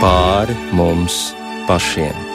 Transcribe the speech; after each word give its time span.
pāri 0.00 0.54
mums 0.72 1.18
pašiem. 1.66 2.27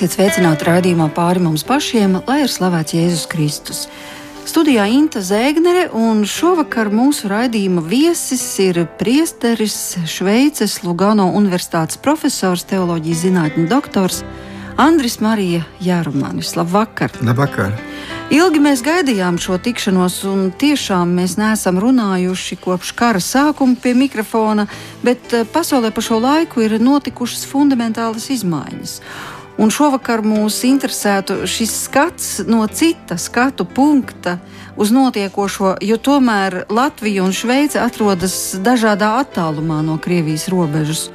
Esiet 0.00 0.14
sveicināti 0.16 0.64
raidījumā 0.64 1.10
pāri 1.12 1.42
mums 1.44 1.60
pašiem, 1.68 2.14
lai 2.24 2.38
ir 2.40 2.48
slavēts 2.48 2.94
Jēzus 2.96 3.26
Kristus. 3.28 3.80
Studijā 4.48 4.86
Inte 4.88 5.20
Zēgnere, 5.20 5.90
un 5.92 6.22
šovakar 6.24 6.88
mūsu 6.88 7.28
raidījuma 7.28 7.82
viesis 7.84 8.40
ir 8.64 8.86
priesteris, 8.96 9.98
Šveices 10.08 10.78
Lugano 10.86 11.26
Universitātes 11.36 12.00
profesors, 12.00 12.64
teoloģijas 12.70 13.20
zinātņu 13.26 13.66
doktors 13.68 14.22
Andris 14.80 15.18
Marija 15.20 15.66
Jārumanis. 15.84 16.54
Labvakar! 16.56 17.12
Labvakar! 17.20 17.74
Ilgi 18.32 18.62
mēs 18.64 18.80
gaidījām 18.86 19.36
šo 19.42 19.58
tikšanos, 19.60 20.16
un 20.30 20.46
tiešām 20.56 21.12
mēs 21.18 21.34
neesam 21.36 21.76
runājuši 21.82 22.56
kopš 22.62 22.94
kara 22.96 23.20
sākuma 23.20 23.76
pie 23.76 23.92
mikrofona, 23.92 24.64
bet 25.04 25.36
eh, 25.36 25.44
pasaulē 25.44 25.92
pa 25.92 26.00
šo 26.00 26.22
laiku 26.24 26.64
ir 26.64 26.78
notikušas 26.80 27.44
fundamentālas 27.52 28.30
izmaiņas. 28.32 28.96
Un 29.60 29.68
šovakar 29.68 30.22
mūs 30.24 30.62
interesētu 30.64 31.42
šis 31.44 31.72
skats 31.82 32.28
no 32.48 32.62
cita 32.72 33.18
skatu 33.20 33.66
punkta 33.68 34.38
uz 34.80 34.88
notiekošo, 34.88 35.74
jo 35.84 35.98
tomēr 36.00 36.62
Latvija 36.72 37.26
un 37.26 37.34
Šveice 37.36 37.76
atrodas 37.82 38.54
dažādā 38.56 39.10
attālumā 39.20 39.82
no 39.84 39.98
Krievijas 40.00 40.48
robežas. 40.48 41.10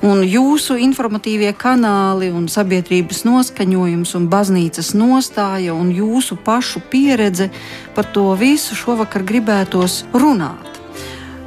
Un 0.00 0.22
jūsu 0.24 0.78
informatīvie 0.80 1.52
kanāli, 1.52 2.30
un 2.32 2.48
sabiedrības 2.48 3.26
noskaņojums, 3.28 4.14
un 4.16 4.30
baznīcas 4.32 4.94
nostāja 4.96 5.76
un 5.76 5.92
jūsu 5.92 6.40
pašu 6.40 6.80
pieredze 6.88 7.50
par 7.92 8.08
to 8.08 8.30
visu 8.40 8.80
šovakar 8.80 9.28
gribētos 9.28 10.06
runāt. 10.16 10.80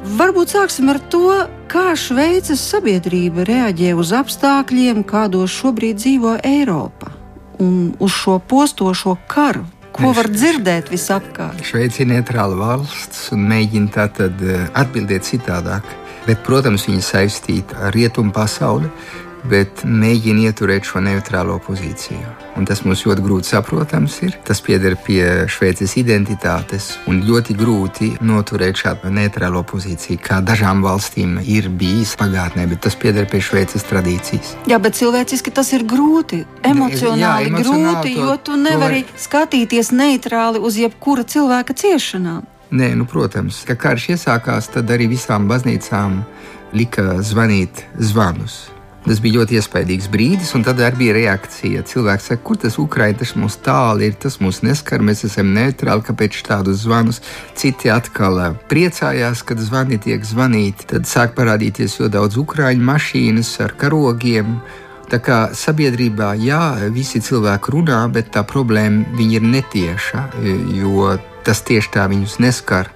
Varbūt 0.04 0.54
sāksim 0.54 0.94
ar 0.94 1.02
to, 1.10 1.26
kā 1.74 1.90
Šveices 1.98 2.60
sabiedrība 2.70 3.42
reaģē 3.48 3.94
uz 3.98 4.12
apstākļiem, 4.14 5.02
kādos 5.08 5.50
šobrīd 5.58 5.98
dzīvo 5.98 6.36
Eiropa 6.46 7.10
un 7.62 7.94
uz 8.02 8.14
šo 8.14 8.38
postošo 8.38 9.16
karu. 9.30 9.64
Ko 9.94 10.10
var 10.14 10.26
dzirdēt 10.30 10.90
visapkārt? 10.90 11.62
Šveice 11.66 12.02
ir 12.02 12.10
neitrāla 12.10 12.58
valsts 12.58 13.28
un 13.34 13.44
mēģina 13.50 13.90
tātad 13.94 14.42
eh, 14.42 14.64
atbildēt 14.74 15.26
citādāk. 15.26 15.86
Bet, 16.24 16.40
protams, 16.46 16.86
viņa 16.88 17.02
saistīta 17.04 17.78
ar 17.84 17.94
rietumu 17.94 18.32
pasauli, 18.34 18.88
bet 19.50 19.84
mēģina 19.84 20.48
ieturēt 20.48 20.86
šo 20.88 21.02
neitrālo 21.04 21.58
pozīciju. 21.64 22.32
Un 22.58 22.66
tas 22.68 22.84
mums 22.86 23.02
ļoti 23.06 23.24
grūti 23.24 23.50
saprotams 23.50 24.16
ir. 24.24 24.36
Tas 24.46 24.60
pieder 24.64 24.96
pie 25.06 25.46
Šveices 25.50 25.96
identitātes 26.00 26.92
un 27.10 27.20
ļoti 27.26 27.56
grūti 27.58 28.10
noturēt 28.24 28.80
šādu 28.80 29.12
neitrālo 29.14 29.64
pozīciju, 29.68 30.20
kā 30.22 30.40
dažām 30.44 30.84
valstīm 30.84 31.36
ir 31.42 31.68
bijis 31.68 32.14
pagātnē, 32.20 32.66
bet 32.70 32.84
tas 32.86 32.96
pieder 32.98 33.28
pie 33.30 33.42
Šveices 33.44 33.86
tradīcijas. 33.90 34.54
Jā, 34.70 34.80
bet 34.82 34.98
cilvēciski 34.98 35.52
tas 35.54 35.72
ir 35.76 35.86
grūti, 35.88 36.44
emocionāli, 36.64 37.20
Jā, 37.20 37.36
emocionāli 37.50 37.92
grūti, 37.92 38.16
to, 38.16 38.26
jo 38.26 38.36
tu 38.48 38.58
nevari 38.60 39.04
var... 39.04 39.22
skatīties 39.26 39.92
neitrāli 39.94 40.62
uz 40.62 40.78
jebkura 40.80 41.26
cilvēka 41.28 41.76
ciešanām. 41.84 42.44
Nē, 42.74 42.94
nu, 42.98 43.04
protams, 43.06 43.60
ka 43.68 43.76
karš 43.78 44.14
iesākās, 44.16 44.72
tad 44.74 44.88
arī 44.90 45.06
visām 45.12 45.46
baznīcām 45.50 46.22
lika 46.74 47.20
zvanīt 47.22 47.84
zvanus. 48.02 48.73
Tas 49.04 49.18
bija 49.20 49.42
ļoti 49.42 49.58
iespaidīgs 49.58 50.06
brīdis, 50.08 50.54
un 50.56 50.62
tad 50.64 50.78
arī 50.80 50.96
bija 51.02 51.14
reakcija. 51.18 51.82
Cilvēks 51.84 52.30
saka, 52.30 52.40
kur 52.46 52.56
tas 52.62 52.78
Ukraiņš, 52.80 53.18
tas 53.20 53.32
mums 53.36 53.58
tālu 53.60 54.06
ir, 54.06 54.14
tas 54.16 54.38
mūs 54.40 54.62
neskar, 54.64 55.04
mēs 55.04 55.26
esam 55.28 55.50
neitrāli, 55.52 56.06
kāpēc 56.06 56.38
tādus 56.46 56.86
zvanus. 56.86 57.20
Citi 57.58 57.92
atkal 57.92 58.40
eh, 58.40 58.56
priecājās, 58.70 59.44
kad 59.44 59.60
zvani 59.60 60.00
tiek 60.00 60.24
zvanīti. 60.24 60.88
Tad 60.94 61.10
sāk 61.10 61.36
parādīties 61.36 61.98
ļoti 62.00 62.14
daudz 62.16 62.40
Ukrāņu 62.40 62.88
mašīnas 62.88 63.52
ar 63.66 63.76
karogiem. 63.76 64.56
Tā 65.12 65.20
kā 65.20 65.38
sabiedrībā, 65.52 66.32
jā, 66.40 66.62
visi 66.94 67.20
cilvēki 67.20 67.76
runā, 67.76 68.00
bet 68.08 68.32
tā 68.32 68.40
problēma 68.48 69.20
ir 69.20 69.44
netieša, 69.44 70.30
jo 70.80 71.12
tas 71.44 71.62
tieši 71.66 71.92
tā 71.94 72.08
viņus 72.10 72.38
neskar. 72.42 72.90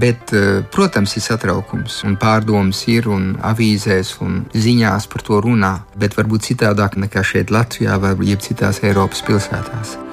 Bet, 0.00 0.32
eh, 0.32 0.60
protams, 0.72 1.16
ir 1.16 1.22
satraukums 1.22 2.02
un 2.04 2.16
pārdomas 2.16 2.82
ir 2.88 3.08
un 3.08 3.36
avīzēs 3.36 4.16
un 4.20 4.44
ziņās 4.52 5.08
par 5.12 5.22
to 5.22 5.40
runā, 5.40 5.74
bet 5.96 6.16
varbūt 6.16 6.50
citādāk 6.50 6.96
nekā 6.96 7.24
šeit 7.24 7.50
Latvijā 7.50 8.00
vai 8.00 8.14
jeb 8.26 8.40
citās 8.40 8.82
Eiropas 8.82 9.22
pilsētās. 9.22 10.09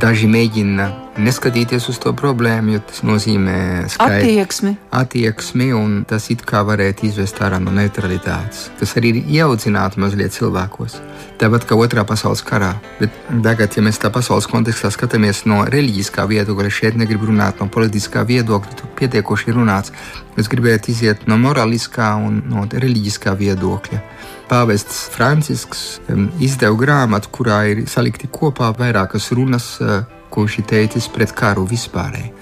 Daži 0.00 0.26
mēģina 0.26 0.86
neskatīties 1.22 1.86
uz 1.92 1.98
to 2.02 2.10
problēmu, 2.16 2.74
jo 2.74 2.80
tas 2.88 3.02
nozīmē 3.06 3.56
skaidru 3.92 4.16
attieksmi. 4.16 4.72
attieksmi, 4.90 5.68
un 5.76 6.00
tas 6.08 6.26
it 6.32 6.42
kā 6.48 6.64
varētu 6.66 7.06
izvest 7.08 7.38
ārā 7.44 7.60
no 7.62 7.70
neutralitātes, 7.74 8.66
kas 8.80 8.96
arī 8.98 9.12
ir 9.14 9.30
ieaudzināta 9.36 10.00
mazliet 10.02 10.34
cilvēkos. 10.34 10.96
Tāpat 11.38 11.66
kā 11.68 11.78
otrā 11.78 12.04
pasaules 12.08 12.42
karā. 12.46 12.72
Bet 12.98 13.14
tagad, 13.44 13.76
ja 13.76 13.84
mēs 13.86 14.00
tā 14.02 14.10
pasaules 14.14 14.48
kontekstā 14.50 14.90
skatāmies 14.94 15.44
no 15.50 15.62
reliģiskā 15.70 16.26
viedokļa, 16.30 16.72
šeit 16.72 16.98
negribu 16.98 17.30
runāt 17.30 17.62
no 17.62 17.68
politiskā 17.70 18.24
viedokļa, 18.26 18.78
tur 18.80 18.90
pietiekoši 18.98 19.54
runāts. 19.54 19.94
Es 20.40 20.50
gribētu 20.50 20.90
iziet 20.90 21.28
no 21.30 21.38
morāliskā 21.38 22.14
un 22.18 22.42
no 22.50 22.66
reliģiskā 22.70 23.36
viedokļa. 23.38 24.02
Pāvests 24.48 25.06
Francisks 25.08 26.00
izdeva 26.42 26.76
grāmatu, 26.76 27.30
kurā 27.32 27.62
ir 27.72 27.84
salikti 27.88 28.28
kopā 28.28 28.74
vairākas 28.76 29.30
runas, 29.36 29.78
eh, 29.80 30.02
ko 30.30 30.44
viņš 30.44 30.58
ir 30.58 30.66
teicis 30.68 31.08
pret 31.08 31.32
karu 31.32 31.66
vispārēji. 31.66 32.32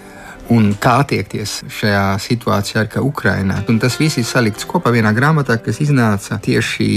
Un 0.51 0.75
kā 0.75 0.99
attiekties 1.05 1.63
šajā 1.71 2.19
situācijā, 2.21 2.83
kā 2.91 3.01
Ukrainā. 3.01 3.61
Un 3.71 3.79
tas 3.79 3.95
viss 3.97 4.19
ir 4.19 4.27
salikts 4.27 4.67
kopā 4.67 4.91
vienā 4.93 5.13
grāmatā, 5.15 5.57
kas 5.63 5.79
iznāca 5.79 6.41
tieši 6.43 6.89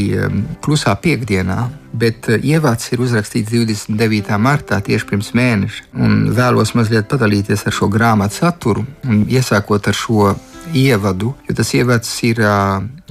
klusā 0.65 0.95
piekdienā. 0.99 1.69
Bet 1.93 2.27
eh, 2.29 2.41
ievads 2.41 2.91
ir 2.91 3.05
uzrakstīts 3.05 3.53
29. 3.53 4.39
martā, 4.41 4.81
tieši 4.81 5.05
pirms 5.11 5.31
mēneša. 5.37 5.85
Un 5.93 6.33
vēlos 6.35 6.73
mazliet 6.75 7.07
padalīties 7.07 7.67
ar 7.69 7.77
šo 7.77 7.87
grāmatu 7.93 8.41
saturu, 8.41 8.85
iesākot 9.05 9.87
ar 9.87 9.93
šo 9.93 10.33
ievadu, 10.75 11.33
jo 11.47 11.55
tas 11.57 11.73
ievads 11.77 12.11
ir 12.27 12.41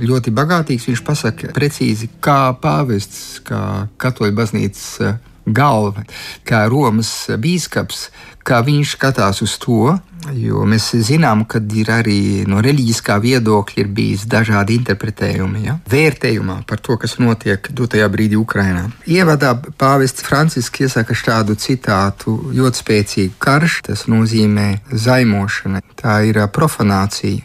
ļoti 0.00 0.32
bagātīgs. 0.34 0.88
Viņš 0.90 1.04
pasaka 1.06 1.52
precīzi, 1.56 2.10
kā 2.24 2.54
pāvests, 2.60 3.40
kā 3.46 3.60
katoļu 4.00 4.36
baznīcas 4.36 5.20
galva, 5.46 6.04
kā 6.44 6.64
Romas 6.68 7.12
biskups, 7.40 8.08
kā 8.44 8.60
viņš 8.64 8.96
skatās 8.96 9.42
uz 9.44 9.56
to. 9.60 9.96
Jo 10.32 10.62
mēs 10.64 10.86
zinām, 11.04 11.42
ka 11.44 11.60
ir 11.76 11.90
arī 11.92 12.46
no 12.48 12.62
reliģiskā 12.64 13.18
viedokļa 13.20 13.84
bijis 13.92 14.22
dažādi 14.24 14.78
interpretējumi, 14.78 15.66
ja? 15.66 15.74
vērtējumā 15.92 16.62
par 16.64 16.80
to, 16.80 16.96
kas 16.96 17.18
notiek 17.20 17.68
dotajā 17.68 18.08
brīdī 18.08 18.38
Ukrajinā. 18.40 18.86
Ievadā 19.04 19.52
pāvests 19.76 20.24
Francisks 20.24 20.80
iesaka 20.80 21.12
šādu 21.12 21.58
citātu: 21.60 22.38
ļoti 22.56 22.80
spēcīgu 22.80 23.36
karš, 23.36 23.82
tas 23.90 24.06
nozīmē 24.08 24.70
zaimošana, 24.88 25.84
tā 26.00 26.22
ir 26.30 26.40
profanācija. 26.56 27.44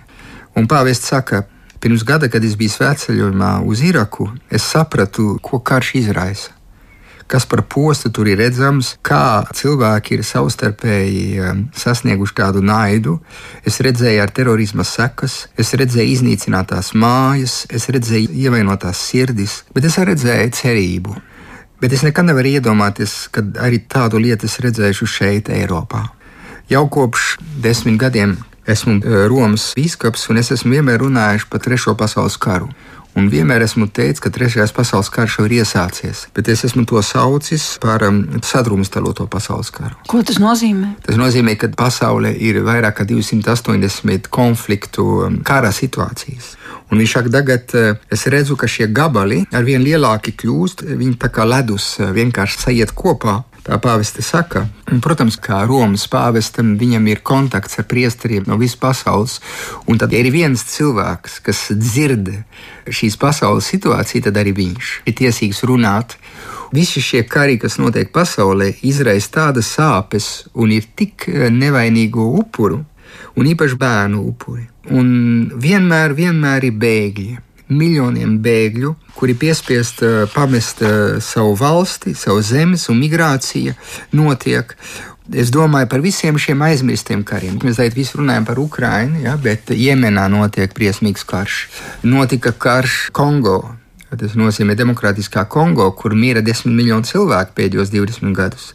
Un 0.59 0.67
pāvests 0.67 1.07
saka, 1.13 1.45
pirms 1.79 2.03
gada, 2.03 2.27
kad 2.27 2.43
es 2.43 2.59
biju 2.59 2.75
svētceļojumā 2.75 3.57
uz 3.63 3.83
Iraku, 3.87 4.27
es 4.51 4.67
sapratu, 4.67 5.37
ko 5.41 5.63
karš 5.63 5.95
izraisa 6.03 6.59
kas 7.29 7.45
par 7.45 7.61
postu 7.61 8.09
tur 8.09 8.27
ir 8.27 8.39
redzams, 8.41 8.95
kā 9.05 9.45
cilvēki 9.53 10.17
ir 10.17 10.23
savstarpēji 10.25 11.25
um, 11.45 11.61
sasnieguši 11.77 12.35
tādu 12.39 12.63
naidu. 12.65 13.19
Es 13.69 13.77
redzēju 13.85 14.23
ar 14.23 14.33
terorisma 14.33 14.85
sekas, 14.87 15.43
es 15.53 15.75
redzēju 15.77 16.15
iznīcinātās 16.15 16.95
mājas, 16.97 17.61
es 17.69 17.85
redzēju 17.93 18.33
ievainotās 18.33 19.03
sirdis, 19.11 19.59
bet 19.75 19.85
es 19.85 19.99
arī 20.01 20.15
redzēju 20.15 20.55
cerību. 20.57 21.17
Bet 21.79 21.93
es 21.95 22.01
nekad 22.03 22.27
nevaru 22.27 22.57
iedomāties, 22.57 23.13
ka 23.31 23.45
arī 23.61 23.83
tādu 23.85 24.19
lietu 24.19 24.49
es 24.49 24.57
redzēšu 24.65 25.07
šeit, 25.07 25.53
Eiropā. 25.53 26.07
Jau 26.69 26.87
kopš 26.89 27.35
desmit 27.61 28.01
gadiem 28.01 28.39
esmu 28.67 28.99
uh, 28.99 29.25
Romas 29.31 29.71
biskups, 29.77 30.27
un 30.29 30.41
es 30.41 30.51
esmu 30.55 30.77
vienmēr 30.77 31.03
runājis 31.05 31.47
par 31.49 31.63
Trešo 31.63 31.95
pasaules 31.99 32.37
karu. 32.41 32.71
Un 33.17 33.25
vienmēr 33.27 33.63
esmu 33.65 33.87
teicis, 33.89 34.21
ka 34.21 34.29
Trešais 34.29 34.71
pasaules 34.75 35.09
karš 35.11 35.39
jau 35.39 35.45
ir 35.47 35.55
iesācies, 35.59 36.27
bet 36.35 36.47
es 36.51 36.61
esmu 36.67 36.85
to 36.87 37.01
saucis 37.03 37.65
par 37.81 38.05
um, 38.05 38.21
sadrumstaloto 38.45 39.25
pasaules 39.31 39.71
karu. 39.73 39.97
Ko 40.07 40.21
tas 40.23 40.37
nozīmē? 40.39 40.93
Tas 41.07 41.17
nozīmē, 41.17 41.55
ka 41.59 41.71
pasaulē 41.73 42.35
ir 42.37 42.61
vairāk 42.67 42.99
kā 43.01 43.07
280 43.09 44.29
konfliktu 44.29 45.07
um, 45.25 45.39
kara 45.45 45.73
situācijas. 45.73 46.53
Un 46.93 47.01
viņš 47.01 47.15
saka, 47.17 47.33
tagad 47.33 47.75
uh, 47.75 47.97
es 48.13 48.27
redzu, 48.29 48.55
ka 48.59 48.69
šie 48.69 48.87
gabali 48.93 49.41
ar 49.51 49.65
vien 49.65 49.81
lielāki 49.83 50.35
kļūst, 50.37 50.85
viņi 50.93 51.17
tā 51.19 51.33
kā 51.33 51.49
ledus 51.49 51.95
uh, 51.99 52.13
vienkārši 52.13 52.61
sajiet 52.67 52.93
kopā. 52.93 53.41
Tā 53.59 53.75
pāveste 53.81 54.23
saka, 54.23 54.63
protams, 55.03 55.35
kā 55.41 55.61
Romas 55.67 56.05
pāvestam, 56.09 56.73
viņam 56.79 57.07
ir 57.11 57.23
kontakts 57.27 57.79
ar 57.81 57.87
priesteriem 57.91 58.47
no 58.47 58.55
visas 58.59 58.79
pasaules. 58.79 59.39
Un 59.89 59.99
tad 59.99 60.15
ir 60.15 60.31
viens 60.33 60.63
cilvēks, 60.63 61.39
kas 61.45 61.65
dzird 61.75 62.31
šīs 62.87 63.19
pasaules 63.19 63.67
situāciju, 63.69 64.23
tad 64.29 64.39
arī 64.39 64.55
viņš 64.61 64.93
ir 65.09 65.17
tiesīgs 65.19 65.65
runāt. 65.67 66.15
Visi 66.71 67.01
šie 67.03 67.25
kari, 67.27 67.57
kas 67.59 67.79
notiek 67.81 68.13
pasaulē, 68.13 68.71
izraisa 68.85 69.35
tādas 69.39 69.73
sāpes 69.75 70.47
un 70.53 70.71
ir 70.71 70.87
tik 70.95 71.27
nevainīgo 71.51 72.29
upuru, 72.39 72.83
un 73.35 73.51
īpaši 73.51 73.77
bērnu 73.81 74.23
upuri. 74.31 74.69
Un 74.89 75.09
vienmēr, 75.59 76.15
vienmēr 76.17 76.69
ir 76.69 76.79
bēgļi 76.79 77.37
miljoniem 77.69 78.37
bēgļu, 78.43 78.93
kuri 79.17 79.35
piespiest 79.37 80.03
uh, 80.05 80.23
pamest 80.33 80.83
uh, 80.85 81.19
savu 81.23 81.55
valsti, 81.59 82.15
savu 82.17 82.43
zemes, 82.45 82.87
un 82.91 82.99
migrācija 83.01 83.75
notiek. 84.15 84.75
Es 85.29 85.51
domāju 85.53 85.85
par 85.91 86.01
visiem 86.01 86.39
šiem 86.41 86.61
aizmirstiem 86.65 87.21
kariem. 87.27 87.59
Mēs 87.61 87.77
tagad 87.77 87.93
visi 87.93 88.17
runājam 88.17 88.47
par 88.47 88.57
Ukrajinu, 88.61 89.21
ja, 89.27 89.35
bet 89.37 89.69
Jemenā 89.69 90.25
notiek 90.31 90.73
briesmīgs 90.73 91.27
karš. 91.29 91.67
Notika 92.01 92.55
karš 92.55 93.11
Kongo. 93.13 93.59
Tas 94.09 94.33
nozīmē 94.33 94.73
Demokrātiskā 94.73 95.43
Kongo, 95.45 95.91
kur 95.93 96.15
mīra 96.17 96.41
desmit 96.41 96.73
miljonu 96.73 97.05
cilvēku 97.05 97.53
pēdējos 97.59 97.91
20 97.93 98.33
gadus. 98.33 98.71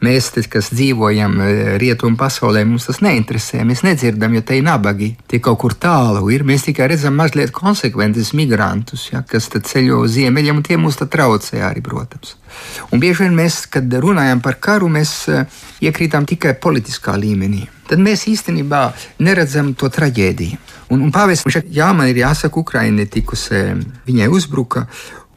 Mēs, 0.00 0.30
kas 0.48 0.70
dzīvojam 0.72 1.34
e, 1.44 1.48
rietumu 1.80 2.16
pasaulē, 2.16 2.62
mums 2.64 2.86
tas 2.88 3.02
neinteresē. 3.04 3.60
Mēs 3.68 3.82
nedzirdam, 3.84 4.32
jo 4.32 4.40
te 4.46 4.56
ir 4.56 4.64
nabagi. 4.64 5.10
Tie 5.28 5.42
kaut 5.44 5.58
kur 5.60 5.74
tālu 5.76 6.30
ir. 6.32 6.44
Mēs 6.48 6.64
tikai 6.64 6.88
redzam 6.88 7.18
mazliet 7.20 7.52
konsekventus 7.52 8.32
migrantus, 8.36 9.10
ja, 9.12 9.20
kas 9.28 9.50
ceļo 9.52 10.00
uz 10.06 10.14
ziemeļiem, 10.16 10.62
un 10.62 10.64
tie 10.64 10.80
mums 10.80 10.96
traucē 11.00 11.60
arī, 11.68 11.84
protams. 11.84 12.38
Un 12.90 13.02
bieži 13.02 13.26
vien 13.26 13.36
mēs, 13.36 13.66
kad 13.68 13.92
runājam 13.92 14.40
par 14.40 14.56
karu, 14.56 14.88
mēs 14.88 15.12
e, 15.28 15.44
iekrītam 15.84 16.24
tikai 16.28 16.56
politiskā 16.56 17.18
līmenī. 17.20 17.66
Tad 17.90 18.00
mēs 18.00 18.24
īstenībā 18.30 18.86
neredzam 19.20 19.74
to 19.76 19.90
traģēdiju. 19.92 20.56
Un, 20.90 21.04
un 21.04 21.12
pāvis, 21.12 21.44
jā, 21.68 21.92
man 21.94 22.08
ir 22.08 22.24
jāsaka, 22.24 22.64
Ukraiņa 22.64 23.06
tikusi, 23.12 23.60
viņai 24.08 24.32
uzbruka, 24.32 24.86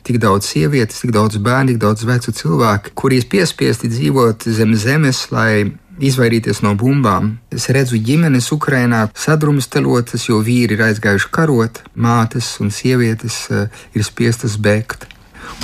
tik 0.03 0.19
daudz 0.23 0.49
sievietes, 0.51 1.01
tik 1.03 1.13
daudz 1.15 1.39
bērnu, 1.43 1.73
tik 1.73 1.81
daudz 1.83 2.03
vecu 2.07 2.33
cilvēku, 2.35 2.93
kuri 2.99 3.21
ir 3.21 3.29
piespiesti 3.31 3.91
dzīvot 3.91 4.47
zem 4.51 4.75
zemes, 4.79 5.25
lai 5.31 5.71
izvairīties 6.01 6.63
no 6.65 6.73
bumbām. 6.79 7.37
Es 7.53 7.69
redzu 7.73 7.99
ģimenes 8.01 8.49
Ukrajinā 8.55 9.05
sadrumstalotas, 9.13 10.27
jo 10.29 10.41
vīri 10.43 10.77
ir 10.77 10.85
aizgājuši 10.89 11.31
karot, 11.33 11.83
mātes 11.93 12.55
un 12.63 12.73
sievietes 12.73 13.43
uh, 13.51 13.67
ir 13.93 14.05
spiestas 14.05 14.57
bēgt 14.57 15.07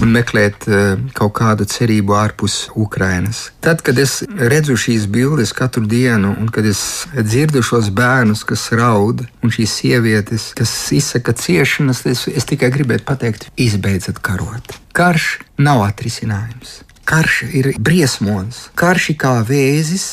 un 0.03 0.11
meklēt 0.13 0.65
uh, 0.67 0.99
kaut 1.17 1.33
kādu 1.39 1.67
cerību 1.69 2.15
ārpus 2.17 2.57
Ukrainas. 2.79 3.49
Tad, 3.63 3.83
kad 3.85 3.99
es 3.99 4.19
redzu 4.27 4.77
šīs 4.79 5.07
bildes 5.11 5.53
katru 5.55 5.85
dienu, 5.89 6.33
un 6.39 6.49
kad 6.53 6.67
es 6.67 6.81
dzirdu 7.15 7.63
šos 7.65 7.91
bērnus, 7.95 8.45
kas 8.47 8.69
raud, 8.75 9.25
un 9.43 9.53
šīs 9.53 9.75
sievietes, 9.81 10.49
kas 10.57 10.73
izsaka 10.95 11.35
ciešanas, 11.37 12.05
es, 12.09 12.25
es 12.31 12.47
tikai 12.49 12.71
gribētu 12.75 13.07
pateikt, 13.07 13.49
izbeidzat 13.59 14.21
karot. 14.23 14.77
Karš 14.95 15.37
nav 15.59 15.83
atrisinājums. 15.87 16.79
Karš 17.09 17.43
ir 17.57 17.71
briesmonis, 17.81 18.67
karš 18.77 19.11
ir 19.15 19.19
kā 19.21 19.35
vēzis, 19.45 20.09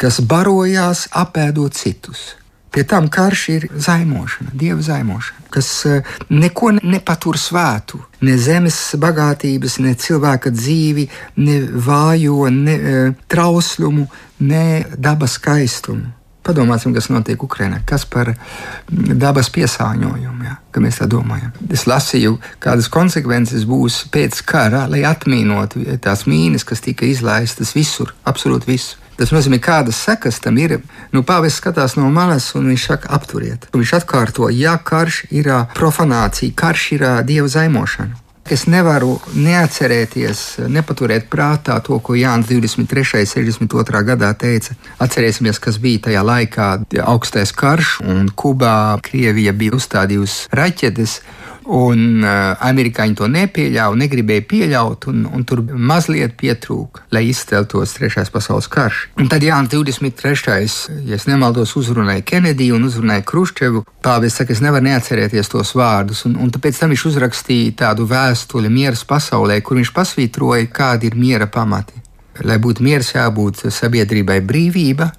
kas 0.00 0.18
barojās 0.26 1.06
apēdot 1.14 1.78
citus. 1.78 2.32
Pie 2.72 2.84
tam 2.88 3.08
karš 3.12 3.48
ir 3.52 3.66
zaimošana, 3.74 4.50
dieva 4.56 4.80
zaimošana, 4.82 5.44
kas 5.52 5.68
eh, 5.86 6.14
neko 6.32 6.70
nepatur 6.80 7.36
svētu. 7.36 8.00
Ne 8.24 8.38
zemes 8.40 8.78
bagātības, 8.96 9.76
ne 9.84 9.92
cilvēka 9.98 10.50
dzīvi, 10.54 11.04
ne 11.42 11.58
vājo, 11.84 12.46
ne 12.54 12.74
e, 12.74 13.00
trauslumu, 13.28 14.06
ne 14.46 14.64
dabas 14.94 15.36
skaistumu. 15.40 16.12
Padomāsim, 16.42 16.94
kas 16.94 17.06
notiek 17.10 17.42
Ukrajinā, 17.42 17.82
kas 17.86 18.06
par 18.08 18.32
mm, 18.32 19.12
dabas 19.20 19.50
piesāņojumu, 19.54 20.46
ja, 20.46 20.56
kā 20.74 20.82
mēs 20.82 21.02
tā 21.02 21.06
domājam. 21.10 21.52
Es 21.70 21.84
lasīju, 21.90 22.38
kādas 22.62 22.88
konsekvences 22.90 23.66
būs 23.68 24.00
pēc 24.14 24.40
kara, 24.46 24.86
lai 24.90 25.04
atmīnotu 25.06 25.84
tās 26.02 26.24
mīnas, 26.30 26.66
kas 26.66 26.82
tika 26.82 27.06
izlaistas 27.06 27.76
visur, 27.76 28.14
absolūti 28.26 28.72
visur. 28.72 29.01
Tas 29.18 29.32
nozīmē, 29.34 29.60
kādas 29.62 30.00
sekas 30.00 30.40
tam 30.42 30.58
ir. 30.58 30.78
Nu, 31.12 31.22
Pāvis 31.26 31.60
skatās 31.60 31.98
no 31.98 32.08
malas 32.10 32.52
un 32.58 32.70
viņš 32.72 32.88
saka, 32.88 33.12
apturiet. 33.16 33.68
Un 33.72 33.84
viņš 33.84 33.94
atkārto, 34.00 34.48
ja 34.50 34.78
karš 34.78 35.24
ir 35.30 35.52
profanācija, 35.76 36.56
karš 36.56 36.88
ir 36.96 37.06
dieva 37.28 37.48
zaimošana. 37.52 38.22
Es 38.50 38.64
nevaru 38.66 39.20
neatcerēties, 39.38 40.66
nepaturēt 40.66 41.28
prātā 41.30 41.76
to, 41.86 42.00
ko 42.02 42.16
Jānis 42.18 42.48
23. 42.50 43.22
un 43.22 43.68
62. 43.70 44.02
gadā 44.08 44.32
teica. 44.34 44.74
Atcerēsimies, 45.04 45.60
kas 45.62 45.78
bija 45.82 46.08
tajā 46.08 46.24
laikā 46.26 46.66
augstais 47.06 47.54
karš, 47.54 48.00
un 48.02 48.26
Kubā 48.34 48.98
Krievija 49.06 49.54
bija 49.54 49.78
uzstādījusi 49.78 50.50
raķetes. 50.58 51.20
Un 51.62 52.24
uh, 52.24 52.56
amerikāņi 52.66 53.14
to 53.20 53.28
nepieļāva, 53.30 53.94
negribēja 54.00 54.42
pieļaut, 54.50 55.06
un, 55.12 55.22
un 55.30 55.44
tur 55.46 55.62
mazliet 55.62 56.34
pietrūka, 56.40 57.04
lai 57.14 57.28
izceltos 57.28 57.94
Trešais 57.94 58.32
pasaules 58.34 58.66
karš. 58.72 59.04
Un 59.22 59.30
tad 59.30 59.44
Jānis 59.46 59.70
23. 59.70 60.66
ja 61.06 61.20
nemaldos, 61.30 61.76
uzrunāja 61.78 62.24
Kenediju 62.26 62.80
un 62.80 62.88
uzrunāja 62.88 63.22
Kruščevu. 63.28 63.84
Pāvis 64.02 64.40
saka, 64.40 64.56
es 64.56 64.62
nevaru 64.64 64.88
neatcerēties 64.88 65.52
tos 65.52 65.74
vārdus, 65.78 66.24
un, 66.26 66.34
un 66.42 66.50
tāpēc 66.50 66.82
tam 66.82 66.94
viņš 66.94 67.06
uzrakstīja 67.12 67.76
tādu 67.84 68.08
vēstuli 68.10 68.72
mieras 68.72 69.06
pasaulē, 69.06 69.60
kur 69.62 69.78
viņš 69.78 69.94
pasvītroja, 69.94 70.66
kādi 70.74 71.12
ir 71.12 71.18
miera 71.18 71.46
pamati. 71.46 72.02
Lai 72.42 72.58
būtu 72.58 72.82
miers, 72.82 73.12
jābūt 73.14 73.68
sabiedrībai 73.70 74.40
brīvība, 74.42 75.12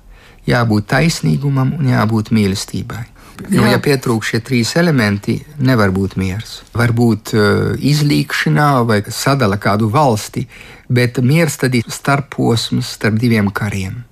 jābūt 0.49 0.91
taisnīgumam 0.91 1.75
un 1.79 1.91
jābūt 1.93 2.33
mīlestībai. 2.35 3.03
Jo, 3.49 3.65
ja 3.67 3.79
pietrūkst 3.81 4.33
šie 4.33 4.39
trīs 4.45 4.71
elementi, 4.79 5.39
nevar 5.57 5.91
būt 5.93 6.15
miers. 6.21 6.61
Var 6.77 6.93
būt 6.95 7.33
uh, 7.35 7.73
izlīkšanā 7.77 8.69
vai 8.87 9.01
sadala 9.09 9.57
kādu 9.61 9.89
valsti, 9.93 10.45
bet 10.89 11.19
miers 11.23 11.57
tad 11.61 11.75
ir 11.75 11.89
starposms 11.89 12.93
starp 12.97 13.17
diviem 13.21 13.49
kariem. 13.51 14.03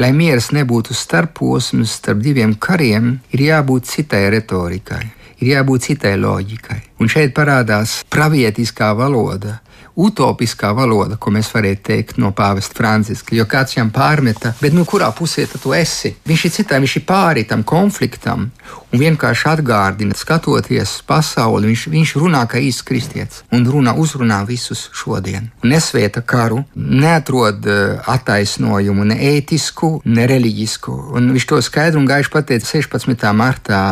Lai 0.00 0.12
miers 0.16 0.48
nebūtu 0.56 0.96
starposms 0.96 1.98
starp 2.00 2.22
diviem 2.24 2.54
kariem, 2.56 3.18
ir 3.36 3.46
jābūt 3.50 3.90
citai 3.90 4.24
retorikai, 4.32 5.02
ir 5.42 5.52
jābūt 5.54 5.90
citai 5.90 6.14
loģikai. 6.20 6.78
Un 7.00 7.10
šeit 7.12 7.34
parādās 7.36 8.00
pravietiskā 8.08 8.94
valoda, 8.96 9.58
utopiskā 10.06 10.72
valoda, 10.76 11.18
ko 11.20 11.32
mēs 11.34 11.50
varētu 11.54 11.84
teikt 11.90 12.20
no 12.22 12.32
pāvesta 12.36 12.76
Franciska. 12.78 13.34
Jo 13.36 13.46
kāds 13.50 13.76
viņam 13.76 13.92
pārmeta, 13.94 14.54
bet 14.60 14.76
nu, 14.76 14.86
kurā 14.88 15.10
pusē 15.16 15.46
tu 15.50 15.74
esi? 15.76 16.14
Viņš 16.28 16.44
ir 16.46 16.54
citā, 16.54 16.80
viņš 16.82 16.96
ir 17.00 17.06
pāri 17.08 17.46
tam 17.48 17.64
konfliktam 17.66 18.48
un 18.90 19.02
vienkārši 19.02 19.48
atgādina, 19.52 20.16
skatoties 20.18 20.96
pasauli, 21.06 21.70
viņš, 21.70 21.86
viņš 21.92 22.14
runā 22.20 22.42
kā 22.50 22.60
īsts 22.62 22.86
kristietis 22.86 23.42
un 23.54 23.66
runā, 23.66 23.94
uzrunā 23.98 24.42
visus 24.48 24.88
šodien. 24.96 25.50
Nesvieta 25.62 26.22
karu, 26.22 26.64
neatrod 26.74 27.66
uh, 27.66 27.98
attaisnojumu 28.10 29.06
ne 29.12 29.18
ētisku, 29.34 30.00
ne 30.10 30.26
reliģisku. 30.30 30.96
Un 31.16 31.30
viņš 31.34 31.50
to 31.50 31.60
skaidru 31.64 32.02
un 32.02 32.08
gaišu 32.10 32.34
pateica 32.34 32.66
16. 32.66 33.28
martā 33.36 33.82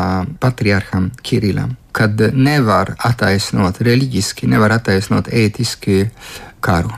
patriarham 0.43 1.13
Kirilam 1.23 1.77
kad 1.99 2.23
nevar 2.35 2.95
attaisnot 3.09 3.81
reliģiski, 3.83 4.47
nevar 4.51 4.77
attaisnot 4.79 5.31
ētiski 5.35 6.05
karu. 6.65 6.95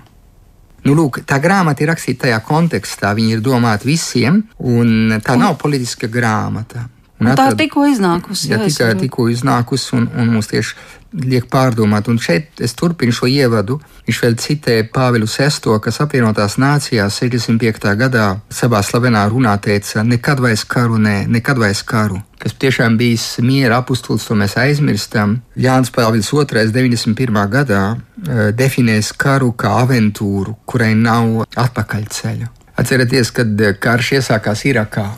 Nu, 0.85 0.95
lūk, 0.97 1.21
tā 1.28 1.37
grāmata 1.40 1.85
ir 1.85 1.90
rakstīta 1.92 2.26
tajā 2.26 2.38
kontekstā, 2.45 3.12
viņa 3.16 3.37
ir 3.37 3.42
domāta 3.45 3.88
visiem, 3.88 4.42
un 4.64 5.19
tā 5.25 5.37
nav 5.40 5.59
politiska 5.61 6.09
grāmata. 6.12 6.87
Un 7.21 7.28
tā 7.37 7.50
ir 7.50 7.59
tikko 7.61 7.85
iznākusi. 7.90 8.49
Jā, 8.49 8.57
jā 8.62 8.71
tikai 8.71 8.95
tikko 9.02 9.26
iznākusi, 9.28 9.90
un, 9.99 10.07
un 10.16 10.33
mums 10.37 10.49
tieši 10.49 10.76
liek 11.12 11.47
pārdomāt. 11.50 12.09
Un 12.11 12.19
šeit 12.23 12.61
es 12.62 12.75
turpinu 12.79 13.14
šo 13.14 13.29
ievadu. 13.31 13.79
Viņš 14.07 14.21
vēl 14.25 14.37
citē 14.40 14.76
Pāvilu 14.93 15.29
VI, 15.31 15.79
kas 15.83 16.00
apvienotās 16.02 16.57
nācijās 16.61 17.21
65. 17.23 17.95
gadā 17.99 18.26
savā 18.50 18.83
slavenā 18.83 19.26
runā 19.31 19.57
teica: 19.62 20.05
Nekad 20.05 20.43
vairs 20.43 20.64
karu, 20.64 20.99
nē, 20.99 21.25
nekad 21.29 21.59
vairs 21.61 21.83
karu. 21.87 22.21
Kas 22.40 22.55
tiešām 22.57 22.97
bijis 22.97 23.38
miera 23.45 23.81
apustulis, 23.83 24.25
to 24.25 24.35
mēs 24.38 24.57
aizmirstam. 24.61 25.40
Jānis 25.57 25.93
Pāvils 25.93 26.31
II 26.33 26.71
91. 26.73 27.43
gadā 27.52 27.83
uh, 27.97 28.47
definēs 28.57 29.12
karu 29.12 29.52
kā 29.52 29.75
aventūru, 29.83 30.57
kurai 30.64 30.95
nav 30.95 31.45
atpakaļceļu. 31.57 32.49
Atcerieties, 32.81 33.35
kad 33.37 33.67
karš 33.83 34.14
iesākās 34.21 34.64
Irakā 34.64 35.11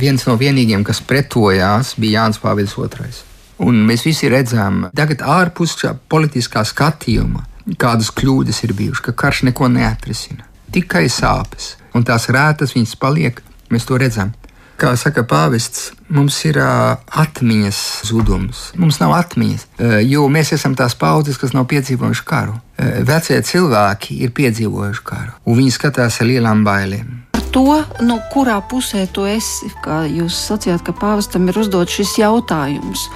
viens 0.00 0.24
no 0.26 0.34
vienīgiem, 0.34 0.82
kas 0.82 0.98
pretojās, 1.06 1.94
bija 2.00 2.24
Jānis 2.24 2.40
Pāvils 2.42 2.74
II. 2.74 3.33
Un 3.62 3.84
mēs 3.86 4.02
visi 4.06 4.28
redzam, 4.30 4.88
tagad 4.96 5.22
ārpus 5.22 5.76
politiskā 6.10 6.64
skatījuma, 6.66 7.44
kādas 7.78 8.10
kļūdas 8.14 8.64
ir 8.66 8.74
bijušas, 8.74 9.04
ka 9.04 9.14
karš 9.24 9.44
neko 9.50 9.68
neatrisina. 9.70 10.46
Tikai 10.74 11.06
sāpes, 11.12 11.74
un 11.94 12.06
tās 12.06 12.26
rētas 12.32 12.74
viņas 12.74 12.96
paliek, 12.98 13.38
mēs 13.70 13.86
to 13.86 13.98
redzam. 14.00 14.34
Kā 14.74 14.90
saka 14.98 15.22
pāvests, 15.22 15.92
mums 16.10 16.40
ir 16.48 16.56
uh, 16.58 16.96
atmiņas 17.22 17.78
zudums. 18.08 18.72
Mums 18.74 18.98
nav 18.98 19.12
atmiņas, 19.14 19.68
uh, 19.78 19.92
jo 20.02 20.24
mēs 20.26 20.50
esam 20.56 20.74
tās 20.74 20.96
paudzes, 20.98 21.38
kas 21.38 21.54
nav 21.54 21.68
piedzīvojuši 21.70 22.24
karu. 22.26 22.56
Uh, 22.58 22.96
vecie 23.06 23.38
cilvēki 23.38 24.18
ir 24.26 24.34
piedzīvojuši 24.34 25.04
karu, 25.06 25.36
un 25.46 25.60
viņi 25.60 25.76
skatās 25.76 26.18
ar 26.18 26.30
lielām 26.32 26.66
bailēm. 26.66 27.20
To, 27.54 27.84
no 28.02 28.18
kurā 28.34 28.58
pusē 28.66 29.04
tu 29.14 29.28
esi, 29.30 29.70
kā 29.84 30.02
jūs 30.10 30.34
sacījāt, 30.48 30.82
ka 30.82 30.96
pāvestam 30.98 31.46
ir 31.46 31.62
uzdots 31.62 32.00
šis 32.00 32.16
jautājums. 32.18 33.06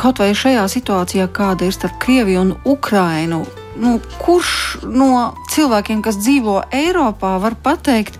Kaut 0.00 0.20
vai 0.22 0.30
šajā 0.32 0.64
situācijā, 0.72 1.28
kāda 1.28 1.68
ir 1.68 1.76
starp 1.76 1.98
Krieviju 2.00 2.40
un 2.40 2.52
Ukrainu, 2.64 3.42
nu, 3.80 3.98
kurš 4.22 4.80
no 4.88 5.34
cilvēkiem, 5.52 6.00
kas 6.04 6.16
dzīvo 6.22 6.62
Eiropā, 6.72 7.34
var 7.42 7.58
pateikt, 7.60 8.16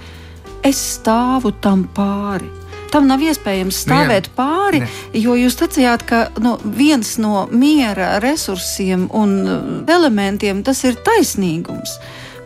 es 0.66 0.80
stāvu 0.98 1.54
tam 1.64 1.86
pāri? 1.96 2.60
tam 2.90 3.06
nav 3.06 3.22
iespējams 3.22 3.76
stāvēt 3.84 4.28
ne, 4.28 4.34
pāri, 4.34 4.80
ne. 4.82 4.88
jo 5.22 5.36
jūs 5.38 5.56
teicāt, 5.60 6.04
ka 6.08 6.20
nu, 6.42 6.56
viens 6.64 7.12
no 7.22 7.44
miera 7.50 8.16
resursiem 8.22 9.06
un 9.14 9.36
uh, 9.44 9.60
elementiem 9.90 10.64
tas 10.66 10.82
ir 10.88 10.98
taisnīgums. 11.06 11.96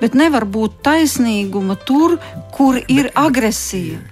Bet 0.02 0.16
nevar 0.18 0.44
būt 0.44 0.82
taisnīguma 0.84 1.78
tur, 1.88 2.18
kur 2.52 2.76
ir 2.76 3.08
agresija. 3.16 4.02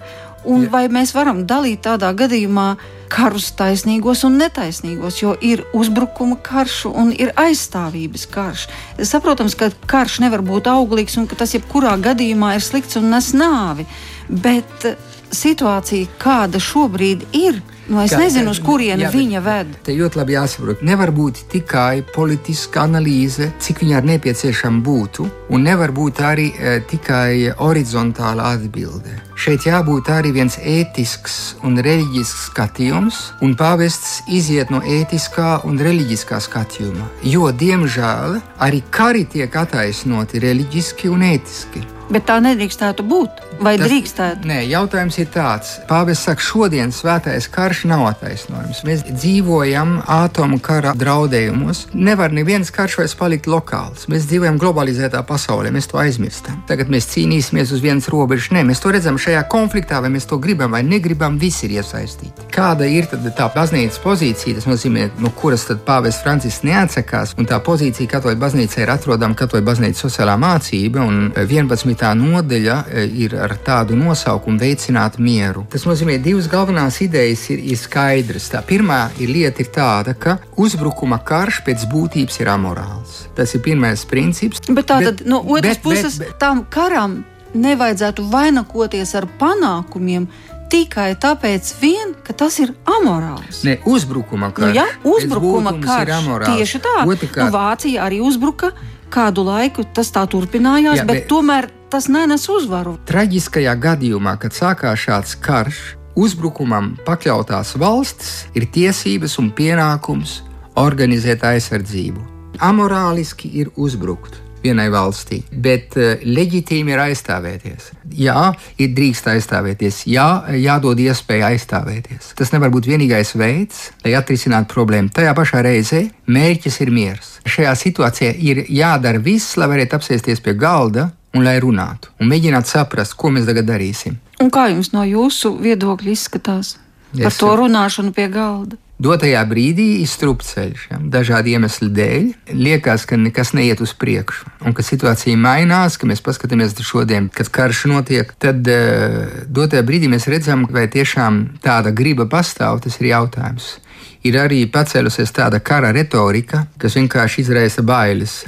Un 0.49 0.67
vai 0.73 0.87
mēs 0.91 1.12
varam 1.14 1.45
dalīt 1.47 1.85
tādā 1.85 2.11
gadījumā 2.17 2.71
karus 3.12 3.50
taisnīgos 3.59 4.25
un 4.28 4.38
netaisnīgos, 4.40 5.21
jo 5.23 5.35
ir 5.45 5.64
uzbrukuma 5.76 6.38
karš 6.45 6.78
un 6.90 7.12
ir 7.12 7.35
aizstāvības 7.38 8.26
karš. 8.33 8.66
Saprotams, 9.09 9.57
ka 9.59 9.71
karš 9.90 10.21
nevar 10.25 10.45
būt 10.47 10.71
auglīgs 10.73 11.19
un 11.21 11.28
ka 11.28 11.38
tas 11.42 11.52
jebkurā 11.57 11.99
gadījumā 12.02 12.54
ir 12.57 12.64
slikts 12.64 13.00
un 13.00 13.11
nes 13.12 13.33
nāvi. 13.37 13.87
Bet 14.28 14.88
situācija, 15.33 16.16
kāda 16.23 16.61
šobrīd 16.62 17.28
ir, 17.37 17.61
Nu, 17.90 17.99
es 17.99 18.12
Kā, 18.14 18.21
nezinu, 18.23 18.52
uz 18.54 18.61
kurieni 18.62 19.09
viņa 19.11 19.40
ved. 19.42 19.73
Te 19.83 19.95
ļoti 19.97 20.21
labi 20.21 20.37
jāsaprot. 20.37 20.85
Nevar 20.87 21.11
būt 21.14 21.42
tikai 21.50 22.04
politiska 22.14 22.87
analīze, 22.87 23.50
cik 23.59 23.83
viņa 23.83 23.99
ir 23.99 24.09
nepieciešama 24.12 24.81
būtu, 24.87 25.26
un 25.50 25.66
nevar 25.66 25.90
būt 25.95 26.23
arī 26.23 26.47
e, 26.54 26.78
tikai 26.88 27.50
horizontāla 27.59 28.52
atbilde. 28.54 29.19
Šeit 29.39 29.65
jābūt 29.67 30.11
arī 30.12 30.33
viens 30.37 30.59
ētisks 30.59 31.39
un 31.67 31.81
reliģisks 31.83 32.49
skatījums, 32.51 33.21
un 33.43 33.57
pāvests 33.59 34.21
iziet 34.29 34.71
no 34.71 34.83
ētiskā 34.85 35.62
un 35.69 35.81
reliģiskā 35.81 36.41
skatījuma. 36.45 37.09
Jo, 37.25 37.49
diemžēl, 37.51 38.39
arī 38.62 38.83
kari 38.93 39.25
tiek 39.25 39.57
attaisnoti 39.65 40.43
reliģiski 40.43 41.11
un 41.12 41.27
ētiski. 41.33 41.87
Bet 42.12 42.27
tā 42.29 42.37
nedrīkstētu 42.45 43.05
būt. 43.09 43.41
Vai 43.62 43.77
Tas, 43.79 43.87
drīkstētu? 43.87 44.49
Nē, 44.49 44.59
jautājums 44.69 45.17
ir 45.23 45.29
tāds. 45.33 45.77
Pāvests 45.89 46.27
saka, 46.27 46.43
šodien 46.45 46.91
svētais 46.93 47.47
karš 47.53 47.85
nav 47.89 48.03
attaisnojams. 48.11 48.83
Mēs 48.85 49.05
dzīvojam 49.07 49.95
atomu 50.11 50.59
kara 50.61 50.93
draudējumos. 50.99 51.87
Nevar 51.95 52.35
neviens 52.35 52.73
karš 52.75 52.99
vairs 53.01 53.15
palikt 53.17 53.47
lokāls. 53.49 54.09
Mēs 54.12 54.27
dzīvojam 54.29 54.59
globalizētā 54.61 55.23
pasaulē, 55.29 55.71
mēs 55.73 55.89
to 55.93 56.01
aizmirstam. 56.03 56.61
Tagad 56.69 56.91
mēs 56.93 57.09
cīnīsimies 57.15 57.73
uz 57.73 57.85
vienas 57.85 58.11
robežas. 58.12 58.51
Nē, 58.57 58.67
mēs 58.69 58.83
to 58.83 58.93
redzam 58.93 59.21
šajā 59.23 59.43
konfliktā, 59.50 60.00
vai 60.02 60.11
mēs 60.12 60.26
to 60.29 60.38
gribam 60.43 60.73
vai 60.75 60.83
negribam, 60.87 61.38
visi 61.38 61.67
ir 61.69 61.79
iesaistīti. 61.81 62.49
Kāda 62.52 62.87
ir 62.88 63.09
tā 63.09 63.49
baznīcas 63.55 64.00
pozīcija? 64.02 64.59
Tas 64.59 64.69
nozīmē, 64.69 65.09
no 65.23 65.33
kuras 65.38 65.67
tad 65.69 65.83
pāvests 65.87 66.23
Francisks 66.25 66.67
neatsakās, 66.67 67.35
un 67.38 67.49
tā 67.49 67.59
pozīcija 67.64 68.11
katoļa 68.11 68.41
baznīcā 68.43 68.83
ir 68.85 68.93
atrodama 68.95 69.38
katoļa 69.38 69.67
baznīcas 69.69 70.05
sociālā 70.07 70.37
mācība, 70.41 71.07
un 71.07 71.33
11. 71.38 72.05
nodaļa 72.19 72.79
e, 72.91 73.07
ir 73.25 73.37
ar 73.41 73.57
tādu 73.64 73.97
nosaukumu 73.99 74.61
veicināt 74.62 75.19
mieru. 75.23 75.67
Tas 75.73 75.87
nozīmē, 75.88 76.19
divas 76.23 76.50
galvenās 76.52 77.00
idejas 77.05 77.47
ir, 77.55 77.62
ir 77.73 77.81
skaidras. 77.81 78.50
Tā 78.52 78.62
pirmā 78.67 79.05
ir 79.23 79.33
lieta 79.33 79.64
ir 79.64 79.73
tāda, 79.75 80.17
ka 80.19 80.38
uzbrukuma 80.61 81.21
karš 81.25 81.62
pēc 81.67 81.87
būtības 81.93 82.41
ir 82.43 82.52
amorāls. 82.52 83.26
Tas 83.37 83.55
ir 83.57 83.64
pirmais 83.64 84.05
princips. 84.09 84.62
Bet 84.69 84.91
tātad 84.91 85.23
bet, 85.23 85.29
no 85.29 85.43
otras 85.43 85.79
bet, 85.79 85.85
puses 85.85 86.19
bet, 86.19 86.33
bet, 86.33 86.41
tam 86.43 86.67
karam 86.73 87.23
nevajadzētu 87.55 88.25
vainagoties 88.33 89.15
ar 89.19 89.27
panākumiem 89.41 90.29
tikai 90.73 91.13
tāpēc, 91.21 91.75
vien, 91.83 92.15
ka 92.25 92.35
tas 92.37 92.57
ir 92.63 92.73
amorāls. 92.89 93.61
Ne, 93.67 93.77
uzbrukuma 93.89 94.53
karš. 94.57 94.73
Nu, 94.73 94.79
ja, 94.81 94.87
uzbrukuma 95.05 95.75
amorāls. 95.77 96.57
Tieši 96.57 96.81
tā. 96.81 96.97
Otrkārt, 97.05 97.45
nu, 97.45 97.53
Vācija 97.53 98.07
arī 98.07 98.23
uzbruka. 98.25 98.73
Kādu 99.13 99.45
laiku 99.45 99.85
tas 99.85 100.09
tā 100.09 100.23
turpinājās, 100.25 101.03
jā, 101.03 101.05
bet, 101.05 101.25
bet 101.25 101.27
tomēr 101.29 101.69
tas 101.93 102.07
nenes 102.09 102.47
uzvaru. 102.49 102.95
Traģiskajā 103.11 103.75
gadījumā, 103.77 104.39
kad 104.41 104.57
sākās 104.57 105.03
šāds 105.05 105.35
karš, 105.45 105.83
uzbrukumam 106.17 106.95
pakļautās 107.05 107.75
valstis 107.77 108.47
ir 108.57 108.65
tiesības 108.73 109.37
un 109.43 109.53
pienākums 109.53 110.39
organizēt 110.81 111.45
aizsardzību. 111.45 112.25
Amorāliski 112.65 113.53
ir 113.61 113.69
uzbrukt 113.77 114.41
vienai 114.62 114.88
valstī, 114.92 115.42
bet 115.52 115.97
uh, 115.99 116.23
leģitīmi 116.23 116.95
ir 116.95 117.02
aizstāvēties. 117.07 117.90
Jā, 118.19 118.50
ir 118.83 118.92
drīkst 118.97 119.31
aizstāvēties, 119.33 120.02
jā, 120.11 120.28
jādod 120.62 121.00
iespēja 121.02 121.52
aizstāvēties. 121.52 122.33
Tas 122.38 122.52
nevar 122.54 122.73
būt 122.75 122.90
vienīgais 122.90 123.35
veids, 123.38 123.88
lai 124.04 124.14
atrisinātu 124.19 124.73
problēmu. 124.75 125.12
Tajā 125.14 125.33
pašā 125.38 125.64
reizē 125.66 126.04
mērķis 126.33 126.81
ir 126.85 126.92
miers. 126.95 127.33
Šajā 127.49 127.75
situācijā 127.78 128.37
ir 128.38 128.64
jādara 128.69 129.23
viss, 129.23 129.57
lai 129.61 129.71
varētu 129.73 129.99
apsēsties 129.99 130.45
pie 130.45 130.54
galda 130.59 131.11
un 131.33 131.47
lai 131.47 131.57
runātu 131.62 132.12
un 132.21 132.28
mēģinātu 132.31 132.75
saprast, 132.75 133.16
ko 133.19 133.33
mēs 133.33 133.49
tagad 133.49 133.69
darīsim. 133.71 134.19
Un 134.42 134.50
kā 134.52 134.69
jums 134.73 134.92
no 134.95 135.04
jūsu 135.07 135.54
viedokļa 135.62 136.12
izskatās 136.12 136.76
yes. 137.12 137.25
par 137.26 137.37
to 137.38 137.52
runāšanu 137.62 138.14
pie 138.16 138.28
galda? 138.33 138.78
Dotajā 139.02 139.40
brīdī 139.50 139.87
ir 140.04 140.07
strupceļš, 140.07 140.83
ja, 140.92 140.99
dažādu 141.11 141.50
iemeslu 141.50 141.88
dēļ. 141.90 142.28
Liekas, 142.54 143.07
ka 143.09 143.16
nekas 143.19 143.50
neiet 143.57 143.83
uz 143.83 143.97
priekšu, 143.99 144.47
un 144.62 144.76
ka 144.76 144.85
situācija 144.87 145.38
mainās, 145.40 145.97
ka 145.99 146.07
mēs 146.07 146.23
paskatāmies 146.23 146.76
šodien, 146.87 147.26
kad 147.35 147.50
karš 147.50 147.87
notiek. 147.90 148.31
Tad 148.38 148.62
uh, 148.71 149.42
dotajā 149.50 149.83
brīdī 149.88 150.12
mēs 150.12 150.28
redzam, 150.31 150.69
vai 150.71 150.87
tiešām 150.92 151.42
tāda 151.64 151.90
griba 151.90 152.28
pastāv, 152.31 152.85
tas 152.85 153.00
ir 153.00 153.11
jautājums. 153.11 153.75
Ir 154.23 154.38
arī 154.38 154.62
pacēlusies 154.71 155.35
tāda 155.35 155.59
kara 155.59 155.90
retorika, 155.90 156.69
kas 156.78 156.95
vienkārši 156.95 157.42
izraisa 157.42 157.83
bailes 157.83 158.45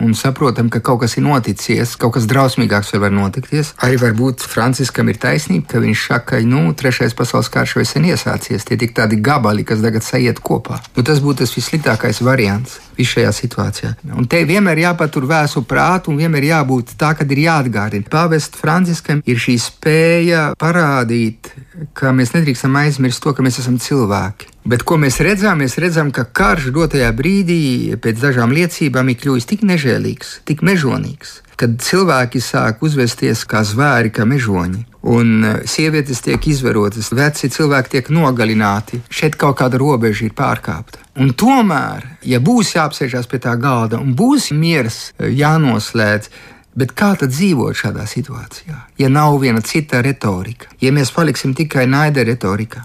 un 0.00 0.14
saprotam, 0.18 0.70
ka 0.72 0.82
kaut 0.84 1.02
kas 1.04 1.16
ir 1.18 1.24
noticis, 1.26 1.96
kaut 2.00 2.16
kas 2.16 2.28
drausmīgāks 2.30 2.92
var 3.00 3.14
notikties. 3.14 3.74
Arī 3.84 4.00
varbūt 4.00 4.44
Franciskam 4.48 5.10
ir 5.12 5.20
taisnība, 5.20 5.68
ka 5.74 5.82
viņš 5.82 6.06
saka, 6.08 6.26
ka 6.30 6.42
nu, 6.46 6.66
trešais 6.76 7.16
pasaules 7.16 7.50
karš 7.52 7.76
jau 7.76 7.86
sen 7.88 8.06
iesācies. 8.10 8.66
Tie 8.66 8.78
tik 8.80 8.94
tādi 8.96 9.20
gabali, 9.20 9.64
kas 9.66 9.82
tagad 9.84 10.06
sajiet 10.06 10.42
kopā. 10.44 10.80
Nu, 10.96 11.04
tas 11.06 11.22
būtu 11.22 11.44
tas 11.44 11.54
vissliktākais 11.56 12.22
variants 12.26 12.78
visā 13.00 13.20
šajā 13.20 13.32
situācijā. 13.34 13.90
Un 14.16 14.28
te 14.30 14.42
vienmēr 14.48 14.84
jāpatur 14.84 15.26
vēsu 15.30 15.64
prātu, 15.68 16.12
un 16.12 16.20
vienmēr 16.20 16.50
jābūt 16.50 16.94
tā, 17.00 17.14
ka 17.16 17.24
ir 17.24 17.44
jāatgādina. 17.46 18.08
Pāvest 18.10 18.58
Franciskam 18.60 19.22
ir 19.24 19.40
šī 19.40 19.56
spēja 19.62 20.44
parādīt, 20.60 21.52
ka 21.96 22.14
mēs 22.16 22.34
nedrīkstam 22.36 22.76
aizmirst 22.82 23.22
to, 23.24 23.34
ka 23.34 23.44
mēs 23.46 23.60
esam 23.62 23.78
cilvēki. 23.80 24.49
Bet 24.64 24.82
ko 24.84 24.98
mēs 25.00 25.16
redzam? 25.24 25.62
Mēs 25.62 25.78
redzam, 25.80 26.10
ka 26.12 26.26
karš 26.26 26.68
dotajā 26.74 27.08
brīdī, 27.16 27.96
pēc 27.96 28.20
dažām 28.20 28.52
liecībām, 28.52 29.08
ir 29.08 29.16
kļuvis 29.22 29.48
tik 29.48 29.64
nežēlīgs, 29.64 30.34
tik 30.44 30.60
mežonīgs, 30.66 31.38
kad 31.60 31.78
cilvēki 31.80 32.42
sāk 32.44 32.84
uzvesties 32.84 33.46
kā 33.48 33.64
zvēri, 33.64 34.12
kā 34.12 34.28
mežoņi. 34.28 34.84
Un 35.08 35.46
e, 35.48 35.54
sievietes 35.64 36.20
tiek 36.20 36.44
izvarotas, 36.52 37.08
veci 37.16 37.48
cilvēki 37.48 37.94
tiek 37.94 38.12
nogalināti. 38.12 39.00
Šeit 39.08 39.38
kaut 39.40 39.56
kāda 39.62 39.80
robeža 39.80 40.26
ir 40.28 40.36
pārkāpta. 40.36 41.00
Un 41.16 41.32
tomēr, 41.32 42.04
ja 42.28 42.36
būs 42.44 42.74
jāapsēžās 42.76 43.28
pie 43.32 43.40
tā 43.40 43.56
galda 43.56 43.96
un 43.96 44.12
būs 44.16 44.52
miers 44.52 45.10
e, 45.16 45.32
jānoslēdz, 45.40 46.32
Bet 46.70 46.92
kā 46.94 47.08
tad 47.18 47.32
dzīvot 47.34 47.74
šādā 47.74 48.04
situācijā, 48.06 48.76
ja 49.02 49.08
nav 49.10 49.40
viena 49.42 49.58
cita 49.58 49.98
retorika, 50.06 50.68
ja 50.78 50.92
mēs 50.94 51.10
paliksim 51.10 51.50
tikai 51.58 51.82
naida 51.90 52.22
retorikā? 52.24 52.84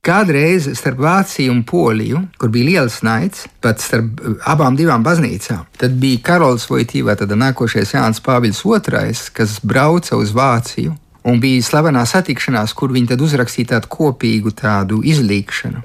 Kādreiz 0.00 0.64
starp 0.78 1.02
Vāciju 1.04 1.52
un 1.52 1.58
Poliju, 1.68 2.22
kur 2.40 2.48
bija 2.48 2.70
liels 2.70 3.02
naids, 3.04 3.42
pat 3.60 3.82
starp 3.84 4.22
eh, 4.24 4.38
abām 4.48 4.78
divām 4.78 5.04
baznīcām, 5.04 5.66
tad 5.76 5.98
bija 6.00 6.22
Karols 6.24 6.64
Vojtīvā, 6.70 7.18
tad 7.20 7.34
nākošais 7.36 7.92
Jānis 7.92 8.22
Pāvils 8.24 8.62
II, 8.64 9.12
kas 9.36 9.58
brauca 9.60 10.16
uz 10.16 10.32
Vāciju. 10.32 10.96
Un 11.28 11.36
bija 11.36 11.60
slavenā 11.60 12.06
satikšanās, 12.08 12.72
kur 12.72 12.94
viņi 12.96 13.12
tad 13.12 13.20
uzrakstīja 13.20 13.74
tādu 13.74 13.90
kopīgu 13.92 14.54
tādu 14.56 15.02
izlīkšanu. 15.04 15.82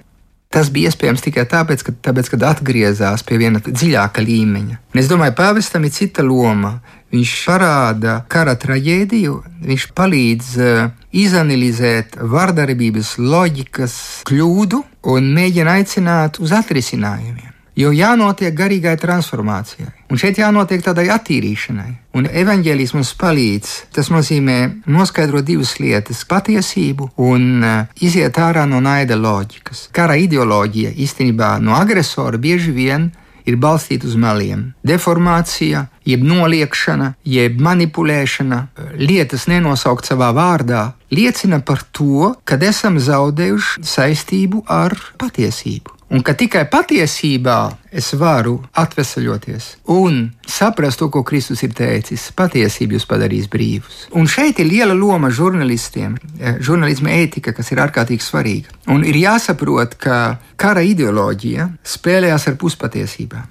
Tas 0.48 0.69
bija 0.72 0.88
iespējams 0.88 1.25
tikai 1.25 1.43
tāpēc, 1.51 1.84
ka, 1.84 1.93
tāpēc, 2.07 2.29
kad 2.31 2.45
atgriezās 2.53 3.25
pie 3.27 3.41
viena 3.41 3.60
dziļāka 3.60 4.24
līmeņa. 4.24 4.77
Un 4.95 5.01
es 5.01 5.12
domāju, 5.12 5.36
pāvestam 5.36 5.84
ir 5.84 5.91
cita 5.91 6.24
loma. 6.24 6.77
Viņš 7.15 7.34
parāda 7.48 8.17
kara 8.27 8.57
traģēdiju, 8.60 9.36
viņš 9.63 9.84
palīdz 9.95 10.48
uh, 10.60 10.88
izanalizēt 11.15 12.17
vardarbības 12.19 13.15
loģikas 13.24 13.95
kļūdu 14.27 14.81
un 15.13 15.29
mēģina 15.38 15.77
aicināt 15.79 16.41
uz 16.43 16.51
atrisinājumiem. 16.57 17.53
Jo 17.75 17.91
jānotiek 17.91 18.55
garīgai 18.55 18.93
transformācijai, 19.00 19.89
un 20.12 20.19
šeit 20.19 20.38
jānotiek 20.39 20.84
tādai 20.84 21.10
attīrīšanai. 21.12 21.89
Un 22.15 22.27
evanģēlijs 22.27 22.93
mums 22.95 23.12
palīdz. 23.19 23.74
Tas 23.95 24.12
nozīmē 24.12 24.60
noskaidrot 24.88 25.43
divas 25.48 25.75
lietas- 25.79 26.24
patiesību 26.31 27.13
un 27.15 27.63
uh, 27.63 27.84
iziet 28.00 28.36
ārā 28.36 28.67
no 28.67 28.79
naida 28.84 29.15
loģikas. 29.15 29.89
Kara 29.91 30.15
ideoloģija 30.19 30.95
īstenībā 30.95 31.60
no 31.63 31.75
agresora 31.79 32.39
bieži 32.39 32.72
vien 32.75 33.12
ir 33.12 33.25
balstīta 33.53 34.09
uz 34.09 34.15
meliem. 34.17 34.73
Deformācija, 34.81 35.85
jeb 36.09 36.25
noliekšana, 36.25 37.13
jeb 37.29 37.61
manipulēšana, 37.61 38.61
lietas 38.97 39.45
nenosaukt 39.51 40.09
savā 40.09 40.31
vārdā, 40.33 40.95
liecina 41.13 41.61
par 41.61 41.85
to, 41.93 42.33
ka 42.43 42.57
esam 42.57 42.97
zaudējuši 42.97 43.85
saistību 43.85 44.65
ar 44.65 44.97
patiesību. 45.21 45.94
Un 46.13 46.21
ka 46.21 46.35
tikai 46.38 46.67
patiesībā 46.69 47.57
es 47.89 48.12
varu 48.19 48.59
atvesaļoties 48.77 49.69
un 49.89 50.19
saprast 50.45 51.01
to, 51.01 51.07
ko 51.09 51.24
Kristus 51.25 51.63
ir 51.65 51.74
teicis. 51.74 52.27
Patiesība 52.38 52.93
jūs 52.93 53.07
padarīs 53.09 53.47
brīvus. 53.50 54.03
Un 54.13 54.29
šeit 54.29 54.62
ir 54.62 54.69
liela 54.69 54.93
loma 54.93 55.31
žurnālistiem, 55.33 56.13
eh, 56.38 56.59
žurnālisma 56.62 57.09
ētika, 57.09 57.55
kas 57.57 57.71
ir 57.74 57.81
ārkārtīgi 57.81 58.21
svarīga. 58.21 58.75
Un 58.93 59.01
ir 59.03 59.17
jāsaprot, 59.17 59.97
ka 59.97 60.38
kara 60.55 60.85
ideoloģija 60.85 61.71
spēlējās 61.83 62.47
ar 62.51 62.59
puspatiesībām. 62.62 63.47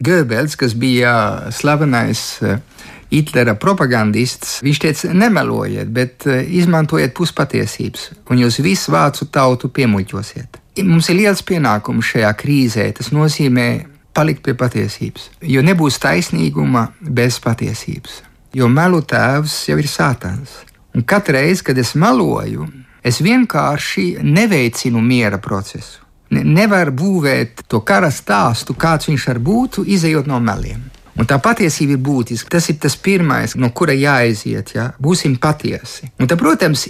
Goebbels, 0.00 0.56
kas 0.56 0.72
bija 0.74 1.50
slavenais 1.52 2.22
eh, 2.42 2.62
Hitlera 3.10 3.54
propagandists, 3.54 4.62
viņš 4.64 4.80
teica, 4.80 5.12
nemelojiet, 5.12 5.92
bet 5.92 6.26
eh, 6.26 6.40
izmantojiet 6.56 7.12
puspatiesības, 7.16 8.08
un 8.30 8.40
jūs 8.44 8.62
visu 8.64 8.92
vācu 8.96 9.28
tautu 9.32 9.68
piemuļķosiet. 9.68 10.60
Mums 10.86 11.08
ir 11.10 11.18
liels 11.22 11.42
pienākums 11.42 12.12
šajā 12.12 12.32
krīzē. 12.38 12.88
Tas 12.98 13.12
nozīmē 13.14 13.68
palikt 14.14 14.42
pie 14.46 14.54
patiesības. 14.58 15.28
Jo 15.42 15.62
nebūs 15.62 16.00
taisnīguma 16.02 16.88
bez 17.00 17.38
patiesības. 17.44 18.22
Jo 18.56 18.68
melu 18.72 19.02
tēvs 19.04 19.60
jau 19.68 19.78
ir 19.78 19.88
sātans. 19.90 20.62
Un 20.96 21.04
katru 21.06 21.36
reizi, 21.36 21.62
kad 21.68 21.78
es 21.78 21.94
meloju, 21.94 22.66
es 23.04 23.20
vienkārši 23.22 24.18
neveicinu 24.24 25.02
miera 25.04 25.38
procesu. 25.38 26.04
Ne, 26.34 26.42
nevar 26.44 26.90
būvēt 26.92 27.64
to 27.68 27.80
kara 27.86 28.10
stāstu, 28.12 28.74
kāds 28.76 29.08
viņš 29.08 29.26
var 29.30 29.38
būt, 29.44 29.78
izējot 29.86 30.28
no 30.28 30.40
meliem. 30.44 30.82
Un 31.18 31.26
tā 31.26 31.38
patiesība 31.42 31.96
ir 31.96 32.02
būtiska. 32.04 32.52
Tas 32.54 32.68
ir 32.70 32.78
tas 32.82 32.94
pirmais, 33.02 33.56
no 33.58 33.72
kura 33.74 33.96
jāaiziet. 33.96 34.74
Ja? 34.76 34.90
Būsim 35.02 35.36
patiesi. 35.42 36.12
Un 36.18 36.30
tad, 36.30 36.38
protams, 36.40 36.86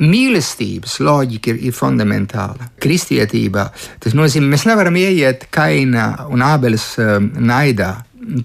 mīlestības 0.00 0.98
loģika 1.04 1.54
ir, 1.54 1.62
ir 1.70 1.76
fundamentāla. 1.76 2.70
Kristietībā 2.80 3.66
tas 4.02 4.16
nozīmē, 4.16 4.52
mēs 4.54 4.66
nevaram 4.68 4.96
ieiet 5.00 5.48
kaina 5.52 6.12
un 6.30 6.44
ābeles 6.44 6.92
um, 7.00 7.32
naidā 7.40 7.94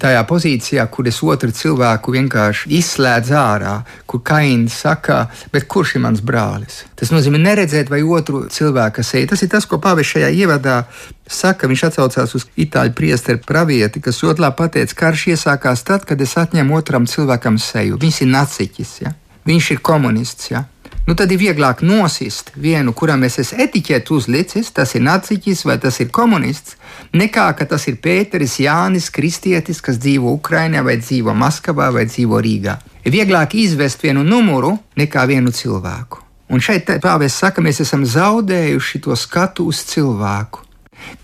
tajā 0.02 0.22
pozīcijā, 0.28 0.86
kur 0.92 1.08
es 1.10 1.22
otru 1.24 1.54
cilvēku 1.56 2.14
vienkārši 2.16 2.72
izslēdzu 2.80 3.36
ārā, 3.40 3.76
kur 4.10 4.24
kains 4.26 4.76
saka, 4.86 5.26
bet 5.54 5.68
kurš 5.72 5.96
ir 5.98 6.06
mans 6.06 6.24
brālis? 6.26 6.84
Tas 7.00 7.12
nozīmē 7.14 7.42
neredzēt 7.44 7.92
vai 7.94 8.02
otru 8.04 8.46
cilvēku 8.52 9.04
seju. 9.06 9.32
Tas 9.32 9.46
ir 9.46 9.52
tas, 9.54 9.68
ko 9.70 9.80
Pāvils 9.82 10.12
šajā 10.14 10.32
ievadā 10.36 10.82
saka. 11.28 11.70
Viņš 11.72 11.88
atsaucās 11.90 12.36
uz 12.38 12.48
itāļu 12.60 12.96
priesteru 12.98 13.42
pravieti, 13.46 14.04
kas 14.04 14.24
otrā 14.28 14.52
pateica, 14.56 14.94
ka 14.94 15.06
karš 15.06 15.28
iesākās 15.36 15.86
tad, 15.86 16.06
kad 16.10 16.22
es 16.22 16.38
atņemu 16.40 16.78
otram 16.78 17.10
cilvēkam 17.10 17.60
seju. 17.62 18.00
Viņš 18.02 18.22
ir 18.26 18.32
naciķis, 18.34 18.96
ja? 19.06 19.14
viņš 19.46 19.76
ir 19.76 19.84
komunists. 19.86 20.52
Ja? 20.54 20.66
Nu 21.08 21.16
tad 21.16 21.32
ir 21.32 21.40
vieglāk 21.42 21.84
nosist 21.86 22.52
vienu, 22.56 22.94
kuram 22.94 23.24
es 23.28 23.40
esmu 23.44 23.62
etiķetu 23.66 24.18
uzlicis, 24.18 24.72
tas 24.76 24.96
ir 24.98 25.06
naciķis 25.06 25.66
vai 25.70 25.78
tas 25.82 26.00
ir 26.02 26.12
komunists, 26.14 26.76
nekā 27.14 27.48
ka 27.58 27.68
tas 27.70 27.88
ir 27.92 28.00
Pēteris, 28.02 28.58
Jānis, 28.64 29.12
Kristietis, 29.14 29.82
kas 29.86 30.02
dzīvo 30.02 30.34
Ukrajinā 30.40 30.84
vai 30.86 30.98
dzīvo 31.02 31.36
Maskavā 31.38 31.92
vai 31.94 32.06
dzīvo 32.10 32.42
Rīgā. 32.42 32.78
Ir 33.06 33.14
vieglāk 33.14 33.54
izvest 33.62 34.02
vienu 34.04 34.24
numuru 34.26 34.74
nekā 34.98 35.28
vienu 35.30 35.54
cilvēku. 35.54 36.24
Un 36.50 36.62
šeit 36.62 36.90
pāvis 37.02 37.38
saka, 37.42 37.62
mēs 37.62 37.82
esam 37.82 38.06
zaudējuši 38.06 39.02
to 39.06 39.16
skatu 39.18 39.66
uz 39.72 39.82
cilvēku. 39.90 40.62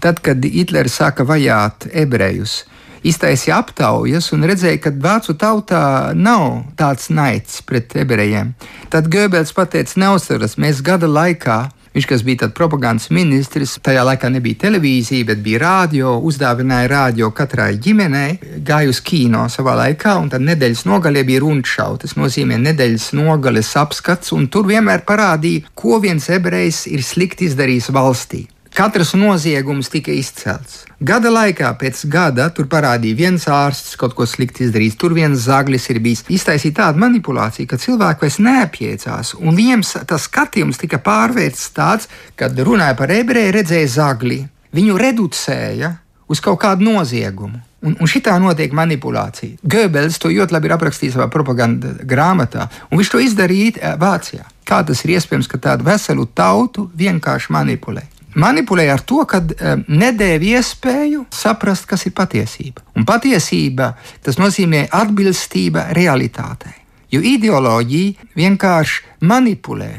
Tad, 0.02 0.20
kad 0.26 0.42
Hitlers 0.46 0.98
sāka 1.00 1.26
vajāt 1.26 1.88
ebrejus, 1.94 2.64
iztaisīja 3.08 3.60
aptaujas 3.62 4.32
un 4.36 4.46
redzēja, 4.50 4.80
ka 4.84 4.94
vācu 5.04 5.36
tautā 5.40 5.84
nav 6.16 6.64
tāds 6.80 7.10
naids 7.14 7.62
pret 7.66 7.96
ebrejiem. 7.98 8.54
Tad 8.94 9.12
Goebbels 9.12 9.54
pateica, 9.58 10.00
neuzsveras, 10.02 10.58
mēs 10.62 10.84
gada 10.86 11.10
laikā. 11.10 11.62
Viņš, 11.92 12.06
kas 12.08 12.22
bija 12.24 12.46
tāds 12.46 12.56
propagandas 12.56 13.10
ministrs, 13.12 13.74
tajā 13.84 14.06
laikā 14.08 14.30
nebija 14.32 14.62
televīzija, 14.62 15.26
bet 15.28 15.42
bija 15.44 15.60
rādio, 15.60 16.14
uzdāvināja 16.24 16.88
rādio 16.88 17.28
katrai 17.36 17.74
ģimenei, 17.84 18.38
gāja 18.64 18.94
uz 18.94 19.02
kino 19.04 19.44
savā 19.52 19.74
laikā, 19.76 20.14
un 20.22 20.32
tad 20.32 20.46
nedēļas 20.48 20.86
nogalē 20.88 21.26
bija 21.28 21.44
runčau. 21.44 21.98
Tas 22.00 22.16
nozīmē 22.16 22.62
nedēļas 22.64 23.10
nogales 23.20 23.74
apskats, 23.76 24.32
un 24.32 24.48
tur 24.48 24.72
vienmēr 24.72 25.04
parādīja, 25.04 25.68
ko 25.76 26.00
viens 26.00 26.32
ebrejs 26.32 26.86
ir 26.88 27.04
slikti 27.04 27.52
izdarījis 27.52 27.92
valstī. 27.92 28.46
Katrs 28.72 29.14
noziegums 29.20 29.90
tika 29.92 30.14
izcelts. 30.16 30.86
Gada 31.04 31.28
laikā, 31.34 31.74
pēc 31.76 32.06
gada, 32.08 32.46
tur 32.56 32.70
parādīja 32.72 33.18
viens 33.18 33.44
ārsts 33.52 33.98
kaut 34.00 34.14
ko 34.16 34.24
slikti 34.30 34.64
izdarījis, 34.64 34.96
tur 35.02 35.12
viens 35.18 35.42
zaglis 35.44 35.90
ir 35.92 36.00
bijis. 36.00 36.22
Iztaisīja 36.32 36.78
tādu 36.78 37.02
manipulāciju, 37.04 37.68
ka 37.68 37.80
cilvēki 37.82 38.24
vairs 38.24 38.38
neapjēdzās, 38.46 39.34
un 39.44 39.58
viņiem 39.58 39.84
tas 40.08 40.28
skatījums 40.30 40.80
tika 40.80 41.02
pārvērsts 41.04 41.74
tāds, 41.76 42.08
kad 42.40 42.56
runāja 42.56 42.96
par 42.96 43.12
ebreju, 43.12 43.52
redzēja 43.58 43.90
zagli. 43.98 44.40
Viņu 44.72 44.96
reducēja 45.02 45.92
uz 46.32 46.40
kaut 46.40 46.62
kādu 46.64 46.88
noziegumu. 46.88 47.60
Un, 47.82 47.98
un 47.98 48.08
šitā 48.08 48.38
notiek 48.40 48.72
manipulācija. 48.78 49.58
Goebbels 49.66 50.22
to 50.22 50.30
ļoti 50.32 50.54
labi 50.54 50.70
ir 50.70 50.76
aprakstījis 50.78 51.18
savā 51.18 51.26
propagandas 51.34 52.00
grāmatā, 52.08 52.70
un 52.88 53.02
viņš 53.02 53.12
to 53.12 53.24
izdarīja 53.26 53.74
eh, 53.82 54.00
Vācijā. 54.00 54.46
Kā 54.70 54.80
tas 54.88 55.02
ir 55.04 55.18
iespējams, 55.18 55.50
ka 55.50 55.60
tādu 55.60 55.90
veselu 55.90 56.30
tautu 56.38 56.88
vienkārši 56.96 57.52
manipulē? 57.58 58.06
Manipulēja 58.40 58.98
ar 58.98 59.04
to, 59.08 59.24
ka 59.30 59.42
uh, 59.42 59.82
nedēļa 59.88 60.52
iespēju 60.58 61.26
saprast, 61.36 61.88
kas 61.90 62.06
ir 62.08 62.16
patiesība. 62.18 62.86
Un 62.96 63.08
patiesība 63.08 63.94
tas 64.24 64.40
nozīmē 64.42 64.88
atbilstība 65.02 65.90
realitātei. 65.98 66.78
Jo 67.12 67.20
ideoloģija 67.20 68.32
vienkārši 68.40 69.26
manipulē 69.28 69.92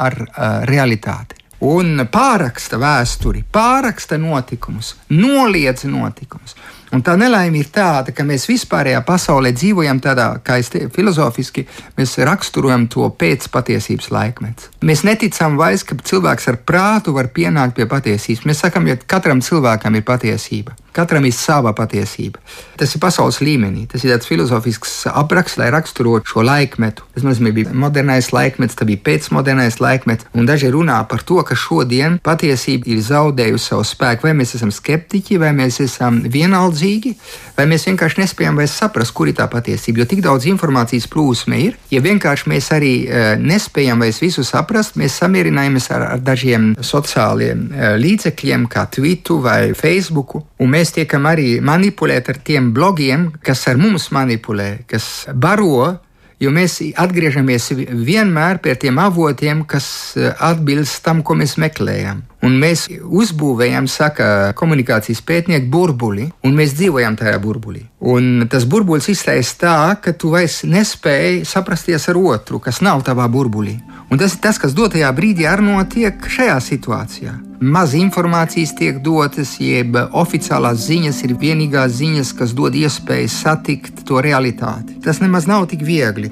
ar 0.00 0.16
uh, 0.22 0.64
realitāti. 0.68 1.36
Un 1.68 2.04
pāraksta 2.06 2.78
vēsturi, 2.78 3.42
pāraksta 3.52 4.14
notikumus, 4.20 4.94
noliedz 5.10 5.88
notikumus. 5.90 6.54
Un 6.94 7.02
tā 7.04 7.18
nelaime 7.20 7.60
ir 7.60 7.68
tāda, 7.72 8.14
ka 8.16 8.24
mēs 8.24 8.46
vispārējā 8.48 9.02
pasaulē 9.06 9.52
dzīvojam 9.52 10.00
tādā, 10.04 10.28
kā 10.44 10.56
es 10.62 10.70
te 10.72 10.86
filozofiski, 10.92 11.66
mēs 11.98 12.16
raksturojam 12.24 12.86
to 12.92 13.10
pēcpatiesības 13.20 14.10
laikmetu. 14.14 14.72
Mēs 14.88 15.04
neticam 15.04 15.58
vairs, 15.60 15.84
ka 15.84 15.98
cilvēks 16.00 16.48
ar 16.52 16.60
prātu 16.64 17.12
var 17.16 17.28
pienākt 17.34 17.76
pie 17.76 17.88
patiesības. 17.90 18.46
Mēs 18.48 18.64
sakām, 18.64 18.88
ka 18.88 19.18
katram 19.18 19.44
cilvēkam 19.44 20.00
ir 20.00 20.06
patiesība. 20.08 20.76
Katram 20.96 21.26
ir 21.28 21.34
sava 21.36 21.74
patiesība. 21.76 22.40
Tas 22.78 22.94
ir 22.94 23.02
pasaules 23.02 23.40
līmenī. 23.44 23.84
Tas 23.90 24.04
ir 24.04 24.12
tāds 24.14 24.28
filozofisks 24.30 24.94
apraksts, 25.10 25.58
lai 25.60 25.68
raksturotu 25.74 26.32
šo 26.32 26.44
laikmetu. 26.46 27.04
Tas 27.14 27.26
nozīmē, 27.26 27.52
bija 27.54 27.74
modernais 27.74 28.30
laikmets, 28.34 28.76
tad 28.78 28.88
bija 28.90 29.02
pēcmodernais 29.08 29.80
laikmets, 29.82 30.28
un 30.34 30.48
daži 30.48 30.70
runā 30.74 30.98
par 31.10 31.24
to, 31.26 31.40
ka 31.46 31.56
šodien 31.58 32.18
patiesība 32.24 32.90
ir 32.92 33.02
zaudējusi 33.04 33.72
savu 33.72 33.86
spēku. 33.86 34.28
Vai 34.28 34.34
mēs 34.38 34.54
esam 34.58 34.72
skeptiķi, 34.74 35.38
vai 35.42 35.52
mēs 35.56 35.80
esam 35.84 36.22
vienaldzīgi, 36.26 37.14
vai 37.58 37.66
mēs 37.70 37.88
vienkārši 37.90 38.22
nespējam 38.22 38.58
vairs 38.58 38.76
saprast, 38.78 39.14
kur 39.14 39.30
ir 39.30 39.36
tā 39.38 39.48
patiesība. 39.50 40.02
Jo 40.02 40.08
tik 40.10 40.22
daudz 40.24 40.48
informācijas 40.50 41.08
plūsma 41.10 41.58
ir, 41.62 41.78
ja 41.92 42.02
vienkārši 42.04 42.50
mēs 42.50 42.70
arī 42.74 42.92
e, 43.04 43.24
nespējam 43.42 44.02
vairs 44.02 44.22
visu 44.22 44.44
saprast, 44.46 44.98
mēs 45.00 45.18
samierinājamies 45.22 45.90
ar, 45.94 46.06
ar 46.14 46.22
dažiem 46.24 46.72
sociāliem 46.78 47.68
e, 47.68 47.92
līdzekļiem, 48.02 48.68
kā 48.70 48.86
Twitter 48.94 49.42
vai 49.42 49.60
Facebook, 49.78 50.38
un 50.58 50.70
mēs 50.78 50.94
tiekam 50.94 51.26
arī 51.26 51.58
manipulēti 51.64 52.34
ar 52.34 52.42
tiem 52.44 52.72
blogiem, 52.74 53.32
kas 53.42 53.66
ar 53.70 53.80
mums 53.80 54.12
manipulē, 54.14 54.84
kas 54.90 55.26
baro. 55.34 55.96
Jo 56.38 56.52
mēs 56.54 56.76
atgriežamies 56.94 57.64
vienmēr 58.06 58.60
pie 58.62 58.76
tiem 58.78 59.00
avotiem, 59.02 59.64
kas 59.66 59.88
eh, 60.14 60.28
atbilst 60.30 61.00
tam, 61.02 61.24
ko 61.26 61.34
mēs 61.34 61.56
meklējam. 61.58 62.20
Un 62.46 62.54
mēs 62.62 62.84
uzbūvējam, 62.94 63.88
saka 63.90 64.52
komunikācijas 64.54 65.24
pētnieki, 65.26 65.66
burbuli, 65.72 66.28
un 66.46 66.54
mēs 66.54 66.76
dzīvojam 66.78 67.18
tajā 67.18 67.40
burbulī. 67.42 67.82
Un 67.98 68.46
tas 68.46 68.68
burbulis 68.70 69.10
iztaisa 69.10 69.58
tā, 69.64 69.74
ka 69.98 70.14
tu 70.14 70.30
vairs 70.36 70.60
nespēji 70.62 71.42
saprasties 71.42 72.06
ar 72.14 72.22
otru, 72.22 72.62
kas 72.62 72.78
nav 72.86 73.02
tavā 73.10 73.26
burbulī. 73.26 73.74
Un 74.06 74.22
tas 74.22 74.38
ir 74.38 74.46
tas, 74.46 74.62
kas 74.62 74.78
dotajā 74.78 75.10
brīdī 75.18 75.50
arī 75.50 75.72
notiek 75.72 76.32
šajā 76.38 76.62
situācijā 76.70 77.34
maz 77.60 77.94
informācijas 77.94 78.72
tiek 78.78 79.00
dotas, 79.02 79.56
jeb 79.60 79.96
oficiālās 80.16 80.84
ziņas 80.86 81.22
ir 81.26 81.34
vienīgās 81.40 81.96
ziņas, 81.98 82.32
kas 82.38 82.54
dod 82.56 82.76
iespēju 82.78 83.30
satikt 83.32 84.04
to 84.08 84.22
realitāti. 84.24 84.98
Tas 85.04 85.20
nemaz 85.22 85.48
nav 85.50 85.66
tik 85.70 85.82
viegli. 85.86 86.30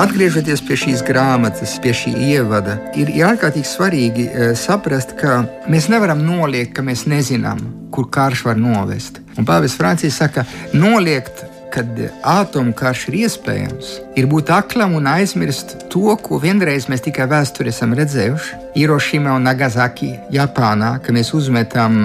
Atgriežoties 0.00 0.64
pie 0.66 0.78
šīs 0.80 1.04
grāmatas, 1.06 1.76
pie 1.82 1.94
šī 1.94 2.14
ievada, 2.32 2.78
ir, 2.98 3.12
ārkārtīgi 3.28 3.68
svarīgi 3.68 4.26
e, 4.26 4.50
saprast, 4.58 5.14
ka 5.20 5.44
mēs 5.70 5.90
nevaram 5.92 6.24
noliegt, 6.26 6.74
ka 6.74 6.82
mēs 6.82 7.06
nezinām, 7.10 7.62
kur 7.94 8.10
karš 8.10 8.46
var 8.48 8.58
novest. 8.58 9.22
Un 9.38 9.46
Pāvils 9.46 9.78
Francis 9.78 10.18
saka, 10.18 10.46
noliegt 10.74 11.44
kad 11.74 11.98
atomkarš 12.22 13.08
ir 13.10 13.16
iespējams, 13.24 13.90
ir 14.18 14.28
būt 14.30 14.52
aklam 14.54 14.94
un 14.98 15.08
aizmirst 15.10 15.76
to, 15.92 16.14
ko 16.22 16.38
vienreiz 16.42 16.86
mēs 16.90 17.02
tikai 17.06 17.26
vēsturē 17.30 17.72
esam 17.72 17.96
redzējuši. 17.98 18.60
Hirošima 18.76 19.34
un 19.34 19.48
Nagasaki, 19.48 20.12
Japānā, 20.34 20.96
ka 21.02 21.14
mēs 21.14 21.32
uzmetam, 21.34 22.02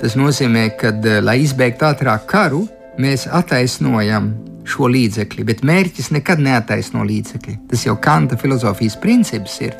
tas 0.00 0.18
nozīmē, 0.20 0.68
ka, 0.80 0.92
lai 1.24 1.40
izbeigtu 1.44 1.88
ātrāk 1.88 2.28
karu, 2.30 2.66
mēs 3.00 3.26
attaisnojam 3.28 4.34
šo 4.66 4.88
līdzekli, 4.90 5.44
bet 5.46 5.62
mērķis 5.66 6.10
nekad 6.14 6.42
neataisno 6.42 7.04
līdzekli. 7.06 7.56
Tas 7.70 7.86
jau 7.86 7.96
Kanta 8.02 8.38
filozofijas 8.40 8.98
princips 9.02 9.58
ir, 9.64 9.74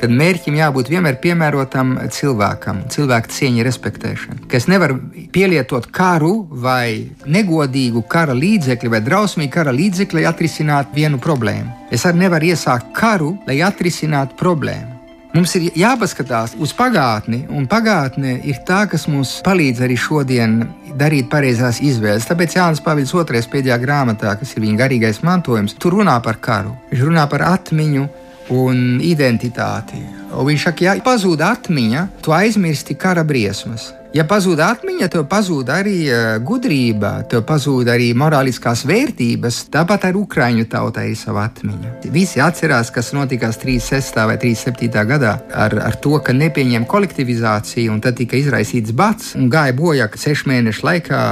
ka 0.00 0.10
mērķim 0.10 0.58
jābūt 0.58 0.90
vienmēr 0.92 1.18
piemērotam 1.22 1.94
cilvēkam, 2.12 2.84
cilvēka 2.92 3.32
cieņa 3.32 3.66
respektēšana. 3.68 4.40
Ka 4.50 4.58
es 4.58 4.68
nevaru 4.70 4.98
pielietot 5.34 5.88
karu 5.94 6.34
vai 6.50 7.12
negodīgu 7.26 8.04
kara 8.10 8.36
līdzekli 8.36 8.92
vai 8.92 9.02
drausmīgu 9.04 9.54
kara 9.54 9.74
līdzekli, 9.74 10.20
lai 10.20 10.30
atrisinātu 10.32 10.98
vienu 10.98 11.22
problēmu. 11.22 11.88
Es 11.92 12.06
arī 12.08 12.26
nevaru 12.26 12.52
iesākt 12.52 12.92
karu, 12.96 13.36
lai 13.46 13.60
atrisinātu 13.64 14.38
problēmu. 14.40 14.91
Mums 15.32 15.54
ir 15.56 15.70
jāpaskatās 15.80 16.52
uz 16.60 16.74
pagātni, 16.76 17.46
un 17.48 17.64
pagātne 17.64 18.34
ir 18.44 18.58
tā, 18.68 18.82
kas 18.84 19.06
mums 19.08 19.38
palīdz 19.46 19.80
arī 19.86 19.94
šodien 19.96 20.58
darīt 21.00 21.30
pareizās 21.32 21.78
izvēles. 21.80 22.26
Tāpēc 22.28 22.58
Jānis 22.58 22.82
Pāvils 22.84 23.14
II 23.16 23.40
pēdējā 23.54 23.78
grāmatā, 23.80 24.34
kas 24.36 24.52
ir 24.52 24.66
viņa 24.66 24.82
garīgais 24.82 25.22
mantojums, 25.24 25.72
tur 25.80 25.96
runā 25.96 26.18
par 26.20 26.36
karu. 26.36 26.74
Viņš 26.90 27.06
runā 27.08 27.24
par 27.32 27.46
atmiņu 27.48 28.04
un 28.50 29.00
identitāti. 29.04 30.02
Un 30.32 30.48
viņš 30.48 30.68
saka, 30.68 30.86
ja 30.88 30.98
pazūd 31.04 31.42
atmiņa, 31.44 32.06
tu 32.24 32.32
aizmirsti 32.34 32.96
kara 32.98 33.24
briesmas. 33.24 33.92
Ja 34.12 34.26
pazūd 34.28 34.60
atmiņa, 34.60 35.06
tev 35.08 35.22
pazūd 35.24 35.70
arī 35.72 35.94
uh, 36.12 36.34
gudrība, 36.44 37.22
tev 37.32 37.46
pazūd 37.48 37.88
arī 37.88 38.10
morāliskās 38.12 38.82
vērtības. 38.84 39.62
Tāpat 39.72 40.04
ar 40.10 40.18
Ukrāņu 40.20 40.66
tautai 40.68 41.06
ir 41.14 41.16
sava 41.16 41.46
atmiņa. 41.48 41.94
Visi 42.12 42.42
atcerās, 42.44 42.92
kas 42.92 43.14
notikās 43.16 43.56
36. 43.62 44.20
vai 44.28 44.36
37. 44.36 44.92
gadā 45.14 45.38
ar, 45.48 45.78
ar 45.88 45.96
to, 46.04 46.18
ka 46.20 46.36
nepieņēma 46.36 46.90
kolektivizāciju, 46.92 47.88
un 47.96 48.04
tad 48.04 48.20
tika 48.20 48.36
izraisīts 48.36 48.92
bats 48.92 49.32
un 49.38 49.48
gāja 49.52 49.72
bojā 49.80 50.12
sešu 50.12 50.52
mēnešu 50.52 50.88
laikā 50.90 51.26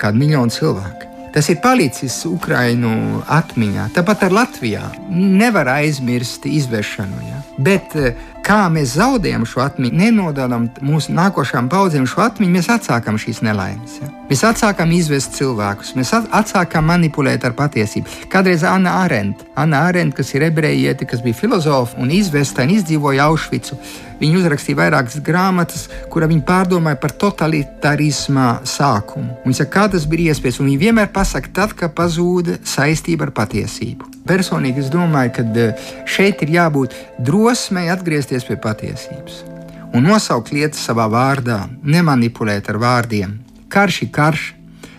kādu 0.00 0.24
miljonu 0.24 0.56
cilvēku. 0.56 1.11
Tas 1.32 1.48
ir 1.48 1.62
palicis 1.64 2.18
Ukraiņu 2.28 3.22
atmiņā. 3.32 3.88
Tāpat 3.96 4.26
ar 4.26 4.34
Latviju 4.36 4.82
nevar 5.08 5.70
aizmirst 5.78 6.44
izvēršanu. 6.48 7.22
Ja? 7.30 7.40
Bet 7.56 7.96
uh, 7.96 8.12
kā 8.46 8.66
mēs 8.72 8.96
zaudējam 8.98 9.44
šo 9.48 9.62
atmiņu, 9.64 9.98
nenododam 9.98 10.68
mūsu 10.84 11.14
nākošām 11.16 11.70
paudzēm 11.72 12.06
šo 12.10 12.24
atmiņu, 12.26 12.52
mēs 12.56 12.70
atsākam 12.74 13.18
šīs 13.20 13.42
nelaimes. 13.46 13.98
Ja? 14.02 14.10
Mēs 14.32 14.44
atsākam 14.48 14.92
izvest 14.96 15.34
cilvēkus, 15.36 15.94
mēs 15.98 16.12
atsākam 16.16 16.86
manipulēt 16.88 17.44
ar 17.44 17.52
patiesību. 17.58 18.28
Kādreiz 18.32 18.64
Anna 18.64 18.94
Arendt, 19.02 19.42
Anna 19.60 19.82
Arendt 19.88 20.16
kas 20.16 20.32
ir 20.32 20.46
ebrejieti, 20.48 21.04
kas 21.08 21.20
bija 21.24 21.36
filozofa 21.36 22.00
un 22.00 22.14
izvesta 22.14 22.64
un 22.64 22.72
izdzīvoja 22.78 23.28
Aušvicu. 23.28 23.76
Viņa 24.22 24.38
uzrakstīja 24.38 24.78
vairākas 24.78 25.18
grāmatas, 25.26 25.88
kurā 26.08 26.28
viņa 26.30 26.46
pārdomāja 26.46 27.00
par 27.02 27.12
totalitarisma 27.18 28.60
sākumu. 28.70 29.34
Viņa 29.42 29.58
saka, 29.58 29.72
kā 29.74 29.86
tas 29.96 30.06
bija 30.08 30.30
iespējams, 30.30 30.62
un 30.62 30.70
viņa 30.70 30.82
vienmēr 30.86 31.12
pasaka, 31.12 31.50
tad, 31.58 31.76
kad 31.76 31.92
pazūda 31.98 32.60
saistība 32.62 33.26
ar 33.26 33.34
patiesību. 33.36 34.08
Personīgi 34.24 34.78
es 34.84 34.88
domāju, 34.94 35.34
ka 35.34 35.44
eh, 35.58 35.86
šeit 36.06 36.40
ir 36.46 36.54
jābūt 36.54 36.94
drosmei 37.26 37.88
atgriezties 37.92 38.31
pie 38.48 38.56
patiesības 38.56 39.42
un 39.92 40.06
nosaukt 40.08 40.54
lietas 40.56 40.80
savā 40.86 41.04
vārdā, 41.12 41.66
nemanipulēt 41.84 42.70
ar 42.72 42.78
vārdiem. 42.80 43.34
Karš 43.68 43.98
ir 44.06 44.10
karš, 44.14 44.44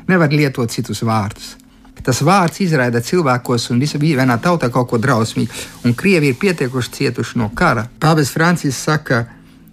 nevar 0.05 0.29
lietot 0.29 0.69
citus 0.69 1.01
vārdus. 1.01 1.55
Tas 2.03 2.19
vārds 2.21 2.59
izraida 2.61 2.99
cilvēkos 3.01 3.69
un 3.71 3.79
visā 3.81 3.97
vienā 3.97 4.35
tautā 4.43 4.67
kaut 4.69 4.89
ko 4.91 4.99
drausmīgu, 5.01 5.49
un 5.87 5.95
krievi 5.97 6.29
ir 6.29 6.37
pietiekuši 6.37 6.91
cietuši 6.97 7.39
no 7.41 7.47
kara. 7.55 7.87
Pāvis 7.99 8.29
Francis 8.29 8.77
saka, 8.77 9.25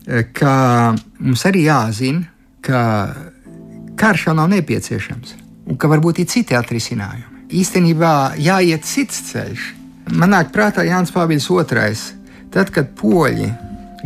eh, 0.07 0.31
ka 0.33 0.95
mums 1.19 1.45
arī 1.45 1.67
jāzina, 1.67 2.25
ka 2.63 3.15
karš 3.97 4.27
jau 4.27 4.35
nav 4.35 4.49
nepieciešams 4.49 5.35
un 5.67 5.77
ka 5.77 5.89
varbūt 5.89 6.21
ir 6.21 6.27
citi 6.27 6.55
atrisinājumi 6.55 7.31
īstenībā 7.51 8.37
jāiet 8.41 8.87
cits 8.87 9.23
ceļš. 9.31 9.67
Man 10.17 10.33
nāk 10.35 10.51
prātā 10.55 10.85
Jānis 10.87 11.13
Pāvils 11.15 11.49
II. 11.51 12.20
Tad, 12.51 12.73
kad 12.75 12.89
poļi 12.99 13.47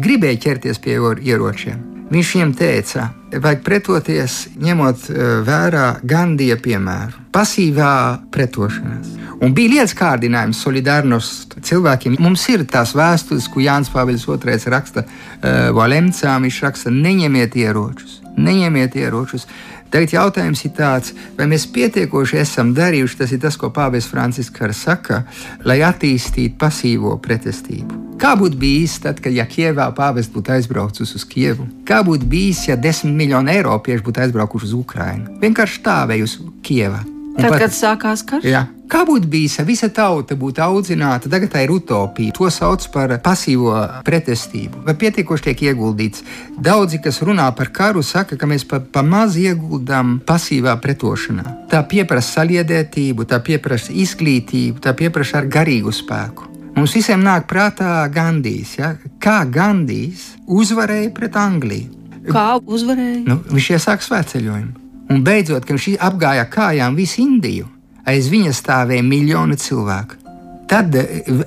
gribēja 0.04 0.40
ķerties 0.42 0.80
pie 0.84 0.98
ieročiem, 1.24 1.78
viņš 2.12 2.32
viņiem 2.34 2.50
teica, 2.58 3.06
vajag 3.40 3.62
pretoties, 3.64 4.34
ņemot 4.60 5.06
e, 5.08 5.28
vērā 5.46 5.86
Gandija 6.04 6.58
piemēru, 6.60 7.24
pasīvā 7.32 7.94
pretošanās. 8.34 9.14
Un 9.40 9.54
bija 9.56 9.74
lietas 9.74 9.96
kārdinājums, 9.98 10.60
solidārnost 10.60 11.56
cilvēkiem. 11.64 12.18
Mums 12.22 12.44
ir 12.52 12.66
tās 12.70 12.92
vēstules, 12.96 13.48
ko 13.50 13.64
Jānis 13.64 13.90
Pāvils 13.92 14.28
II 14.28 14.60
raksta 14.72 15.04
uh, 15.04 15.72
Valemcām, 15.74 16.46
viņš 16.46 16.60
raksta, 16.64 16.92
neņemiet 16.94 17.56
ieročus, 17.58 18.20
neņemiet 18.36 18.96
ieročus. 18.98 19.46
Tagad 19.94 20.10
jautājums 20.10 20.64
ir 20.66 20.72
tāds, 20.74 21.12
vai 21.38 21.46
mēs 21.46 21.68
pietiekoši 21.70 22.40
esam 22.40 22.72
darījuši, 22.74 23.18
tas 23.20 23.34
ir 23.34 23.42
tas, 23.44 23.58
ko 23.60 23.70
Pāvils 23.70 24.08
Francisks 24.10 24.80
saka, 24.80 25.22
lai 25.62 25.78
attīstītu 25.86 26.58
pasīvo 26.58 27.14
pretestību. 27.22 28.18
Kā 28.18 28.34
būtu 28.38 28.58
bijis 28.58 28.98
tad, 29.04 29.20
kad 29.22 29.34
ja 29.34 29.46
Kievā 29.46 29.90
pāvests 29.94 30.34
būtu 30.34 30.54
aizbraucis 30.56 31.14
uz 31.14 31.24
Kievu? 31.24 31.66
Kā 31.86 32.02
būtu 32.02 32.26
bijis, 32.26 32.66
ja 32.68 32.76
desmit 32.76 33.14
miljoni 33.14 33.54
eiropiešu 33.54 34.06
būtu 34.06 34.26
aizbraukuši 34.26 34.70
uz 34.70 34.78
Ukrajinu? 34.82 35.38
Vienkārši 35.42 35.82
stāvējusi 35.82 36.54
Kievā. 36.62 37.13
Tad, 37.34 37.50
pat, 37.50 37.60
kad 37.64 37.74
sākās 37.74 38.22
karš? 38.26 38.46
Jā. 38.46 38.62
Kā 38.90 39.00
būtu 39.08 39.26
bijis, 39.26 39.56
ja 39.58 39.64
visa 39.66 39.88
tauta 39.90 40.36
būtu 40.38 40.60
audzināta, 40.62 41.30
tagad 41.32 41.50
tā 41.50 41.64
ir 41.64 41.72
utopija. 41.74 42.34
To 42.36 42.46
sauc 42.52 42.84
par 42.94 43.16
pasīvo 43.24 43.72
pretestību. 44.06 44.84
Vai 44.86 44.94
pietiekoši 45.00 45.48
tiek 45.48 45.64
ieguldīts? 45.70 46.22
Daudzi, 46.62 47.00
kas 47.02 47.18
runā 47.26 47.48
par 47.56 47.72
karu, 47.74 48.04
saka, 48.06 48.38
ka 48.38 48.46
mēs 48.46 48.66
pa, 48.70 48.78
pa 48.78 49.02
maz 49.02 49.38
ieguldām 49.40 50.20
pasīvā 50.28 50.76
pretošanā. 50.84 51.56
Tā 51.72 51.82
pieprasa 51.90 52.40
saliedētību, 52.40 53.26
tā 53.26 53.40
pieprasa 53.42 53.90
izglītību, 54.04 54.84
tā 54.84 54.94
pieprasa 54.94 55.40
ar 55.40 55.50
garīgu 55.50 55.94
spēku. 55.94 56.52
Mums 56.76 56.94
visiem 56.94 57.22
nāk 57.24 57.48
prātā 57.50 58.04
Gandijs. 58.14 58.76
Ja? 58.78 58.94
Kā 59.22 59.42
Gandijs 59.50 60.34
uzvarēja 60.46 61.10
pret 61.16 61.40
Angliju? 61.40 61.90
Kā 62.30 62.46
uzvarēja? 62.62 63.26
Nu, 63.26 63.40
viņš 63.50 63.74
iesāka 63.74 64.06
svētceļojumu. 64.06 64.83
Un 65.12 65.22
beidzot, 65.24 65.66
kad 65.66 65.76
viņš 65.76 66.00
apgāja 66.00 66.46
kājām 66.50 66.96
visu 66.96 67.22
Indiju, 67.24 67.68
aiz 68.08 68.30
viņa 68.32 68.54
stāvēja 68.56 69.04
miljoni 69.04 69.58
cilvēku. 69.60 70.20
Tad 70.68 70.96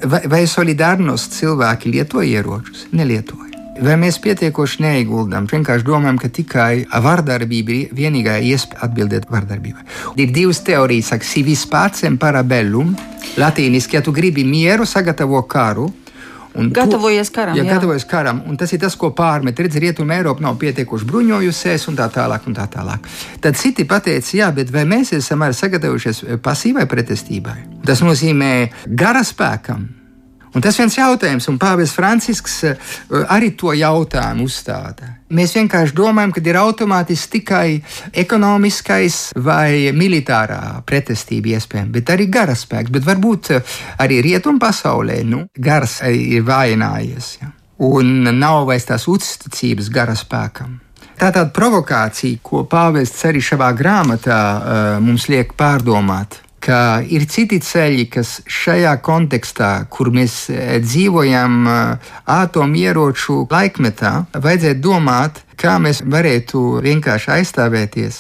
vai, 0.06 0.22
vai 0.30 0.46
solidārnos 0.46 1.26
cilvēki 1.34 1.92
lietoja 1.96 2.38
ieročus? 2.38 2.86
Nelietoja. 2.94 3.48
Vai 3.82 3.94
mēs 4.02 4.18
pietiekoši 4.22 4.82
neieguldām? 4.82 5.46
Vienkārši 5.50 5.86
domājam, 5.86 6.18
ka 6.18 6.30
tikai 6.34 6.88
vardarbība 7.04 7.74
ir 7.76 7.92
vienīgā 7.98 8.40
iespēja 8.50 8.88
atbildēt 8.88 9.28
vardarbībai. 9.30 9.86
Ir 10.18 10.32
divas 10.34 10.64
teorijas, 10.66 11.12
kas 11.14 11.36
ir 11.38 11.46
vispār 11.46 11.94
parabellum. 12.18 12.96
Latīniski, 13.38 13.98
ja 13.98 14.02
tu 14.02 14.12
gribi 14.12 14.44
mieru, 14.44 14.86
sagatavo 14.86 15.44
karu. 15.44 15.92
Un 16.58 16.72
gatavojies 16.74 17.32
karam. 17.34 17.58
Ja, 17.58 17.64
jā, 17.64 17.76
gatavojies 17.76 18.08
karam. 18.10 18.42
Un 18.50 18.58
tas 18.58 18.74
ir 18.74 18.82
tas, 18.82 18.96
ko 19.00 19.12
pārmet. 19.18 19.60
Redz, 19.60 19.80
rietuma 19.82 20.18
Eiropa 20.18 20.44
nav 20.46 20.58
pietiekuši 20.62 21.10
bruņojusies 21.10 21.88
un 21.92 22.00
tā 22.00 22.10
tālāk. 22.14 22.48
Un 22.50 22.58
tā 22.58 22.68
tālāk. 22.72 23.08
Tad 23.44 23.60
citi 23.60 23.88
pateica, 23.90 24.34
jā, 24.38 24.50
bet 24.56 24.72
vai 24.74 24.86
mēs 24.90 25.14
esam 25.18 25.46
arī 25.46 25.58
sagatavojušies 25.58 26.24
pasīvai 26.46 26.88
pretestībai? 26.90 27.60
Tas 27.88 28.04
nozīmē 28.06 28.52
gara 28.98 29.24
spēkam 29.28 29.97
Un 30.58 30.64
tas 30.66 30.74
viens 30.80 30.96
jautājums, 30.98 31.46
un 31.52 31.60
Pāvils 31.62 31.92
Francisks 31.94 32.56
eh, 32.66 32.80
arī 33.30 33.52
to 33.54 33.76
jautājumu 33.78 34.48
uzstāda. 34.50 35.12
Mēs 35.38 35.52
vienkārši 35.54 35.94
domājam, 35.94 36.32
ka 36.34 36.42
ir 36.42 36.58
automātiski 36.58 37.30
tikai 37.36 37.68
ekonomiskais 38.24 39.20
vai 39.46 39.92
militārā 39.94 40.80
pretestība 40.88 41.54
iespējama, 41.60 41.94
bet 42.00 42.10
arī 42.16 42.26
garaspēks. 42.34 42.90
Bet 42.96 43.06
varbūt 43.06 43.52
eh, 43.54 43.76
arī 44.02 44.18
rietumu 44.26 44.58
pasaulē 44.64 45.20
nu, 45.30 45.44
gars 45.54 46.00
ir 46.10 46.42
vājinājies. 46.50 47.30
Ja? 47.44 47.52
Un 47.86 48.26
nav 48.40 48.64
vairs 48.72 48.90
tās 48.90 49.06
uzticības 49.06 49.94
garaspēkam. 49.94 50.74
Tā 51.22 51.30
tāda 51.30 51.54
provokācija, 51.54 52.42
ko 52.42 52.64
pāvests 52.66 53.30
arī 53.30 53.46
šajā 53.46 53.70
grāmatā 53.78 54.42
uh, 54.42 54.90
mums 55.06 55.30
liek 55.30 55.54
pārdomāt 55.58 56.42
ka 56.64 57.02
ir 57.06 57.26
citi 57.30 57.60
ceļi, 57.64 58.08
kas 58.12 58.38
šajā 58.50 58.96
kontekstā, 59.06 59.72
kur 59.94 60.12
mēs 60.16 60.48
e, 60.52 60.80
dzīvojam 60.84 61.60
e, 61.68 61.76
atomieroču 62.34 63.44
laikmetā, 63.52 64.14
vajadzētu 64.34 64.84
domāt, 64.84 65.44
kā 65.60 65.78
mēs 65.82 66.04
varētu 66.06 66.82
vienkārši 66.86 67.32
aizstāvēties, 67.38 68.20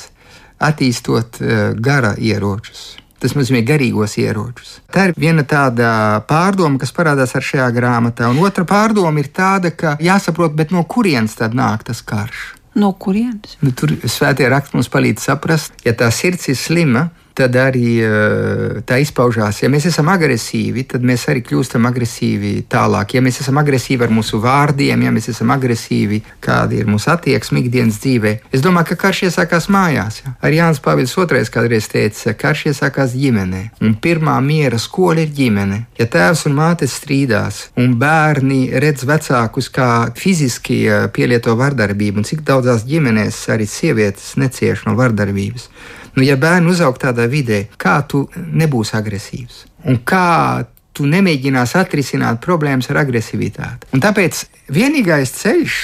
attīstot 0.69 1.41
e, 1.41 1.59
gara 1.75 2.15
ieročus. 2.17 2.95
Tas 3.17 3.33
nozīmē 3.33 3.63
garīgos 3.65 4.13
ieročus. 4.21 4.75
Tā 4.93 5.07
ir 5.09 5.15
viena 5.17 5.41
tāda 5.41 6.21
pārdoma, 6.29 6.77
kas 6.77 6.93
parādās 6.93 7.33
ar 7.33 7.41
šajā 7.41 7.71
grāmatā. 7.73 8.29
Un 8.29 8.43
otra 8.45 8.61
pārdoma 8.69 9.23
ir 9.23 9.31
tāda, 9.33 9.71
ka 9.73 9.95
jāsaprot, 9.97 10.53
no 10.69 10.83
kurienes 10.85 11.33
tad 11.39 11.57
nāk 11.57 11.87
tas 11.89 12.03
karš. 12.05 12.51
No 12.77 12.91
kurienes? 12.93 13.55
Nu, 13.65 13.71
tur 13.73 13.95
svētie 14.05 14.45
raksti 14.53 14.77
mums 14.77 14.91
palīdz 14.93 15.23
saprast, 15.31 15.73
ja 15.81 15.95
tā 15.97 16.11
sirds 16.13 16.45
ir 16.51 16.59
slima, 16.61 17.07
tad 17.37 17.55
arī 17.61 17.91
uh, 18.01 18.79
tā 18.87 18.99
izpaužās. 19.03 19.61
Ja 19.63 19.69
mēs 19.71 19.87
esam 19.91 20.09
agresīvi, 20.13 20.87
tad 20.89 21.05
mēs 21.05 21.27
arī 21.31 21.43
kļūstam 21.45 21.85
agresīvi 21.89 22.53
tālāk. 22.71 23.17
Ja 23.17 23.23
mēs 23.25 23.41
esam 23.43 23.59
agresīvi 23.61 24.07
ar 24.07 24.13
mūsu 24.13 24.41
vārdiem, 24.43 25.05
ja 25.05 25.13
mēs 25.13 25.29
esam 25.33 25.53
agresīvi, 25.53 26.21
kāda 26.43 26.79
ir 26.79 26.89
mūsu 26.89 27.11
attieksme 27.13 27.61
ikdienas 27.61 27.99
dzīvē, 28.03 28.33
es 28.53 28.63
domāju, 28.65 28.91
ka 28.91 28.99
karš 29.05 29.27
iesākās 29.29 29.69
mājās. 29.73 30.21
Ja? 30.23 30.33
Arī 30.41 30.61
Jānis 30.61 30.81
Pāvils 30.83 31.13
II 31.17 31.43
kādreiz 31.53 31.89
teica, 31.91 32.33
ka 32.33 32.47
karš 32.47 32.67
iesākās 32.71 33.13
ģimenē, 33.17 33.63
un 33.83 33.95
pirmā 34.01 34.37
miera 34.43 34.79
skola 34.81 35.25
ir 35.25 35.33
ģimene. 35.35 35.83
Ja 35.99 36.07
tēvs 36.09 36.45
un 36.49 36.57
māte 36.57 36.87
strīdās, 36.89 37.67
un 37.77 37.97
bērni 38.01 38.61
redz 38.81 39.05
vecākus 39.07 39.69
kā 39.73 39.91
fiziski 40.17 40.83
pielieto 41.13 41.55
vardarbību, 41.59 42.21
un 42.21 42.27
cik 42.27 42.43
daudzās 42.47 42.87
ģimenēs 42.87 43.43
arī 43.53 43.67
sievietes 43.69 44.35
necieš 44.41 44.87
no 44.87 44.95
vardarbības. 44.97 45.69
Nu, 46.17 46.23
ja 46.25 46.33
bērni 46.39 46.71
uzaug 46.73 46.97
tādā 46.97 47.27
vidē, 47.29 47.67
kā 47.77 47.99
tu 48.09 48.23
nebūsi 48.33 48.95
agresīvs 48.97 49.61
un 49.85 49.99
kā 50.01 50.65
tu 50.97 51.05
nemēģinās 51.05 51.75
atrisināt 51.77 52.41
problēmas 52.41 52.89
ar 52.89 53.03
agresivitāti. 53.03 53.85
Un 53.93 54.01
tāpēc 54.01 54.39
vienīgais 54.73 55.33
ceļš 55.37 55.75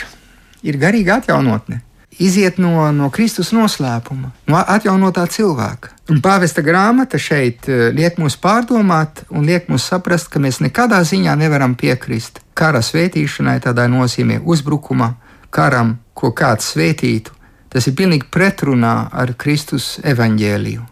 ir 0.66 0.80
garīga 0.82 1.20
atjaunotne. 1.22 1.84
Iziet 2.22 2.58
no, 2.62 2.88
no 2.94 3.10
Kristus 3.14 3.52
noslēpuma, 3.54 4.32
no 4.50 4.58
atjaunotā 4.58 5.28
cilvēka. 5.34 5.94
Un 6.14 6.20
pāvesta 6.22 6.62
grāmata 6.66 7.18
šeit 7.22 7.70
eh, 7.70 7.88
liek 7.94 8.18
mums 8.22 8.36
pārdomāt 8.42 9.24
un 9.34 9.46
liek 9.46 9.70
mums 9.70 9.86
saprast, 9.90 10.30
ka 10.34 10.42
mēs 10.42 10.62
nekādā 10.66 11.00
ziņā 11.06 11.34
nevaram 11.40 11.78
piekrist 11.78 12.42
kara 12.58 12.82
svētīšanai, 12.86 13.60
tādā 13.66 13.86
nozīmē 13.90 14.42
uzbrukuma, 14.46 15.14
karam, 15.54 15.98
ko 16.14 16.34
kāds 16.38 16.74
svētītu, 16.74 17.34
Tas 17.74 17.90
ir 17.90 17.98
pilnīgi 17.98 18.30
pretrunā 18.32 18.96
ar 19.12 19.34
Kristus 19.40 19.98
evaņģēliju. 20.06 20.90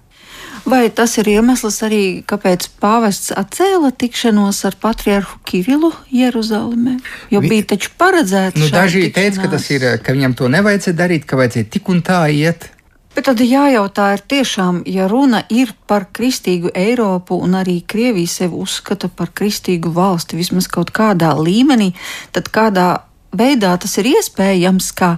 Vai 0.65 0.89
tas 0.93 1.15
ir 1.17 1.25
iemesls 1.31 1.79
arī, 1.85 2.01
kāpēc 2.27 2.67
pāvests 2.81 3.31
atcēla 3.33 3.89
tikšanos 3.97 4.59
ar 4.69 4.75
patriarhu 4.81 5.39
Kirilu 5.45 5.89
Jeruzalemē? 6.13 6.99
Jo 7.33 7.41
bija 7.41 7.71
taču 7.73 7.89
paredzēts. 7.97 8.59
Nu, 8.61 8.69
daži 8.69 9.07
teica, 9.13 9.49
ka 9.49 9.61
ir, 9.73 9.87
ka 10.05 10.13
viņam 10.13 10.37
to 10.37 10.51
nevajadzēja 10.53 10.99
darīt, 10.99 11.25
ka 11.25 11.39
vajadzēja 11.41 11.69
tik 11.73 11.89
un 11.89 12.03
tā 12.05 12.21
iet. 12.29 12.69
Bet 13.11 13.25
tad 13.27 13.41
jājautā, 13.43 14.13
ir 14.15 14.21
tiešām, 14.31 14.83
ja 14.87 15.09
runa 15.11 15.41
ir 15.51 15.73
par 15.89 16.05
kristīgu 16.15 16.71
Eiropu 16.77 17.35
un 17.43 17.57
arī 17.59 17.81
Krievija 17.83 18.29
sevi 18.29 18.55
uzskata 18.61 19.09
par 19.09 19.33
kristīgu 19.35 19.91
valsti 19.91 20.39
vismaz 20.39 20.69
kaut 20.71 20.93
kādā 20.95 21.33
līmenī, 21.35 21.89
tad 22.31 22.47
kādā 22.53 22.87
veidā 23.35 23.73
tas 23.81 23.97
ir 23.99 24.13
iespējams, 24.13 24.93
ka 24.95 25.17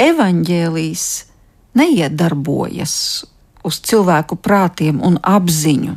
evaņģēlijas 0.00 1.08
neiedarbojas 1.76 2.94
uz 3.66 3.80
cilvēku 3.84 4.38
prātiem 4.40 5.02
un 5.04 5.18
apziņu. 5.20 5.96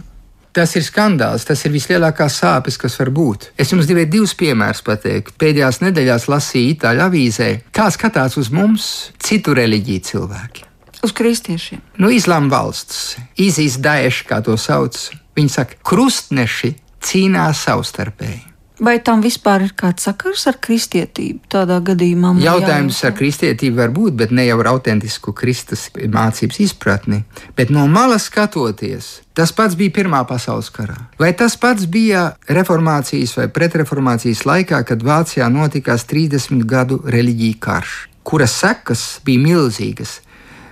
Tas 0.53 0.75
ir 0.77 0.83
skandāls, 0.85 1.47
tas 1.47 1.63
ir 1.65 1.73
vislielākās 1.73 2.35
sāpes, 2.43 2.75
kas 2.77 2.99
var 2.99 3.09
būt. 3.09 3.47
Es 3.57 3.71
jums 3.73 3.87
gribēju 3.89 4.11
divus 4.13 4.35
piemērus 4.37 4.83
pateikt. 4.85 5.33
Pēdējās 5.41 5.81
nedēļās 5.81 6.27
lasīju 6.29 6.75
itāļu 6.75 7.01
avīzē, 7.07 7.49
kā 7.73 7.87
skatās 7.93 8.37
uz 8.37 8.51
mums 8.53 8.91
citu 9.17 9.55
reliģiju 9.57 10.05
cilvēki. 10.11 10.67
Uz 11.03 11.11
kristiešiem. 11.17 11.81
Nu, 11.97 12.13
Islāma 12.13 12.53
valsts, 12.53 13.17
Izīs 13.41 13.79
Daesh, 13.81 14.27
kā 14.29 14.43
to 14.45 14.53
sauc. 14.61 14.99
Viņi 15.33 15.55
saka, 15.57 15.81
krustneši 15.89 16.75
cīnās 17.01 17.65
savstarpēji. 17.65 18.52
Vai 18.83 18.97
tam 18.99 19.21
vispār 19.23 19.63
ir 19.63 19.71
kāds 19.79 20.03
sakars 20.03 20.41
ar 20.49 20.57
kristietību? 20.59 21.45
Tādā 21.53 21.77
gadījumā 21.87 22.33
jautājums 22.43 22.97
jājautā. 22.97 23.07
ar 23.07 23.13
kristietību 23.15 23.79
var 23.79 23.93
būt, 23.95 24.17
bet 24.19 24.33
ne 24.35 24.43
jau 24.43 24.57
ar 24.59 24.73
autentisku 24.73 25.31
Kristus 25.31 25.85
mācības 25.95 26.59
izpratni. 26.65 27.21
Bet 27.55 27.71
no 27.71 27.85
malas 27.87 28.27
skatoties, 28.27 29.21
tas 29.33 29.55
pats 29.55 29.77
bija 29.79 29.93
Pirmā 29.95 30.25
pasaules 30.27 30.67
karā. 30.75 30.97
Vai 31.15 31.31
tas 31.31 31.55
pats 31.55 31.87
bija 31.87 32.33
reformācijas 32.49 33.37
vai 33.39 33.47
pretreformācijas 33.47 34.43
laikā, 34.49 34.83
kad 34.83 34.99
Vācijā 34.99 35.47
notikās 35.47 36.03
30 36.03 36.67
gadu 36.67 36.99
reliģija 37.07 37.61
karš, 37.63 37.95
kuras 38.27 38.59
sekas 38.65 39.07
bija 39.23 39.47
milzīgas? 39.47 40.19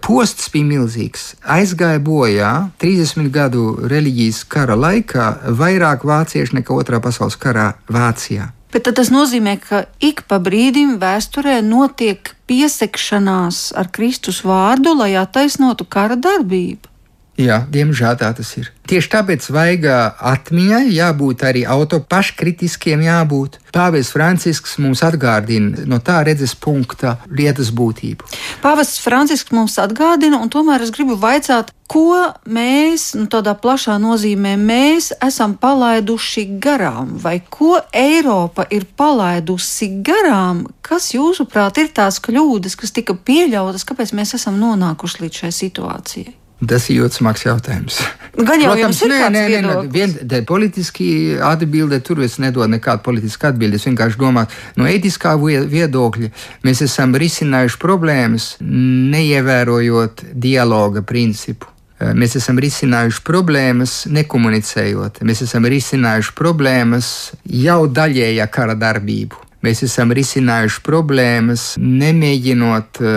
Posts 0.01 0.49
bija 0.53 0.65
milzīgs. 0.65 1.25
Aizgāja 1.45 2.01
bojā 2.01 2.51
30 2.81 3.29
gadu 3.33 3.65
reliģijas 3.91 4.43
kara 4.49 4.75
laikā 4.75 5.27
vairāk 5.59 6.05
vāciešu 6.07 6.57
nekā 6.57 6.75
otrā 6.75 6.99
pasaules 7.03 7.37
karā 7.39 7.71
Vācijā. 7.91 8.49
Bet 8.71 8.87
tas 8.95 9.11
nozīmē, 9.11 9.57
ka 9.59 9.83
ik 9.99 10.23
pa 10.31 10.39
brīdim 10.39 10.95
vēsturē 11.01 11.59
notiek 11.65 12.31
piesekšanās 12.47 13.73
ar 13.75 13.91
Kristus 13.91 14.41
vārdu, 14.47 14.95
lai 14.95 15.11
attaisnotu 15.19 15.85
kara 15.85 16.15
darbību. 16.15 16.90
Jā, 17.39 17.61
diemžēl 17.71 18.17
tā 18.19 18.29
tas 18.35 18.49
ir. 18.59 18.67
Tieši 18.91 19.07
tāpēc 19.13 19.45
vajag 19.55 19.85
atmiņai 20.33 20.83
jābūt 20.91 21.45
arī 21.47 21.61
autopaškritiskiem, 21.63 23.05
jābūt. 23.05 23.55
Pāvests 23.71 24.11
Francisks 24.11 24.75
mums 24.83 24.99
atgādina 25.07 25.85
no 25.87 26.01
tā 26.03 26.19
redzes 26.27 26.57
punkta 26.59 27.15
lietas 27.31 27.71
būtību. 27.71 28.27
Pāvests 28.61 28.99
Francisks 28.99 29.55
mums 29.55 29.77
atgādina, 29.79 30.41
un 30.43 30.51
tomēr 30.51 30.83
es 30.83 30.91
gribu 30.91 31.15
vaicāt, 31.21 31.71
ko 31.91 32.19
mēs, 32.51 33.13
nu, 33.15 33.29
tādā 33.31 33.55
plašā 33.63 33.95
nozīmē, 34.03 34.57
mēs 34.59 35.13
esam 35.23 35.55
palaiduši 35.59 36.45
garām, 36.59 37.15
vai 37.23 37.37
ko 37.47 37.79
Eiropa 37.95 38.67
ir 38.75 38.85
palaidusi 38.99 39.87
garām, 40.03 40.65
kas 40.83 41.13
jūsuprāt 41.15 41.79
ir 41.79 41.95
tās 41.95 42.19
kļūdas, 42.23 42.75
kas 42.75 42.91
tika 42.99 43.15
pieļautas, 43.15 43.87
kāpēc 43.87 44.13
mēs 44.19 44.35
esam 44.35 44.59
nonākuši 44.59 45.25
līdz 45.25 45.43
šai 45.45 45.55
situācijai? 45.61 46.37
Tas 46.67 46.85
ir 46.91 47.01
ļoti 47.01 47.17
smags 47.17 47.45
jautājums. 47.47 47.97
Gan 48.37 48.61
jau 48.61 48.71
Protams, 48.71 48.99
nē, 49.09 49.17
nē, 49.33 49.41
nē, 49.49 49.61
nē, 49.65 49.73
vien, 49.91 50.13
politiski 50.47 51.07
atbilde 51.43 51.99
tur 52.05 52.21
es 52.23 52.37
nedodu 52.41 52.69
nekādu 52.71 53.03
politisku 53.03 53.49
atbildi. 53.49 53.79
Es 53.81 53.87
vienkārši 53.89 54.19
domāju, 54.21 54.61
no 54.77 54.87
etiskā 54.87 55.33
viedokļa 55.41 56.31
mēs 56.63 56.83
esam 56.85 57.17
risinājuši 57.17 57.81
problēmas, 57.81 58.47
neievērojot 58.61 60.25
dialoga 60.31 61.03
principu. 61.03 61.67
Mēs 62.01 62.37
esam 62.39 62.57
risinājuši 62.61 63.21
problēmas, 63.25 63.99
nekomunicējot. 64.09 65.21
Mēs 65.27 65.43
esam 65.45 65.67
risinājuši 65.69 66.33
problēmas 66.37 67.11
jau 67.45 67.83
daļējā 67.89 68.47
kara 68.53 68.77
darbību. 68.79 69.50
Mēs 69.61 69.83
esam 69.85 70.09
risinājuši 70.17 70.81
problēmas, 70.81 71.65
nemēģinot 71.77 73.01
uh, 73.01 73.11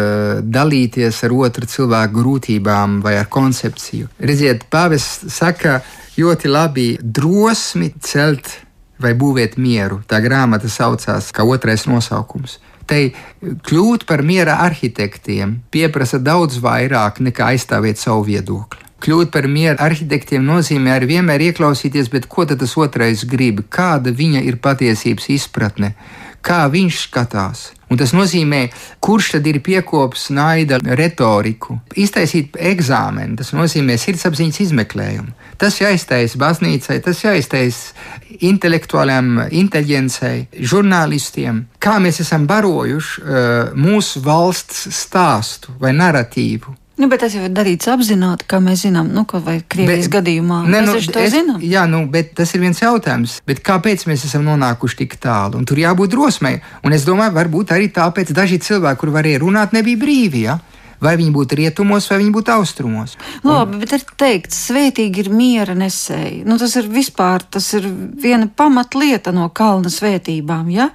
dalīties 0.45 1.23
ar 1.25 1.37
otru 1.39 1.69
cilvēku 1.71 2.19
grūtībām 2.19 2.99
vai 3.05 3.17
ar 3.17 3.31
koncepciju. 3.33 4.11
Redziet, 4.21 4.67
Pāvests 4.73 5.33
saka 5.33 5.79
ļoti 6.21 6.53
labi 6.53 6.87
drosmi 7.01 7.95
celt 8.05 8.53
vai 9.01 9.15
būvēt 9.19 9.57
mieru. 9.59 10.03
Tā 10.07 10.21
grāmata 10.25 10.69
saucās 10.71 11.33
kā 11.35 11.47
otrais 11.49 11.89
nosaukums. 11.89 12.59
Te 12.85 13.15
kļūt 13.41 14.05
par 14.05 14.21
miera 14.23 14.59
arhitektiem 14.67 15.63
pieprasa 15.73 16.21
daudz 16.21 16.61
vairāk 16.61 17.23
nekā 17.25 17.55
aizstāvēt 17.55 18.01
savu 18.01 18.27
viedokli. 18.29 18.83
Kļūt 19.05 19.33
par 19.33 19.49
miera 19.53 19.81
arhitektiem 19.85 20.45
nozīmē 20.45 20.95
arī 20.95 21.11
vienmēr 21.17 21.43
ieklausīties, 21.51 22.09
ko 22.29 22.45
tas 22.49 22.77
otrais 22.81 23.25
grib, 23.29 23.65
kāda 23.69 24.13
viņa 24.13 24.45
ir 24.49 24.61
patiesības 24.65 25.29
izpratne, 25.35 25.95
kā 26.45 26.65
viņš 26.71 27.01
skatās. 27.09 27.71
Un 27.93 27.99
tas 28.01 28.15
nozīmē, 28.17 28.65
kurš 29.05 29.35
tad 29.37 29.47
ir 29.47 29.61
piekopis 29.63 30.31
naida 30.35 30.81
retoriku. 30.99 31.77
Iztaisīt 32.01 32.57
eksāmenu, 32.59 33.37
tas 33.39 33.53
nozīmē 33.55 33.97
sirdsapziņas 34.01 34.61
izmeklējumu. 34.65 35.35
Tas 35.61 35.79
jāiztaisa 35.79 36.41
baznīcai, 36.41 36.99
tas 37.05 37.21
jāiztaisa 37.23 38.41
intelektuālām 38.49 39.45
inteligencei, 39.55 40.49
žurnālistiem. 40.59 41.67
Kā 41.79 42.01
mēs 42.03 42.19
esam 42.25 42.49
barojuši 42.51 43.23
uh, 43.23 43.53
mūsu 43.79 44.25
valsts 44.25 44.89
stāstu 45.05 45.77
vai 45.79 45.95
narratīvu. 45.95 46.75
Nu, 46.95 47.09
bet 47.11 47.25
tas 47.25 47.35
jau 47.35 47.43
ir 47.43 47.51
darīts 47.51 47.89
apzināti, 47.91 48.47
kā 48.47 48.61
mēs 48.63 48.85
zinām, 48.85 49.09
nu, 49.11 49.25
ka 49.27 49.41
Krievijas 49.43 50.07
bet, 50.07 50.13
gadījumā 50.15 50.61
ne, 50.69 50.83
nu, 50.87 50.93
mēs 50.95 51.09
to 51.11 51.23
es, 51.25 51.33
zinām. 51.35 51.59
Jā, 51.67 51.89
nu, 51.91 52.05
bet 52.11 52.37
tas 52.39 52.55
ir 52.55 52.63
viens 52.63 52.79
jautājums. 52.79 53.41
Bet 53.49 53.65
kāpēc 53.67 54.07
mēs 54.07 54.23
esam 54.29 54.45
nonākuši 54.47 55.01
tik 55.03 55.17
tālu? 55.23 55.59
Un 55.59 55.67
tur 55.67 55.81
jābūt 55.83 56.15
drosmei. 56.15 56.61
Un 56.87 56.95
es 56.95 57.07
domāju, 57.09 57.35
varbūt 57.35 57.75
arī 57.75 57.91
tāpēc 57.95 58.31
daži 58.37 58.61
cilvēki, 58.63 59.01
kur 59.01 59.11
varēja 59.17 59.43
runāt, 59.43 59.75
nebija 59.75 59.99
brīvi. 60.05 60.47
Ja? 60.47 60.61
Vai 61.03 61.17
viņi 61.19 61.35
būtu 61.35 61.59
rietumos, 61.59 62.07
vai 62.13 62.21
viņi 62.23 62.35
būtu 62.37 62.55
austrumos. 62.55 63.19
Labi, 63.43 63.75
un... 63.75 63.83
bet 63.83 63.99
ir 63.99 64.07
teikts, 64.23 64.63
svētīgi 64.71 65.27
ir 65.27 65.35
miera 65.35 65.75
nesēji. 65.75 66.45
Nu, 66.47 66.63
tas 66.63 66.79
ir 66.79 66.87
vispār, 66.95 67.43
tas 67.43 67.73
ir 67.75 67.91
viena 67.91 68.47
pamatlieta 68.47 69.35
no 69.35 69.51
kalna 69.51 69.91
svētībām. 69.91 70.71
Ja? 70.71 70.93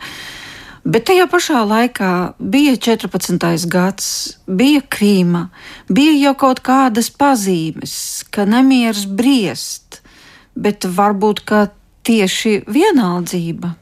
Bet 0.83 1.09
tajā 1.09 1.25
pašā 1.27 1.63
laikā 1.67 2.11
bija 2.39 2.75
14. 2.79 3.67
gads, 3.67 4.37
bija 4.47 4.81
krīma, 4.81 5.49
bija 5.91 6.15
jau 6.15 6.35
kaut 6.39 6.61
kādas 6.63 7.09
pazīmes, 7.11 8.23
ka 8.31 8.45
nemieris 8.47 9.03
briest, 9.05 9.99
bet 10.55 10.87
varbūt 10.87 11.43
tieši 12.07 12.63
vienaldzība, 12.67 13.73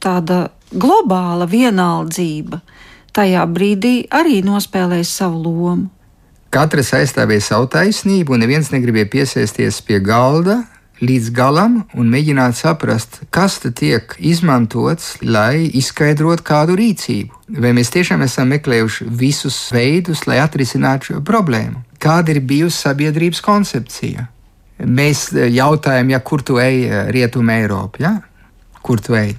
tāda 0.00 0.46
globāla 0.72 1.46
vienaldzība, 1.50 2.62
tajā 3.12 3.44
brīdī 3.52 4.06
arī 4.10 4.40
nospēlēja 4.44 5.04
savu 5.04 5.42
lomu. 5.44 5.90
Katrs 6.56 6.94
aizstāvēja 6.96 7.42
savu 7.50 7.68
taisnību, 7.68 8.32
un 8.32 8.40
neviens 8.40 8.70
negribēja 8.72 9.10
piesēsties 9.12 9.82
pie 9.84 10.00
galda 10.00 10.62
līdz 11.02 11.30
galam 11.36 11.80
un 11.96 12.10
mēģināt 12.12 12.56
saprast, 12.56 13.20
kas 13.30 13.58
tiek 13.66 14.14
izmantots, 14.18 15.16
lai 15.22 15.66
izskaidrotu 15.76 16.44
kādu 16.46 16.76
rīcību. 16.78 17.42
Vai 17.62 17.72
mēs 17.76 17.92
tiešām 17.94 18.24
esam 18.26 18.50
meklējuši 18.54 19.08
visus 19.10 19.58
veidus, 19.74 20.24
lai 20.26 20.40
atrisinātu 20.42 21.12
šo 21.12 21.24
problēmu? 21.26 21.82
Kāda 22.02 22.34
ir 22.34 22.42
bijusi 22.44 22.86
sabiedrības 22.86 23.42
koncepcija? 23.44 24.28
Mēs 24.84 25.30
jautājam, 25.32 26.12
ja 26.12 26.20
kur 26.20 26.44
tu 26.44 26.60
ej, 26.60 26.84
Rietumē 27.12 27.62
Eiropā, 27.62 28.02
ja? 28.02 28.14
kur 28.84 29.00
tu 29.00 29.16
ej? 29.16 29.34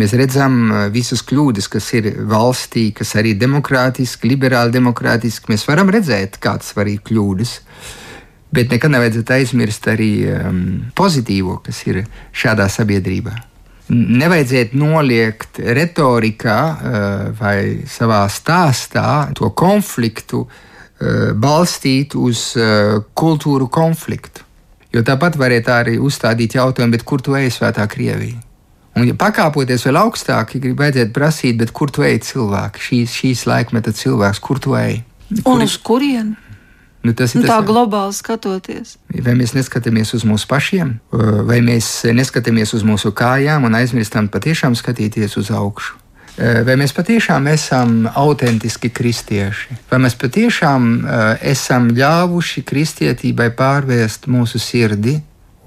Mēs 0.00 0.14
redzam 0.16 0.54
uh, 0.70 0.84
visas 0.92 1.20
kļūdas, 1.26 1.66
kas 1.68 1.90
ir 1.98 2.06
valstī, 2.28 2.86
kas 2.96 3.12
arī 3.20 3.34
demokrātiski, 3.36 4.30
liberāli 4.30 4.72
demokrātiski. 4.72 5.50
Mēs 5.52 5.66
varam 5.68 5.92
redzēt, 5.92 6.38
kādas 6.40 6.72
var 6.76 6.88
būt 6.88 7.10
kļūdas. 7.10 7.52
Bet 8.50 8.72
nekad 8.72 8.90
nevajadzētu 8.90 9.36
aizmirst 9.36 9.86
arī 9.92 10.10
um, 10.26 10.64
pozitīvo, 10.98 11.60
kas 11.62 11.84
ir 11.86 12.02
šādā 12.34 12.66
sabiedrībā. 12.70 13.36
Nevajadzētu 13.90 14.78
noliegt 14.78 15.60
retorikā 15.78 16.58
uh, 16.58 17.24
vai 17.38 17.86
savā 17.90 18.24
stāstā 18.30 19.30
to 19.38 19.50
konfliktu 19.54 20.44
uh, 20.46 21.30
balstīt 21.38 22.18
uz 22.18 22.50
uh, 22.58 23.00
kultūru 23.14 23.70
konfliktu. 23.70 24.46
Jo 24.90 25.04
tāpat 25.06 25.38
varētu 25.38 25.70
arī 25.70 25.98
uzstādīt 26.02 26.58
jautājumu, 26.58 26.98
kur 27.06 27.22
tu 27.22 27.38
ej 27.38 27.52
svētā 27.54 27.86
Krievijā? 27.90 28.40
Un, 28.98 29.06
ja 29.06 29.14
pakāpoties 29.14 29.84
vēl 29.86 30.00
augstāk, 30.00 30.56
ja 30.58 30.74
vajadzētu 30.74 31.14
prasīt, 31.14 31.62
kur 31.70 31.92
tu 31.94 32.02
ej, 32.02 32.18
cilvēki, 32.26 32.82
šīs, 32.88 33.14
šīs 33.20 33.44
laikmeta 33.46 33.94
cilvēks, 33.94 34.42
kur 34.42 34.58
tu 34.58 34.74
ej? 34.74 34.98
Kur 35.44 35.54
un 35.54 35.62
uz 35.62 35.76
kurieni? 35.78 36.34
Nu, 37.02 37.14
tas 37.16 37.32
ir 37.32 37.40
nu, 37.40 37.48
tā 37.48 37.56
tas, 37.62 37.68
globāli 37.68 38.12
skatoties. 38.12 38.98
Vai 39.24 39.32
mēs 39.38 39.54
neskatāmies 39.56 40.12
uz 40.18 40.26
mūsu 40.28 40.48
pašiem, 40.50 40.98
vai 41.48 41.62
mēs 41.64 41.88
neskatāmies 42.12 42.74
uz 42.76 42.84
mūsu 42.84 43.14
kājām 43.16 43.64
un 43.64 43.78
aizmirstam 43.78 44.28
patiešām 44.32 44.76
skatīties 44.76 45.38
uz 45.40 45.48
augšu? 45.54 45.96
Vai 46.40 46.76
mēs 46.80 46.94
patiešām 46.96 47.48
esam 47.52 48.06
autentiski 48.16 48.88
kristieši? 48.96 49.76
Vai 49.90 49.98
mēs 50.00 50.14
patiešām 50.16 50.86
uh, 51.00 51.24
esam 51.44 51.90
ļāvuši 51.92 52.62
kristietībai 52.64 53.50
pārvērst 53.58 54.28
mūsu 54.30 54.60
sirdi 54.62 55.18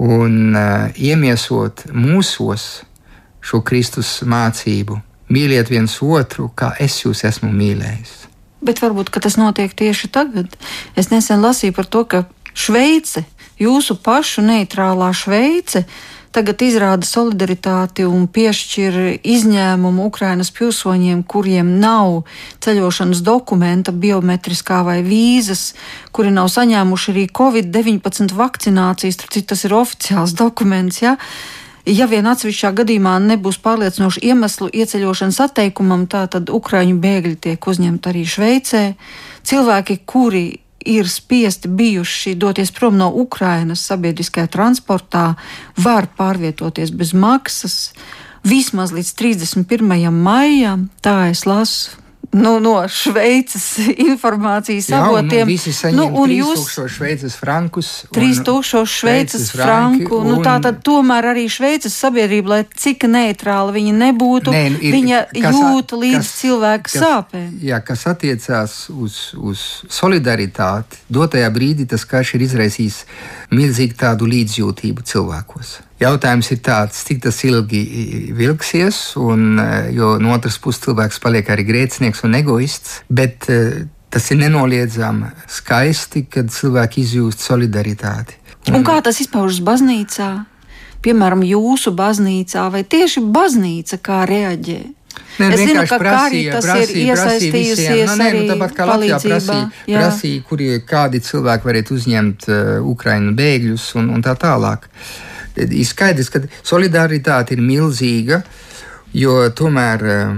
un 0.01 0.55
uh, 0.55 0.89
iemiesot 0.97 1.85
mūsos 1.93 2.65
šo 3.43 3.61
Kristus 3.61 4.21
mācību. 4.25 4.97
Mīliet 5.33 5.69
viens 5.69 5.99
otru, 6.01 6.49
kā 6.55 6.73
es 6.81 7.03
jūs 7.03 7.25
esmu 7.27 7.51
mīlējis. 7.53 8.32
Bet 8.63 8.79
varbūt 8.79 9.11
tas 9.11 9.35
notiek 9.35 9.73
tieši 9.75 10.09
tagad. 10.13 10.55
Es 10.95 11.11
nesen 11.11 11.43
lasīju 11.43 11.75
par 11.75 11.89
to, 11.91 12.03
ka 12.07 12.25
Šveice, 12.53 13.25
jūsu 13.59 13.97
pašu 13.99 14.43
neitrālā 14.45 15.09
Šveice, 15.17 15.83
tagad 16.33 16.61
izrāda 16.65 17.05
solidaritāti 17.05 18.05
un 18.09 18.25
piešķir 18.31 18.97
izņēmumu 19.21 20.07
Ukrainas 20.09 20.49
pilsoņiem, 20.55 21.21
kuriem 21.29 21.75
nav 21.81 22.23
ceļošanas 22.63 23.21
dokumenta, 23.25 23.93
biometriskā 23.93 24.81
vai 24.87 25.01
vīzas, 25.05 25.73
kuri 26.15 26.33
nav 26.33 26.49
saņēmuši 26.53 27.11
arī 27.13 27.27
Covid-19 27.41 28.33
vakcinācijas. 28.37 29.19
Tas 29.49 29.67
ir 29.67 29.77
oficiāls 29.77 30.33
dokuments. 30.39 31.03
Ja? 31.03 31.17
Ja 31.83 32.05
vien 32.07 32.23
atsevišķā 32.31 32.69
gadījumā 32.77 33.17
nebūs 33.19 33.57
pārliecinoši 33.63 34.21
iemeslu 34.29 34.69
ieceļošanas 34.71 35.39
atteikumam, 35.43 36.05
tad 36.07 36.47
Ukraiņu 36.47 36.95
bēgļi 37.03 37.35
tiek 37.43 37.67
uzņemti 37.67 38.11
arī 38.11 38.21
Šveicē. 38.23 38.83
Cilvēki, 39.43 39.97
kuri 40.07 40.45
ir 40.87 41.09
spiesti 41.11 41.67
bijuši 41.67 42.37
doties 42.39 42.71
prom 42.75 42.95
no 42.99 43.09
Ukrainas 43.11 43.83
sabiedriskajā 43.89 44.47
transportā, 44.51 45.33
var 45.75 46.07
pārvietoties 46.15 46.95
bez 46.95 47.11
maksas 47.11 47.91
vismaz 48.47 48.95
līdz 48.95 49.11
31. 49.19 50.07
maijam. 50.11 50.87
Tā 51.03 51.27
es 51.31 51.43
lasu 51.47 52.02
nu, 52.31 52.59
no 52.59 52.87
Šveices 52.87 53.65
informācijas 54.09 54.89
Jā, 54.89 55.01
avotiem. 55.03 55.49
Nu, 55.93 56.07
un 56.21 56.31
jūs 56.33 56.65
3000 56.73 56.93
šveices 56.95 57.35
frankus. 57.37 57.91
3000 58.15 58.89
šveices 58.89 59.49
franku. 59.53 60.21
Un... 60.21 60.31
Nu, 60.31 60.39
tā 60.45 60.55
tad 60.63 60.81
tomēr 60.85 61.31
arī 61.33 61.45
Šveices 61.51 61.95
sabiedrība, 61.99 62.55
lai 62.55 62.61
cik 62.65 63.05
neitrāla 63.11 63.75
viņa 63.75 63.93
nebūtu, 63.99 64.53
Nē, 64.55 64.63
nu, 64.73 64.81
ir, 64.81 64.97
viņa 64.97 65.21
kas, 65.35 65.59
jūt 65.59 65.95
līdz 65.99 66.19
kas, 66.23 66.33
cilvēku 66.41 66.89
kas, 66.89 66.99
sāpēm. 67.05 67.47
Jā, 67.63 67.79
kas 67.85 68.05
attiecās 68.09 68.77
uz, 68.93 69.21
uz 69.37 69.63
solidaritāti, 69.91 71.03
dotajā 71.13 71.49
brīdī 71.53 71.87
tas 71.89 72.05
karš 72.09 72.35
ir 72.37 72.47
izraisījis 72.49 73.03
milzīgu 73.53 73.99
tādu 73.99 74.29
līdzjūtību 74.31 75.05
cilvēkos. 75.13 75.79
Jautājums 76.03 76.49
ir 76.51 76.59
tāds, 76.65 77.03
cik 77.07 77.21
tas 77.23 77.37
ilgi 77.47 77.81
vilksies, 78.35 79.01
un, 79.21 79.59
eh, 79.59 79.91
jo 79.95 80.17
no 80.19 80.33
otras 80.35 80.57
puses 80.59 80.83
cilvēks 80.83 81.21
paliek 81.23 81.49
arī 81.53 81.65
grēcinieks 81.67 82.23
un 82.27 82.39
egoists. 82.39 83.01
Bet 83.09 83.47
eh, 83.53 83.85
tas 84.13 84.31
ir 84.31 84.41
nenoliedzami 84.41 85.31
skaisti, 85.47 86.25
kad 86.29 86.51
cilvēki 86.51 87.05
izjūst 87.05 87.45
solidaritāti. 87.45 88.39
Un, 88.69 88.79
un 88.79 88.87
kā 88.87 88.99
tas 89.03 89.19
izpaužas 89.23 89.61
baznīcā? 89.63 90.31
Piemēram, 91.03 91.43
jūsu 91.43 91.91
baznīcā 91.95 92.69
vai 92.71 92.83
tieši 92.87 93.23
baznīca 93.35 93.99
kā 93.99 94.23
reaģē? 94.27 94.81
Nē, 95.13 95.49
es 95.49 95.59
zinu, 95.59 95.83
ka 95.89 95.97
prasīja, 96.01 96.55
tas 96.55 96.65
prasīja, 96.65 96.93
ir 96.93 97.09
iesaistījusies 97.11 98.07
nu, 98.07 98.15
nē, 98.17 98.29
nu, 98.33 98.45
tāpat 98.49 98.71
kā 98.77 98.87
Latvijā 98.87 99.19
prasīja, 99.21 99.67
prasīja, 99.89 100.45
kuri 100.47 100.69
kādi 100.89 101.21
cilvēki 101.25 101.69
varētu 101.69 101.97
uzņemt 101.99 102.47
uh, 102.49 102.63
Ukraiņu 102.93 103.35
bēgļus 103.37 103.91
un, 104.01 104.09
un 104.15 104.25
tā 104.25 104.33
tālāk. 104.41 104.87
Uh, 104.89 105.32
ir 105.57 105.85
skaidrs, 105.87 106.31
ka 106.33 106.43
solidaritāte 106.63 107.55
ir 107.55 107.63
milzīga, 107.63 108.41
jo 109.13 109.35
tomēr 109.55 110.07
eh, 110.13 110.33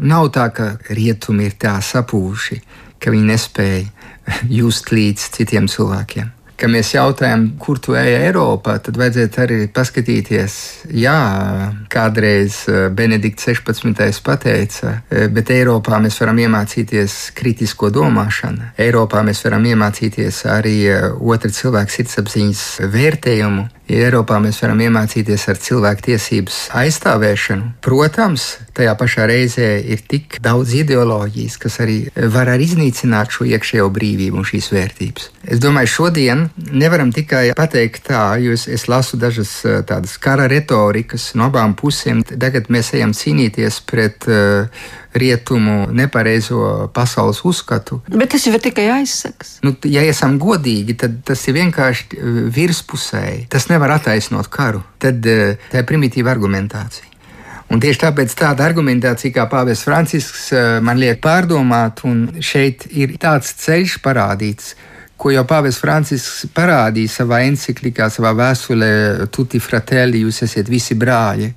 nav 0.00 0.32
tā, 0.34 0.50
ka 0.54 0.72
rietumi 0.90 1.48
ir 1.50 1.56
tā 1.60 1.78
sapūši, 1.84 2.60
ka 3.00 3.14
viņi 3.14 3.32
nespēja 3.32 4.12
just 4.60 4.92
līdz 4.92 5.30
citiem 5.38 5.70
cilvēkiem 5.70 6.36
ka 6.60 6.68
mēs 6.68 6.92
jautājam, 6.92 7.46
kur 7.60 7.78
tu 7.80 7.94
ej 7.96 8.14
Eiropā, 8.18 8.76
tad 8.84 8.98
vajadzētu 9.00 9.40
arī 9.40 9.58
paskatīties. 9.72 10.56
Jā, 11.00 11.16
kādreiz 11.92 12.62
eh, 12.68 12.88
Benedikts 12.92 13.48
16. 13.48 14.20
pateica, 14.26 14.92
eh, 15.08 15.28
bet 15.32 15.52
Eiropā 15.54 16.00
mēs 16.04 16.20
varam 16.20 16.40
iemācīties 16.44 17.16
kritisko 17.38 17.90
domāšanu. 17.94 18.74
Eiropā 18.80 19.24
mēs 19.26 19.40
varam 19.46 19.64
iemācīties 19.72 20.44
arī 20.52 20.76
otra 21.16 21.52
cilvēka 21.54 21.96
sirdsapziņas 21.96 22.64
vērtējumu. 22.92 23.68
Eiropā 23.90 24.38
mēs 24.42 24.60
varam 24.62 24.80
iemācīties 24.84 25.46
ar 25.50 25.58
cilvēku 25.60 26.04
tiesības 26.10 26.58
aizstāvēšanu. 26.78 27.72
Protams, 27.82 28.44
tajā 28.76 28.94
pašā 28.98 29.26
reizē 29.30 29.70
ir 29.82 30.04
tik 30.10 30.38
daudz 30.44 30.76
ideoloģijas, 30.82 31.56
kas 31.60 31.80
arī 31.82 31.98
var 32.34 32.52
arī 32.52 32.68
iznīcināt 32.70 33.34
šo 33.34 33.48
iekšējo 33.50 33.88
brīvību 33.94 34.40
un 34.40 34.46
šīs 34.46 34.70
vērtības. 34.74 35.28
Es 35.50 35.62
domāju, 35.62 35.92
šodien 35.96 36.46
nevaram 36.70 37.10
tikai 37.14 37.50
pateikt 37.58 38.06
tā, 38.10 38.24
jo 38.42 38.54
es, 38.54 38.68
es 38.70 38.86
lasu 38.90 39.18
dažas 39.20 39.52
eh, 39.64 39.80
tādas 39.86 40.16
kara 40.22 40.46
retorikas 40.50 41.32
no 41.34 41.50
abām 41.50 41.74
pusēm. 41.78 42.22
Tagad 42.30 42.70
mēs 42.70 42.94
ejam 42.94 43.14
cīnīties 43.16 43.82
pret 43.90 44.28
uh, 44.30 44.88
rietumu 45.14 45.88
nepareizo 45.92 46.90
pasaules 46.94 47.44
uzskatu. 47.44 48.00
Bet 48.08 48.30
tas 48.34 48.46
jau 48.46 48.54
ir 48.54 48.62
tikai 48.62 48.88
aizsaks. 48.94 49.58
Nu, 49.66 49.74
ja 49.90 50.04
esam 50.06 50.38
godīgi, 50.42 50.96
tad 51.00 51.20
tas 51.26 51.42
ir 51.48 51.56
vienkārši 51.58 52.20
virspusēji. 52.54 53.46
Tas 53.50 53.68
nevar 53.72 53.96
attaisnot 53.98 54.50
karu. 54.52 54.84
Tad 55.02 55.26
eh, 55.26 55.56
tā 55.72 55.82
ir 55.82 55.88
primitīva 55.88 56.34
argumentācija. 56.34 57.08
Un 57.70 57.78
tieši 57.78 58.00
tāpēc 58.02 58.32
tāda 58.34 58.64
argumentācija, 58.66 59.30
kā 59.34 59.46
Pāvils 59.50 59.84
Francisks, 59.86 60.48
eh, 60.52 60.78
man 60.82 60.98
liek 60.98 61.20
pārdomāt, 61.22 62.04
un 62.06 62.42
šeit 62.42 62.86
ir 62.90 63.14
tāds 63.22 63.52
ceļš 63.62 63.98
parādīts, 64.02 64.74
ko 65.20 65.30
jau 65.34 65.44
Pāvils 65.46 65.78
Francisks 65.78 66.46
parādīja 66.54 67.12
savā 67.20 67.42
encyklikā, 67.46 68.08
savā 68.10 68.32
vēstulē, 68.38 68.92
Tutti 69.30 69.58
fratelli, 69.62 70.22
jūs 70.24 70.42
esat 70.46 70.70
visi 70.70 70.94
brāļi. 70.98 71.50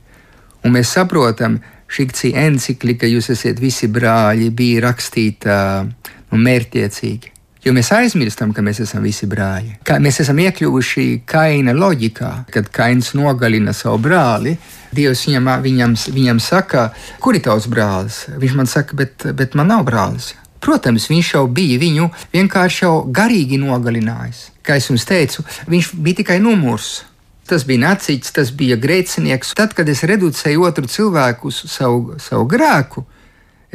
Un 0.63 0.73
mēs 0.73 0.93
saprotam, 0.95 1.57
ka 1.59 1.73
šī 1.91 2.33
encyklika, 2.45 3.09
jūs 3.09 3.31
esat 3.33 3.59
visi 3.61 3.89
brāļi, 3.91 4.49
bija 4.55 4.87
rakstīta 4.87 5.55
nu, 5.85 6.39
mērķiecīgi. 6.39 7.33
Jo 7.63 7.71
mēs 7.71 7.93
aizmirstam, 7.95 8.51
ka 8.51 8.59
mēs 8.59 8.81
esam 8.83 9.05
visi 9.07 9.27
brāļi. 9.29 9.77
Kā 9.87 9.95
mēs 10.03 10.19
esam 10.19 10.39
iekļuvuši 10.43 11.05
kaina 11.29 11.71
loģikā, 11.77 12.31
kad 12.51 12.67
kains 12.75 13.13
nogalina 13.15 13.71
savu 13.71 14.01
brāli. 14.03 14.57
Dievs 14.93 15.23
viņam, 15.29 15.47
viņam, 15.63 15.93
viņam 16.11 16.41
saka, 16.43 16.89
kur 17.23 17.37
ir 17.39 17.45
tavs 17.45 17.69
brālis? 17.71 18.25
Viņš 18.41 18.57
man 18.59 18.67
saka, 18.67 18.97
bet, 18.99 19.29
bet 19.31 19.55
man 19.55 19.71
nav 19.71 19.85
brālis. 19.87 20.33
Protams, 20.63 21.07
viņš 21.11 21.31
jau 21.37 21.45
bija 21.47 21.79
viņu 21.79 22.09
vienkārši 22.35 22.83
jau 22.83 22.97
garīgi 23.15 23.61
nogalinājis. 23.63 24.49
Kā 24.63 24.75
jau 24.79 24.91
jums 24.91 25.07
teicu, 25.07 25.47
viņš 25.71 25.93
bija 26.03 26.19
tikai 26.19 26.37
numurs. 26.43 27.01
Tas 27.49 27.65
bija 27.67 27.81
nacīts, 27.89 28.31
tas 28.35 28.53
bija 28.55 28.77
grēcinieks. 28.79 29.51
Tad, 29.57 29.73
kad 29.75 29.89
es 29.91 30.05
reducēju 30.07 30.63
otru 30.63 30.87
cilvēku 30.87 31.51
uz 31.51 31.63
savu, 31.67 32.15
savu 32.23 32.47
grēku, 32.49 33.03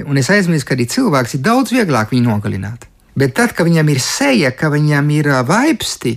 un 0.07 0.21
es 0.21 0.31
aizmirsu, 0.33 0.67
ka 0.69 0.77
arī 0.77 0.87
cilvēks 0.89 1.37
ir 1.37 1.45
daudz 1.45 1.75
vieglāk 1.77 2.15
viņu 2.15 2.31
nogalināt. 2.31 2.89
Bet 3.19 3.35
tad, 3.37 3.53
kad 3.53 3.67
viņam 3.67 3.91
ir 3.93 4.01
seja, 4.01 4.53
ka 4.55 4.71
viņam 4.73 5.11
ir 5.11 5.29
vaipsti, 5.45 6.15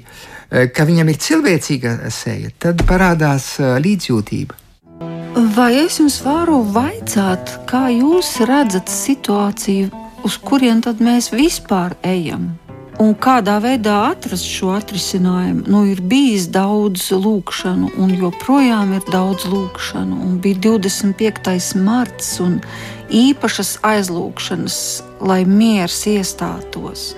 ka 0.75 0.85
viņam 0.87 1.09
ir 1.11 1.19
cilvēcīga 1.27 1.95
seja, 2.13 2.51
tad 2.61 2.85
parādās 2.87 3.55
līdzjūtība. 3.59 4.59
Vai 5.55 5.71
es 5.81 5.97
jums 5.97 6.19
varu 6.21 6.59
vaicāt, 6.75 7.55
kā 7.67 7.87
jūs 7.89 8.35
redzat 8.45 8.91
situāciju, 8.91 9.89
uz 10.27 10.37
kurien 10.43 10.83
tad 10.85 11.01
mēs 11.01 11.31
vispār 11.33 11.95
ejam? 12.05 12.51
Un 13.01 13.15
kādā 13.17 13.55
veidā 13.63 13.95
atrast 14.11 14.45
šo 14.45 14.75
atrisinājumu? 14.75 15.63
Nu, 15.73 15.79
ir 15.89 16.03
bijis 16.05 16.43
daudz 16.53 17.07
lūkšanu, 17.09 17.95
un 17.97 18.11
joprojām 18.13 18.91
ir 18.93 19.07
daudz 19.09 19.47
lūkšanu. 19.49 20.19
Un 20.27 20.35
bija 20.43 20.59
25. 20.67 21.71
marts 21.81 22.35
un 22.45 22.59
īpašas 23.09 23.79
aizlūkšanas, 23.89 24.77
lai 25.17 25.39
miers 25.49 25.97
iestātos. 26.13 27.15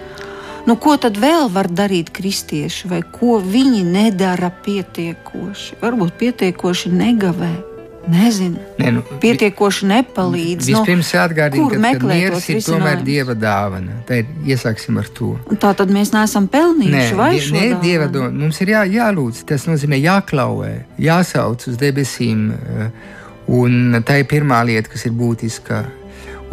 Nu, 0.64 0.78
ko 0.80 0.96
tad 0.96 1.20
vēl 1.20 1.50
var 1.52 1.68
darīt 1.68 2.14
kristieši, 2.16 2.88
vai 2.88 3.02
ko 3.04 3.42
viņi 3.44 3.84
nedara 3.84 4.54
pietiekoši? 4.64 5.82
Varbūt 5.84 6.16
pietiekoši 6.24 6.96
negavē. 6.96 7.73
Nezinu. 8.08 8.60
Ne, 8.78 8.90
nu, 8.98 9.02
Pietiekoši 9.22 9.88
nepalīdz. 9.88 10.68
Nu, 10.68 10.82
vispirms 10.82 11.08
no, 11.08 11.20
jāatgādina, 11.20 11.68
ka, 11.72 12.08
miers 12.10 12.50
ir 12.52 12.60
tomēr 12.66 13.00
dieva 13.06 13.36
dāvana. 13.40 14.02
Tā 14.08 14.20
ir 14.20 14.52
iesāksim 14.54 15.00
ar 15.00 15.08
to. 15.16 15.34
Un 15.48 15.60
tā 15.62 15.72
tad 15.78 15.94
mēs 15.94 16.12
neesam 16.12 16.50
pelnījuši 16.52 16.98
Nē, 16.98 17.06
vai 17.20 17.32
die, 17.38 17.54
ne, 17.56 17.80
dieva 17.84 18.10
dāvana. 18.12 18.36
Mums 18.44 18.60
ir 18.66 18.74
jā, 18.76 18.84
jālūdz, 18.98 19.46
tas 19.48 19.68
nozīmē 19.70 20.02
jāklauvē, 20.04 20.74
jāsauc 21.06 21.64
uz 21.72 21.80
debesīm. 21.80 22.50
Eh, 22.52 23.10
un 23.56 24.04
tā 24.04 24.20
ir 24.20 24.28
pirmā 24.32 24.60
lieta, 24.68 24.92
kas 24.92 25.08
ir 25.08 25.16
būtiska. 25.16 25.82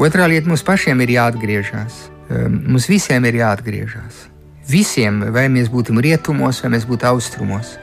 Otrā 0.00 0.30
lieta 0.30 0.48
mums 0.50 0.62
pašiem 0.66 1.02
ir 1.02 1.16
jāatgriežas. 1.18 2.02
Eh, 2.30 2.46
mums 2.46 2.86
visiem 2.90 3.26
ir 3.26 3.42
jāatgriežas. 3.42 4.26
Visiem, 4.70 5.24
vai 5.34 5.48
mēs 5.50 5.66
būtu 5.72 5.98
rietumos, 5.98 6.62
vai 6.62 6.76
mēs 6.78 6.86
būtu 6.86 7.10
austrumos. 7.10 7.74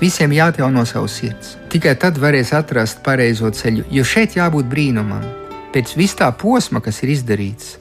Visiem 0.00 0.34
jāatjauno 0.36 0.84
savs 0.84 1.14
sirds. 1.16 1.54
Tikai 1.72 1.94
tad 1.96 2.18
varēs 2.20 2.52
atrast 2.56 3.00
pareizo 3.04 3.48
ceļu, 3.48 3.86
jo 3.90 4.04
šeit 4.04 4.36
jābūt 4.36 4.68
brīnumam. 4.68 5.24
Pēc 5.72 5.94
vis 5.96 6.12
tā 6.18 6.28
posma, 6.36 6.82
kas 6.84 7.00
ir 7.04 7.14
izdarīts, 7.14 7.76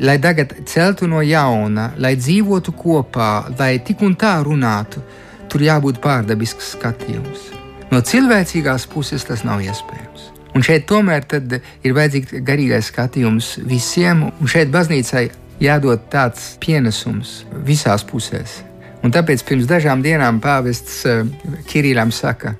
lai 0.00 0.16
tagad 0.22 0.54
celtu 0.68 1.08
no 1.08 1.20
jauna, 1.24 1.90
lai 2.00 2.14
dzīvotu 2.16 2.72
kopā, 2.72 3.32
lai 3.58 3.78
tik 3.84 4.04
un 4.04 4.16
tā 4.16 4.38
runātu, 4.44 5.02
tur 5.48 5.64
jābūt 5.64 6.00
pārdabisks 6.04 6.72
skatījums. 6.76 7.50
No 7.92 8.00
cilvēcīgās 8.04 8.88
puses 8.88 9.24
tas 9.24 9.44
nav 9.48 9.60
iespējams. 9.64 10.28
Un 10.56 10.64
šeit 10.64 10.88
tomēr 10.88 11.24
ir 11.84 11.96
vajadzīgs 11.96 12.40
garīgais 12.44 12.88
skatījums 12.92 13.58
visiem, 13.68 14.24
un 14.28 14.50
šeit 14.50 14.72
baznīcai 14.72 15.28
jādod 15.60 16.08
tāds 16.12 16.56
pienesums 16.64 17.42
visās 17.64 18.04
pusēs. 18.08 18.62
Un 19.04 19.14
tāpēc 19.14 19.44
pirms 19.46 19.68
dažām 19.70 20.02
dienām 20.02 20.40
pāvests 20.42 21.04
uh, 21.06 21.22
Kirillam 21.68 22.10
saka, 22.14 22.56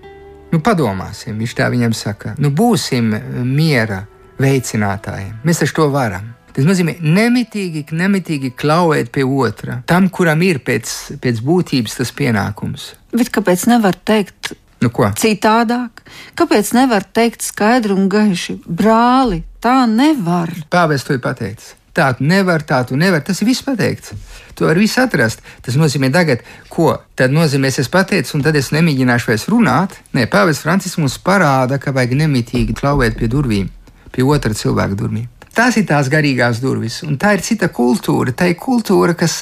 nu 0.53 0.63
padomāsim, 0.65 1.37
viņš 1.39 1.55
tā 1.59 1.69
viņam 1.73 1.97
saka, 1.97 2.35
nu 2.39 2.53
būsim 2.55 3.11
miera 3.45 4.05
veicinātājiem. 4.39 5.41
Mēs 5.47 5.65
taču 5.65 5.81
to 5.81 5.89
varam. 5.95 6.35
Tas 6.55 6.67
nozīmē 6.67 6.97
nemitīgi, 7.05 7.85
nemitīgi 7.95 8.51
klauvēt 8.59 9.13
pie 9.15 9.23
otra, 9.23 9.77
tam, 9.87 10.09
kuram 10.11 10.41
ir 10.43 10.59
pēc, 10.67 10.95
pēc 11.23 11.43
būtības 11.47 12.01
tas 12.01 12.11
pienākums. 12.19 12.89
Bet 13.15 13.31
kāpēc 13.35 13.69
nevar 13.71 13.95
teikt 13.95 14.55
nu, 14.83 14.91
ko? 14.91 15.07
citādāk? 15.19 16.03
Kāpēc 16.39 16.73
nevar 16.75 17.07
teikt 17.15 17.47
skaidri 17.47 17.95
un 17.95 18.09
gaiši, 18.11 18.59
brāli, 18.67 19.45
tā 19.63 19.85
nevar? 19.91 20.51
Pāvests 20.73 21.07
to 21.07 21.19
ir 21.19 21.23
pateicis. 21.23 21.78
Tā 21.99 22.13
tu 22.15 22.27
nevar, 22.31 22.63
tā 22.63 22.85
tu 22.87 22.97
nevar. 22.99 23.25
Tas 23.27 23.41
ir 23.43 23.49
viss 23.49 23.65
pateikts. 23.67 24.13
To 24.59 24.69
var 24.69 24.79
visu 24.79 25.01
atrast. 25.03 25.41
Tas 25.67 25.75
nozīmē, 25.79 26.13
tagad, 26.15 26.45
ko 26.71 26.93
tad 27.19 27.35
nozīmē, 27.35 27.73
es 27.75 27.91
pateicu, 27.91 28.37
un 28.39 28.45
tad 28.47 28.59
es 28.59 28.71
nemēģināšu 28.75 29.33
vairs 29.33 29.47
runāt. 29.51 29.97
Nē, 30.15 30.29
Pāvils 30.31 30.63
Francisks 30.63 31.01
mums 31.03 31.19
parāda, 31.23 31.81
ka 31.83 31.95
vajag 31.95 32.15
nemitīgi 32.21 32.77
klauvēt 32.79 33.19
pie 33.19 33.31
durvīm, 33.31 33.67
pie 34.15 34.27
otra 34.27 34.55
cilvēka 34.55 34.99
durvīm. 34.99 35.27
Tās 35.59 35.81
ir 35.81 35.89
tās 35.89 36.07
garīgās 36.13 36.61
durvis, 36.63 37.01
un 37.03 37.19
tā 37.19 37.33
ir 37.35 37.43
cita 37.43 37.67
kultūra. 37.75 38.31
Tā 38.31 38.47
ir 38.53 38.55
kultūra, 38.63 39.17
kas 39.19 39.41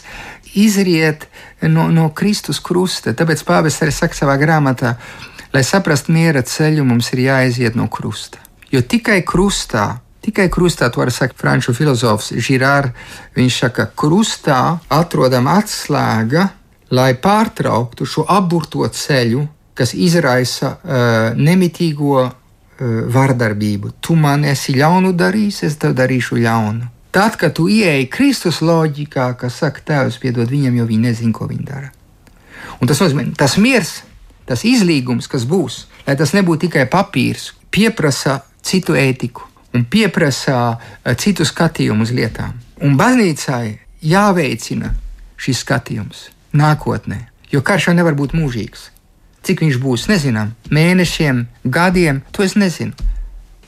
izriet 0.57 1.29
no, 1.61 1.91
no 1.93 2.09
Kristus 2.17 2.63
krusta. 2.65 3.13
Tāpēc 3.13 3.45
Pāvils 3.45 3.77
arī 3.85 3.93
saka 3.93 4.17
savā 4.17 4.39
grāmatā, 4.41 4.95
lai 5.53 5.65
saprastu 5.65 6.17
miera 6.17 6.41
ceļu, 6.41 6.89
mums 6.89 7.13
ir 7.13 7.27
jāiziet 7.27 7.77
no 7.77 7.91
krusta. 7.93 8.41
Jo 8.73 8.81
tikai 8.81 9.21
krustā 9.29 9.91
Tikai 10.27 10.49
krustā, 10.51 10.89
to 10.91 10.99
var 10.99 11.13
sakt 11.15 11.37
franču 11.39 11.71
filozofs 11.71 12.33
Žirārs. 12.43 12.91
Viņš 13.37 13.59
saka, 13.63 13.85
ka 13.87 14.01
krustā 14.03 14.59
atrodam 14.91 15.47
atslēga, 15.47 16.49
lai 16.91 17.13
pārtrauktu 17.23 18.09
šo 18.11 18.25
aburto 18.35 18.83
ceļu, 18.91 19.45
kas 19.79 19.95
izraisa 19.95 20.73
uh, 20.73 20.99
nemitīgo 21.39 22.25
uh, 22.25 22.35
vardarbību. 23.15 23.95
Tu 24.03 24.19
man 24.19 24.43
esi 24.51 24.75
ļaunu 24.75 25.15
darījis, 25.15 25.63
es 25.71 25.79
tev 25.79 25.95
darīšu 25.95 26.43
ļaunu. 26.43 26.91
Tad, 27.15 27.39
kad 27.39 27.55
tu 27.55 27.71
ieeji 27.71 28.11
Kristus 28.11 28.59
loģikā, 28.67 29.31
kas 29.39 29.63
saka, 29.63 29.87
Tēvs, 29.87 30.19
piedod 30.19 30.51
viņam, 30.51 30.83
jo 30.83 30.91
viņi 30.91 31.07
nezina, 31.07 31.35
ko 31.39 31.47
viņi 31.47 31.71
dara. 31.71 31.93
Un 32.83 32.91
tas 32.91 32.99
nozīmē, 32.99 33.31
tas 33.39 33.61
miers, 33.63 34.01
tas 34.49 34.67
izlīgums, 34.67 35.31
kas 35.31 35.47
būs, 35.47 35.85
lai 36.09 36.19
tas 36.19 36.35
nebūtu 36.35 36.67
tikai 36.67 36.89
papīrs, 36.91 37.53
pieprasa 37.71 38.41
citu 38.67 38.99
ētiku 38.99 39.53
un 39.77 39.85
pieprasa 39.85 40.59
eh, 40.77 41.15
citu 41.15 41.47
skatījumu 41.47 42.07
uz 42.07 42.13
lietām. 42.17 42.57
Un 42.85 42.97
baznīcai 42.99 43.79
jāveicina 44.05 44.93
šis 45.41 45.63
skatījums 45.65 46.29
nākotnē, 46.57 47.27
jo 47.53 47.63
karš 47.65 47.91
jau 47.91 47.97
nevar 47.97 48.17
būt 48.19 48.35
mūžīgs. 48.37 48.91
Cik 49.47 49.63
viņš 49.63 49.77
būs, 49.79 50.09
nezinām, 50.11 50.55
mēnešiem, 50.75 51.45
gadiem, 51.63 52.23
to 52.35 52.43
es 52.43 52.57
nezinu. 52.59 52.97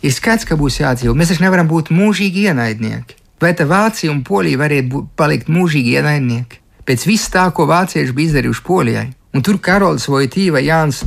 Ir 0.02 0.14
skaidrs, 0.14 0.46
ka 0.46 0.56
būs 0.58 0.80
jādzīvo. 0.80 1.14
Mēs 1.14 1.32
taču 1.32 1.44
nevaram 1.44 1.68
būt 1.70 1.92
mūžīgi 1.94 2.48
ienaidnieki. 2.48 3.16
Vai 3.42 3.52
tā 3.54 3.66
Vācija 3.70 4.10
un 4.10 4.24
Polija 4.26 4.58
varētu 4.58 4.90
būt, 4.90 5.10
palikt 5.18 5.50
mūžīgi 5.50 5.94
ienaidnieki? 5.98 6.58
Pēc 6.86 7.04
viss 7.06 7.30
tā, 7.30 7.44
ko 7.54 7.66
vācieši 7.70 8.14
bija 8.14 8.32
izdarījuši 8.32 8.64
Polijai. 8.66 9.08
Un 9.36 9.44
tur 9.44 9.58
Karols 9.62 10.08
Vojtīva 10.10 10.62
Jānis 10.64 11.02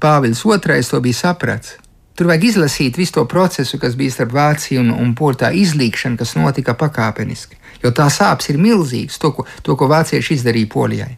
Pāvils 0.00 0.42
II 0.42 0.82
to 0.88 1.00
bija 1.04 1.18
sapratis. 1.18 1.76
Tur 2.18 2.26
vajag 2.26 2.48
izlasīt 2.48 2.96
visu 2.98 3.14
to 3.14 3.22
procesu, 3.30 3.78
kas 3.78 3.94
bija 3.94 4.10
starp 4.10 4.32
Vāciju 4.34 4.82
un, 4.82 4.90
un 4.90 5.14
Poliju, 5.14 5.38
tā 5.44 5.52
izlīkšana, 5.54 6.18
kas 6.18 6.34
notika 6.34 6.74
pakāpeniski. 6.74 7.54
Jo 7.84 7.92
tā 7.94 8.08
sāpes 8.10 8.50
ir 8.50 8.58
milzīgas, 8.58 9.20
to, 9.22 9.30
ko, 9.36 9.44
to, 9.62 9.76
ko 9.78 9.86
vācieši 9.86 10.34
izdarīja 10.34 10.70
Polijai. 10.72 11.12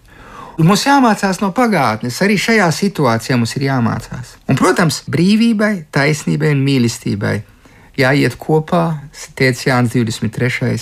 Un 0.61 0.69
mums 0.69 0.83
jāmācās 0.85 1.39
no 1.41 1.55
pagātnes, 1.57 2.19
arī 2.21 2.37
šajā 2.37 2.67
situācijā 2.77 3.39
mums 3.41 3.55
ir 3.57 3.65
jāmācās. 3.71 4.35
Un, 4.45 4.59
protams, 4.61 4.99
brīvībai, 5.09 5.87
taisnībai 5.95 6.51
un 6.53 6.61
mīlestībai 6.67 7.39
jāiet 7.97 8.37
kopā, 8.41 8.83
teica 9.39 9.71
Jānis 9.71 9.97
23. 9.97 10.75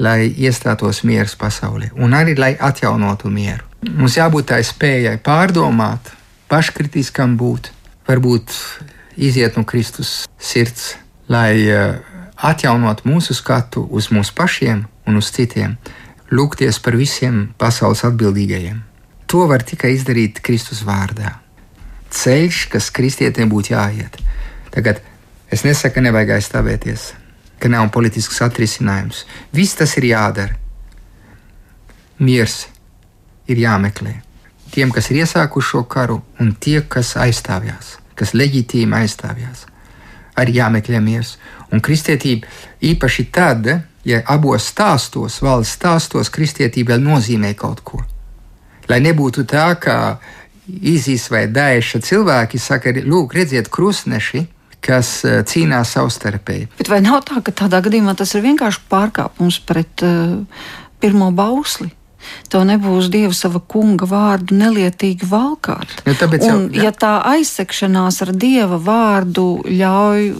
lai 0.00 0.30
iestātos 0.30 1.02
miers 1.04 1.34
pasaulē, 1.36 1.90
un 2.00 2.16
arī 2.16 2.32
lai 2.38 2.54
atjaunotu 2.56 3.28
mieru. 3.28 3.66
Mums 3.92 4.16
jābūt 4.16 4.48
tai 4.54 4.62
spējai 4.64 5.18
pārdomāt, 5.24 6.08
paškritiskam 6.48 7.36
būt, 7.40 7.68
varbūt 8.08 8.56
iziet 9.16 9.56
no 9.56 9.64
Kristus 9.64 10.28
sirds, 10.38 10.96
lai 11.28 11.54
eh, 11.68 11.98
atjaunot 12.36 13.04
mūsu 13.04 13.34
skatu 13.36 13.84
uz 13.90 14.10
mums 14.14 14.32
pašiem 14.34 14.84
un 15.06 15.20
uz 15.20 15.30
citiem, 15.34 15.76
lūgties 16.30 16.80
par 16.82 16.96
visiem 16.98 17.50
pasaules 17.58 18.04
atbildīgajiem. 18.06 18.80
To 19.30 19.46
var 19.50 19.62
tikai 19.66 19.92
izdarīt 19.94 20.40
Kristus 20.42 20.82
vārdā. 20.86 21.36
Ceļš, 22.10 22.64
kas 22.72 22.90
kristietiem 22.90 23.50
būtu 23.50 23.74
jāiet. 23.76 24.16
Tagad 24.74 24.98
es 25.50 25.62
nesaku, 25.66 25.98
ka 25.98 26.02
nevajag 26.02 26.34
aizstāvēties, 26.38 27.12
ka 27.62 27.70
nav 27.70 27.92
politisks 27.94 28.42
atrisinājums. 28.42 29.22
Viss 29.54 29.78
tas 29.78 29.94
ir 30.00 30.08
jādara. 30.10 30.58
Miers 32.18 32.64
ir 33.46 33.62
jāmeklē. 33.62 34.18
Tiem, 34.74 34.90
kas 34.94 35.10
ir 35.10 35.22
iesākuši 35.22 35.70
šo 35.70 35.86
karu, 35.90 36.20
un 36.42 36.54
tie, 36.58 36.80
kas 36.86 37.16
aizstāvjās 37.18 37.99
kas 38.20 38.34
leģitīmi 38.36 39.00
aizstāvjās. 39.00 39.64
Arī 40.40 40.58
jāmeklē 40.60 41.00
miers. 41.02 41.36
Un 41.72 41.82
kristietība 41.84 42.48
īpaši 42.84 43.26
tad, 43.34 43.68
ja 44.06 44.22
abos 44.30 44.68
stāstos, 44.70 45.40
valsts 45.44 45.76
stāstos, 45.78 46.32
kristietība 46.32 46.94
vēl 46.94 47.04
nozīmē 47.08 47.54
kaut 47.58 47.82
ko. 47.84 48.02
Lai 48.90 49.00
nebūtu 49.04 49.44
tā, 49.48 49.72
ka 49.80 49.96
izīs 50.66 51.28
vai 51.30 51.46
dēša 51.50 52.00
cilvēki 52.06 52.58
saka, 52.62 52.94
lūk, 53.04 53.34
redziet, 53.36 53.70
krustneši, 53.72 54.46
kas 54.84 55.12
eh, 55.28 55.40
cīnās 55.46 55.94
savstarpēji. 55.96 56.70
Bet 56.78 56.90
vai 56.92 57.00
nav 57.04 57.22
tā, 57.28 57.42
ka 57.44 57.54
tādā 57.64 57.82
gadījumā 57.84 58.16
tas 58.18 58.32
ir 58.34 58.44
vienkārši 58.46 58.84
pārkāpums 58.90 59.60
pret 59.68 60.04
uh, 60.06 60.38
pirmo 61.02 61.30
bausli? 61.36 61.90
Tev 62.50 62.64
nebūs 62.68 63.10
Dieva 63.12 63.34
sava 63.36 63.60
kunga 63.60 64.08
vārdu 64.10 64.56
nelietīgi 64.58 65.28
valkāt. 65.30 65.92
Ja, 66.06 66.14
jau, 66.20 66.56
Un, 66.56 66.66
ja. 66.74 66.88
ja 66.88 66.92
tā 66.92 67.12
aizsekšanās 67.34 68.20
ar 68.26 68.34
Dieva 68.36 68.80
vārdu 68.82 69.46
ļauj 69.68 70.34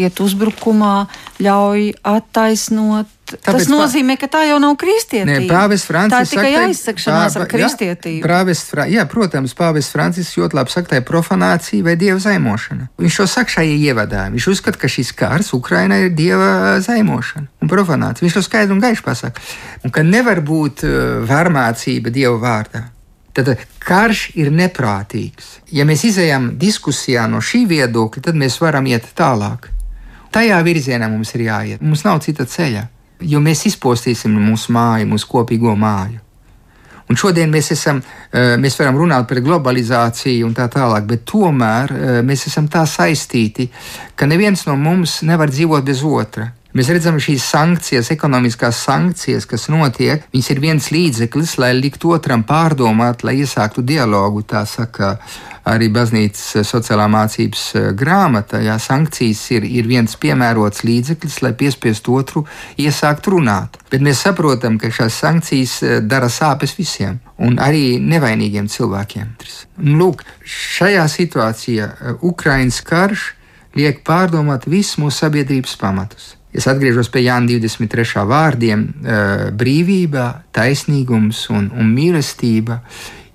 iet 0.00 0.20
uzbrukumā, 0.24 0.94
ļauj 1.42 1.90
attaisnot 2.16 3.16
Tāpēc 3.30 3.66
tas 3.66 3.68
nozīmē, 3.70 4.16
ka 4.18 4.26
tā 4.30 4.42
jau 4.48 4.58
nav 4.62 4.74
kristietība. 4.80 5.44
Nē, 5.44 5.48
Pāvests 5.50 5.86
Francis. 5.86 6.14
Tā 6.14 6.20
ir 6.24 6.30
tikai 6.32 6.50
saka, 6.50 6.66
aizsakšanās 6.66 7.36
pā, 7.36 7.42
ar 7.44 7.50
kristietību. 7.52 8.18
Jā, 8.18 8.26
prāves, 8.26 8.62
jā, 8.90 9.04
protams, 9.10 9.54
Pāvests 9.58 9.94
Francis 9.94 10.32
ļoti 10.38 10.58
labi 10.58 10.74
saka, 10.74 10.90
tā 10.90 11.00
ir 11.00 11.06
profanācija 11.06 11.86
vai 11.86 11.96
dieva 12.00 12.18
zaimošana. 12.22 12.88
Viņš 13.00 13.18
to 13.22 13.26
saka 13.30 13.54
šajā 13.56 13.76
ievadā. 13.90 14.26
Viņš 14.34 14.48
uzskata, 14.54 14.80
ka 14.82 14.90
šis 14.90 15.12
kārs 15.18 15.52
Ukrainā 15.56 16.02
ir 16.06 16.14
dieva 16.16 16.78
zaimošana 16.82 17.46
un 17.62 17.70
profanācija. 17.70 18.26
Viņš 18.26 18.38
to 18.38 18.46
skaidri 18.46 18.74
un 18.74 18.82
gaiši 18.82 19.06
pasaka. 19.06 19.50
Un 19.86 19.94
ka 19.94 20.06
nevar 20.06 20.42
būt 20.42 20.86
uh, 20.88 20.96
varmācība 21.28 22.14
dieva 22.14 22.38
vārdā. 22.42 22.88
Tad 23.36 23.52
karš 23.78 24.32
ir 24.42 24.50
neprātīgs. 24.50 25.60
Ja 25.70 25.86
mēs 25.86 26.02
izējām 26.08 26.56
diskusijā 26.58 27.28
no 27.30 27.38
šī 27.38 27.62
viedokļa, 27.70 28.24
tad 28.26 28.38
mēs 28.38 28.58
varam 28.58 28.90
iet 28.90 29.06
tālāk. 29.14 29.70
Tajā 30.30 30.60
virzienā 30.62 31.08
mums 31.10 31.34
ir 31.34 31.46
jāiet. 31.48 31.82
Mums 31.82 32.04
nav 32.06 32.20
cita 32.22 32.46
ceļa, 32.46 32.84
jo 33.26 33.40
mēs 33.42 33.64
izpostīsim 33.66 34.36
mūsu 34.38 34.72
māju, 34.74 35.08
mūsu 35.10 35.26
kopīgo 35.30 35.74
māju. 35.78 36.20
Un 37.10 37.18
šodien 37.18 37.50
mēs, 37.50 37.72
esam, 37.74 37.98
eh, 38.30 38.54
mēs 38.56 38.78
varam 38.78 39.00
runāt 39.00 39.26
par 39.26 39.40
globalizāciju 39.42 40.46
un 40.46 40.54
tā 40.54 40.68
tālāk, 40.70 41.08
bet 41.10 41.24
tomēr 41.26 41.90
eh, 41.90 42.22
mēs 42.22 42.46
esam 42.46 42.68
tā 42.70 42.84
saistīti, 42.86 43.66
ka 44.14 44.26
neviens 44.30 44.62
no 44.68 44.76
mums 44.76 45.22
nevar 45.26 45.50
dzīvot 45.50 45.84
bez 45.84 46.04
otra. 46.06 46.52
Mēs 46.70 46.86
redzam 46.94 47.16
šīs 47.18 47.42
sankcijas, 47.50 48.12
ekonomiskās 48.14 48.78
sankcijas, 48.84 49.46
kas 49.50 49.66
notiek. 49.72 50.22
Viņas 50.30 50.50
ir 50.52 50.60
viens 50.62 50.90
līdzeklis, 50.94 51.56
lai 51.58 51.72
liktu 51.74 52.12
otram 52.14 52.44
pārdomāt, 52.46 53.24
lai 53.26 53.40
iesāktu 53.42 53.82
dialogu. 53.82 54.44
Tā 54.46 54.62
saka 54.70 55.16
arī 55.66 55.88
baznīcas 55.90 56.68
sociālā 56.68 57.08
mācības 57.10 57.64
eh, 57.74 57.88
grāmata. 57.98 58.62
Jā, 58.62 58.78
sankcijas 58.78 59.42
ir, 59.56 59.66
ir 59.66 59.90
viens 59.90 60.14
piemērots 60.14 60.84
līdzeklis, 60.86 61.40
lai 61.42 61.52
piespiestu 61.58 62.14
otru 62.20 62.44
iesākt 62.78 63.26
runāt. 63.34 63.80
Bet 63.90 64.06
mēs 64.06 64.22
saprotam, 64.28 64.78
ka 64.78 64.92
šīs 64.94 65.20
sankcijas 65.24 65.76
eh, 65.82 65.98
dara 66.06 66.30
sāpes 66.30 66.78
visiem, 66.78 67.18
un 67.42 67.58
arī 67.58 67.98
nevainīgiem 67.98 68.70
cilvēkiem. 68.70 69.34
Lūk, 69.98 70.22
šajā 70.46 71.06
situācijā 71.18 71.90
eh, 71.90 72.26
Ukraiņas 72.30 72.82
karš 72.86 73.32
liek 73.74 74.04
pārdomāt 74.06 74.70
visus 74.70 75.02
mūsu 75.02 75.24
sabiedrības 75.24 75.74
pamatus. 75.82 76.36
Es 76.50 76.66
atgriežos 76.66 77.10
pie 77.14 77.24
Jānis 77.28 77.60
23. 77.62 78.24
vārdiem- 78.26 78.86
brīvība, 79.60 80.42
taisnīgums 80.52 81.46
un, 81.54 81.70
un 81.70 81.94
mīlestība 81.94 82.80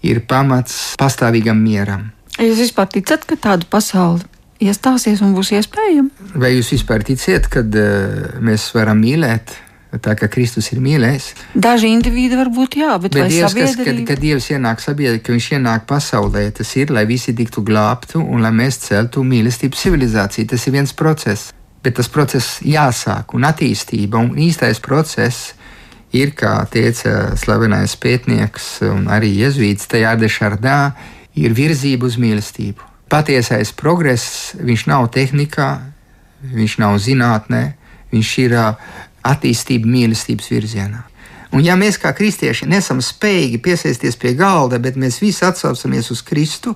ir 0.04 0.22
pamats 0.28 0.96
pastāvīgam 1.00 1.58
mieram. 1.58 2.12
Jūs 2.36 2.60
vispār 2.66 2.90
ticat, 2.92 3.24
ka 3.24 3.38
tāda 3.40 3.68
pasaule 3.70 4.26
iestāsies 4.60 5.22
un 5.24 5.36
būs 5.36 5.54
iespējama? 5.56 6.34
Vai 6.36 6.56
jūs 6.56 6.74
vispār 6.76 7.06
ticiet, 7.08 7.48
ka 7.52 7.64
uh, 7.64 8.42
mēs 8.44 8.72
varam 8.76 9.00
mīlēt? 9.04 9.62
Tā 9.96 10.12
kā 10.20 10.28
Kristus 10.28 10.68
ir 10.74 10.82
mīlējis. 10.84 11.30
Daži 11.56 11.88
indivīdi 11.96 12.36
varbūt 12.36 12.74
jā, 12.82 12.98
bet, 13.00 13.14
bet 13.16 13.30
Dievs, 13.32 13.54
kas, 13.56 13.78
kad, 13.80 14.02
kad 14.10 14.20
Dievs 14.20 14.50
ienāk 14.52 14.82
sabiedrībā, 14.84 15.24
ka 15.24 15.32
Viņš 15.32 15.48
ienāk 15.56 15.86
pasaulē, 15.88 16.50
tas 16.58 16.74
ir, 16.76 16.92
lai 16.92 17.06
visi 17.08 17.32
tiktu 17.38 17.64
glābtu 17.64 18.20
un 18.20 18.44
lai 18.44 18.52
mēs 18.52 18.82
celtu 18.90 19.24
mīlestības 19.24 19.86
civilizāciju. 19.86 20.50
Tas 20.52 20.68
ir 20.68 20.76
viens 20.76 20.92
process 20.92 21.54
bet 21.86 22.00
tas 22.00 22.10
process 22.10 22.58
jāsāk 22.66 23.36
un 23.38 23.46
attīstība 23.46 24.20
un 24.24 24.34
īstais 24.42 24.82
process. 24.82 25.54
Ir, 26.16 26.32
kā 26.38 26.62
teica 26.72 27.34
slavenais 27.36 27.92
pētnieks 28.00 28.80
un 28.88 29.10
arī 29.12 29.34
jēzus 29.36 29.90
Tajāde 29.92 30.30
Šardā, 30.32 30.94
ir 31.36 31.56
virzība 31.58 32.08
uz 32.08 32.16
mīlestību. 32.22 32.86
Patiesais 33.12 33.74
progress, 33.76 34.54
viņš 34.56 34.86
nav 34.88 35.10
tehnikā, 35.14 35.70
viņš 36.56 36.78
nav 36.82 36.96
zinātnē, 37.04 37.64
viņš 38.14 38.32
ir 38.46 38.56
attīstība 38.56 39.92
mīlestības 39.92 40.50
virzienā. 40.54 41.04
Un 41.56 41.64
ja 41.64 41.78
mēs 41.80 41.96
kā 42.02 42.12
kristieši 42.16 42.68
nesam 42.68 43.00
spējīgi 43.04 43.62
piesaisties 43.64 44.18
pie 44.20 44.34
galda, 44.36 44.80
bet 44.84 44.98
mēs 45.00 45.22
visi 45.24 45.46
atsaucamies 45.48 46.12
uz 46.12 46.22
Kristu, 46.28 46.74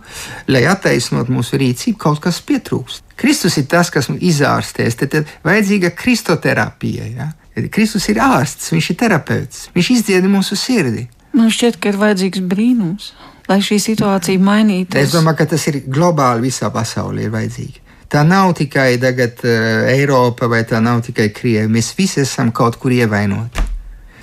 lai 0.48 0.64
attaisnotu 0.72 1.36
mūsu 1.36 1.60
rīcību, 1.60 2.00
kaut 2.00 2.22
kas 2.24 2.40
pietrūkst. 2.48 3.04
Kristus 3.20 3.58
ir 3.60 3.68
tas, 3.68 3.92
kas 3.92 4.08
izārstēs, 4.16 4.96
tad 5.02 5.18
ir 5.20 5.34
vajadzīga 5.44 5.92
kristoterapija. 6.00 7.10
Ja? 7.12 7.28
Kristus 7.68 8.08
ir 8.08 8.22
ārsts, 8.24 8.72
viņš 8.72 8.92
ir 8.94 9.00
terapeits, 9.02 9.66
viņš 9.76 9.92
izdzied 9.98 10.30
mūsu 10.32 10.56
sirdi. 10.56 11.10
Man 11.36 11.52
šķiet, 11.52 11.82
ka 11.82 11.92
ir 11.92 12.00
vajadzīgs 12.00 12.46
brīnums, 12.50 13.12
lai 13.52 13.60
šī 13.66 13.82
situācija 13.84 14.40
mainītos. 14.42 14.98
Es 15.02 15.12
domāju, 15.14 15.42
ka 15.42 15.50
tas 15.52 15.68
ir 15.70 15.82
globāli 15.92 16.48
visā 16.48 16.72
pasaulē 16.74 17.28
ir 17.28 17.36
vajadzīgi. 17.36 17.84
Tā 18.10 18.24
nav 18.26 18.56
tikai 18.58 18.96
tagad, 19.02 19.44
uh, 19.44 19.92
Eiropa 19.92 20.48
vai 20.50 20.64
tā 20.66 20.80
nav 20.82 21.04
tikai 21.06 21.30
Krievija. 21.36 21.70
Mēs 21.70 21.92
visi 21.98 22.24
esam 22.24 22.50
kaut 22.56 22.80
kur 22.82 22.96
ievainoti. 22.96 23.69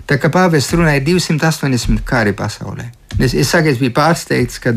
Tā 0.07 0.21
kā 0.23 0.31
pāvests 0.31 0.75
runāja 0.77 1.03
280 1.03 2.05
kari 2.07 2.35
pasaulē. 2.37 2.91
Es, 3.19 3.33
es, 3.35 3.49
saku, 3.51 3.73
es 3.73 3.81
biju 3.81 3.95
pārsteigts, 3.97 4.61
ka 4.63 4.75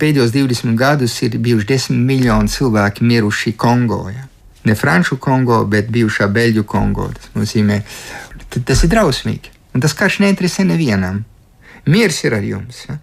pēdējos 0.00 0.34
20 0.36 0.76
gadus 0.78 1.16
ir 1.26 1.38
bijuši 1.42 1.68
10 1.72 2.04
miljoni 2.06 2.52
cilvēki 2.52 3.06
miruši 3.06 3.54
Kongo. 3.58 4.04
Ja? 4.12 4.28
Ne 4.68 4.76
Franču 4.78 5.18
Kongo, 5.18 5.64
bet 5.66 5.90
bijušā 5.90 6.28
Beļģu 6.30 6.64
Kongo. 6.68 7.08
Tas 7.16 7.32
nozīmē, 7.34 7.80
tas 8.58 8.84
ir 8.86 8.92
drausmīgi. 8.94 9.56
Un 9.74 9.82
tas 9.82 9.94
karš 9.96 10.20
neinteresē 10.22 10.66
nevienam. 10.68 11.24
Miers 11.90 12.22
ir 12.26 12.36
ar 12.36 12.44
jums. 12.44 12.84
Ja? 12.88 12.98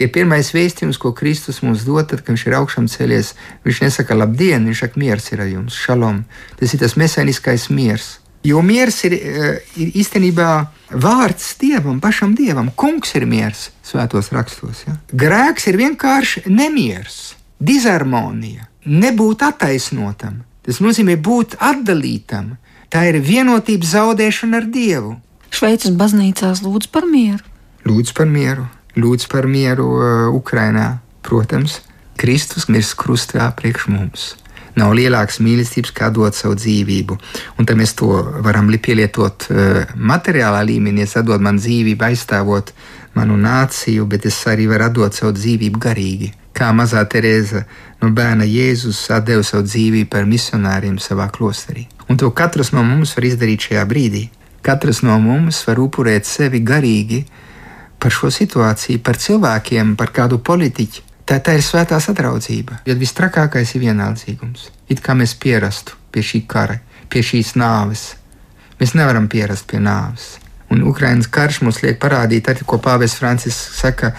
ir 0.00 0.08
pirmais 0.14 0.50
vēstījums, 0.54 0.98
ko 1.00 1.12
Kristus 1.16 1.60
mums 1.64 1.84
dod, 1.84 2.08
tad, 2.08 2.22
kad 2.24 2.32
viņš 2.32 2.46
ir 2.48 2.56
augšām 2.56 2.88
cēlies. 2.90 3.34
Viņš 3.66 3.82
nesaka 3.84 4.16
labdien, 4.16 4.64
viņš 4.68 4.84
saka, 4.86 5.00
miers 5.00 5.28
ir 5.34 5.44
ar 5.44 5.50
jums, 5.50 5.76
šalom. 5.76 6.24
Tas 6.60 6.74
ir 6.74 6.80
tas 6.82 6.96
mesēniskais 7.00 7.68
miers. 7.74 8.14
Jo 8.44 8.62
miers 8.64 9.02
ir, 9.04 9.12
eh, 9.12 9.60
ir 9.76 9.92
īstenībā 10.00 10.50
vārds 10.90 11.54
dievam, 11.60 12.00
pašam 12.00 12.34
dievam. 12.34 12.70
Kungs 12.74 13.14
ir 13.14 13.26
miers 13.26 13.68
svētos 13.84 14.30
rakstos. 14.32 14.86
Ja? 14.86 14.96
Grēks 15.12 15.68
ir 15.68 15.76
vienkārši 15.76 16.46
nemieris, 16.48 17.34
disharmonija, 17.60 18.66
nebūt 18.86 19.44
attaisnotam. 19.44 20.40
Tas 20.64 20.80
nozīmē 20.80 21.16
būt 21.20 21.58
atdalītam. 21.60 22.56
Tā 22.90 23.04
ir 23.08 23.20
vienotības 23.20 23.92
zaudēšana 23.94 24.56
ar 24.56 24.66
Dievu. 24.66 25.14
Šveices 25.50 25.94
baznīcās 25.98 26.62
lūdz 26.64 26.90
par 26.90 27.06
mieru. 27.06 27.44
Lūdz 27.86 28.12
par 28.14 28.26
mieru, 28.26 28.66
lūdz 28.96 29.28
par 29.30 29.46
mieru 29.46 29.86
uh, 29.86 30.34
Ukrainā. 30.34 31.00
Protams, 31.22 31.80
Kristus 32.20 32.68
mirst 32.68 32.96
krustā 32.98 33.50
priekš 33.56 33.86
mums. 33.92 34.34
Nav 34.78 34.92
lielākas 34.94 35.40
mīlestības, 35.42 35.92
kā 35.96 36.10
dot 36.14 36.36
savu 36.38 36.54
dzīvību. 36.58 37.16
Un 37.58 37.66
tad 37.66 37.78
mēs 37.80 37.96
to 37.98 38.10
varam 38.44 38.70
pielietot 38.70 39.48
uh, 39.50 39.82
materiālā 39.96 40.62
līmenī. 40.66 41.02
Es 41.02 41.16
atdodu 41.18 41.42
man 41.42 41.58
dzīvību, 41.58 42.06
aizstāvot 42.06 42.72
manu 43.14 43.36
nāciju, 43.40 44.06
bet 44.06 44.26
es 44.30 44.38
arī 44.46 44.68
varu 44.70 44.86
atdot 44.86 45.16
savu 45.16 45.34
dzīvību 45.34 45.82
garīgi. 45.82 46.30
Kā 46.54 46.70
mazā 46.76 47.02
Terēza 47.08 47.64
no 48.02 48.10
bērna 48.14 48.46
Jēzus 48.46 49.06
deva 49.26 49.42
savu 49.46 49.64
dzīvību 49.66 50.10
par 50.10 50.26
misionāriem 50.28 50.98
savā 51.02 51.30
klosterī. 51.32 51.86
Un 52.10 52.18
to 52.18 52.30
katrs 52.30 52.72
no 52.74 52.82
mums 52.86 53.14
var 53.16 53.26
izdarīt 53.26 53.68
šajā 53.68 53.84
brīdī. 53.90 54.28
Katrs 54.62 55.02
no 55.06 55.16
mums 55.22 55.62
var 55.66 55.80
upurēt 55.80 56.26
sevi 56.28 56.60
garīgi 56.60 57.24
par 58.00 58.12
šo 58.12 58.30
situāciju, 58.32 59.00
par 59.04 59.16
cilvēkiem, 59.20 59.94
par 59.96 60.12
kādu 60.12 60.40
politiķu 60.42 61.09
Tā, 61.30 61.36
tā 61.38 61.52
ir 61.54 61.62
svētā 61.62 61.94
sadraudzība. 62.02 62.80
Jo 62.90 62.96
viss 62.98 63.14
trakākais 63.14 63.76
ir 63.76 63.84
vienaldzīgums. 63.84 64.64
It 64.90 64.98
kā 64.98 65.14
mēs 65.14 65.36
pierastu 65.38 65.94
pie 66.10 66.24
šī 66.26 66.40
kara, 66.50 66.80
pie 67.06 67.22
šīs 67.22 67.52
nāves. 67.54 68.16
Mēs 68.80 68.96
nevaram 68.98 69.28
pierast 69.30 69.68
pie 69.70 69.78
nāves. 69.78 70.40
Un 70.74 70.82
Ukraiņas 70.90 71.30
karš 71.30 71.60
mums 71.62 71.78
liek 71.84 72.00
parādīt, 72.02 72.50
arī, 72.50 72.66
ko 72.66 72.80
Pāvils 72.82 73.14
Francis 73.14 73.54
saka, 73.54 74.10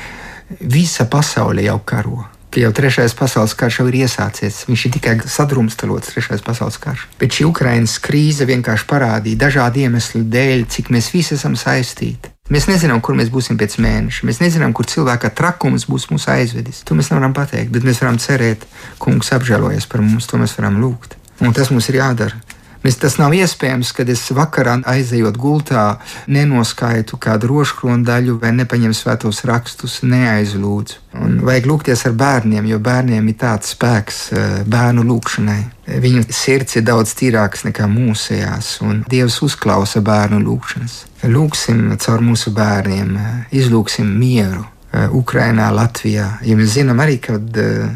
visa 0.62 1.04
pasaule 1.12 1.68
jau 1.68 1.82
karo. 1.84 2.24
Ka 2.52 2.64
jau 2.64 2.72
trešais 2.80 3.16
pasaules 3.20 3.60
karš 3.60 3.82
jau 3.82 3.90
ir 3.92 4.02
iesācies. 4.06 4.64
Viņš 4.72 4.88
ir 4.88 4.96
tikai 4.96 5.20
sadrumstalots, 5.28 6.16
trešais 6.16 6.44
pasaules 6.48 6.80
karš. 6.80 7.10
Bet 7.20 7.36
šī 7.36 7.52
Ukraiņas 7.52 8.00
krīze 8.08 8.48
vienkārši 8.48 8.88
parādīja 8.88 9.48
dažādu 9.50 9.84
iemeslu 9.84 10.24
dēļ, 10.32 10.70
cik 10.72 10.96
mēs 10.96 11.12
visi 11.12 11.36
esam 11.36 11.60
saistīti. 11.60 12.31
Mēs 12.50 12.66
nezinām, 12.68 13.00
kur 13.06 13.16
mēs 13.16 13.30
būsim 13.32 13.56
pēc 13.60 13.78
mēneša. 13.84 14.26
Mēs 14.28 14.42
nezinām, 14.42 14.74
kur 14.74 14.88
cilvēka 14.90 15.30
trakums 15.38 15.86
būs 15.88 16.10
mūs 16.12 16.26
aizvedis. 16.32 16.82
To 16.88 16.98
mēs 16.98 17.12
nevaram 17.14 17.36
pateikt, 17.38 17.70
bet 17.72 17.86
mēs 17.88 18.02
varam 18.02 18.18
cerēt, 18.20 18.66
kungs 19.00 19.30
apžēlojas 19.36 19.88
par 19.92 20.02
mums. 20.02 20.28
To 20.32 20.40
mēs 20.42 20.58
varam 20.58 20.82
lūgt. 20.82 21.16
Un 21.46 21.54
tas 21.56 21.72
mums 21.72 21.88
ir 21.90 22.02
jādara. 22.02 22.42
Mēs, 22.82 22.96
tas 22.98 23.20
nav 23.22 23.34
iespējams, 23.38 23.92
kad 23.94 24.10
es 24.10 24.24
vakarā 24.34 24.80
aizejot 24.90 25.36
gultā, 25.38 26.00
nenoskaitu 26.26 27.20
kādu 27.22 27.52
rožkronu 27.52 28.02
daļu 28.08 28.40
vai 28.42 28.50
nepaņemu 28.58 28.98
svētos 28.98 29.44
rakstus, 29.46 30.00
neaizlūdzu. 30.02 30.98
Un 31.22 31.36
vajag 31.46 31.68
lūgties 31.70 32.02
ar 32.10 32.16
bērniem, 32.18 32.66
jo 32.72 32.80
bērniem 32.82 33.28
ir 33.30 33.38
tāds 33.38 33.76
spēks 33.76 34.18
eh, 34.34 34.56
bērnu 34.66 35.06
lūgšanai. 35.06 35.60
Viņu 36.02 36.24
sirds 36.34 36.80
ir 36.80 36.88
daudz 36.88 37.14
tīrāks 37.20 37.68
nekā 37.68 37.86
mūsējās, 37.92 38.72
un 38.88 39.04
Dievs 39.12 39.38
uzklausa 39.46 40.02
bērnu 40.02 40.42
lūgšanas. 40.42 40.98
Lūksim 41.30 41.84
caur 42.02 42.26
mūsu 42.26 42.56
bērniem, 42.58 43.14
izlūksim 43.62 44.10
mieru 44.10 44.66
eh, 44.66 45.06
Ukrainā, 45.22 45.70
Latvijā. 45.76 46.32
Ja 46.48 46.58
mēs 46.58 46.80
zinām 46.80 47.06
arī, 47.06 47.22
ka 47.22 47.38
eh, 47.38 47.94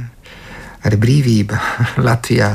arī 0.85 1.03
brīvība 1.07 1.57
Latvijā 2.11 2.53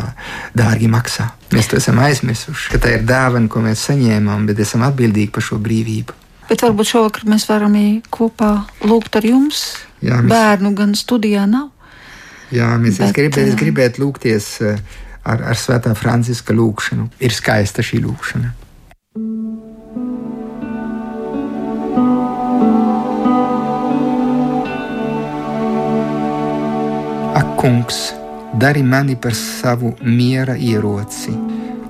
dārgi 0.54 0.94
maksā. 0.94 1.32
Mēs 1.50 1.66
to 1.66 1.78
esam 1.80 1.98
aizmirsuši, 1.98 2.70
ka 2.70 2.78
tā 2.82 2.92
ir 2.94 3.02
dāvana, 3.06 3.50
ko 3.50 3.62
mēs 3.64 3.82
saņēmām, 3.88 4.46
bet 4.46 4.60
esam 4.62 4.84
atbildīgi 4.86 5.32
par 5.34 5.42
šo 5.42 5.58
brīvību. 5.62 6.14
Bet 6.50 6.62
varbūt 6.62 6.88
šovakar 6.92 7.26
mēs 7.30 7.46
varam 7.50 7.74
kopā 8.10 8.52
lūgt 8.86 9.18
ar 9.18 9.26
jums. 9.26 9.64
Jā, 10.02 10.20
mēs... 10.22 10.30
Bērnu 10.30 10.72
gan 10.78 10.94
studijā 10.98 11.44
nav. 11.50 11.68
Jā, 12.54 12.70
mēs 12.82 12.98
bet, 12.98 13.14
gribētu, 13.14 13.46
es 13.50 13.58
gribētu 13.58 14.02
lūgties 14.02 14.48
ar, 14.66 15.44
ar 15.52 15.58
Svētā 15.58 15.94
Franciska 15.98 16.54
lūgšanu. 16.54 17.10
Ir 17.22 17.34
skaista 17.34 17.82
šī 17.86 18.02
lūgšana. 18.06 18.54
Ak, 27.38 27.54
kungs, 27.62 28.08
dari 28.54 28.82
mani 28.82 29.16
par 29.16 29.34
savu 29.34 29.94
miera 30.02 30.56
ieroci, 30.56 31.34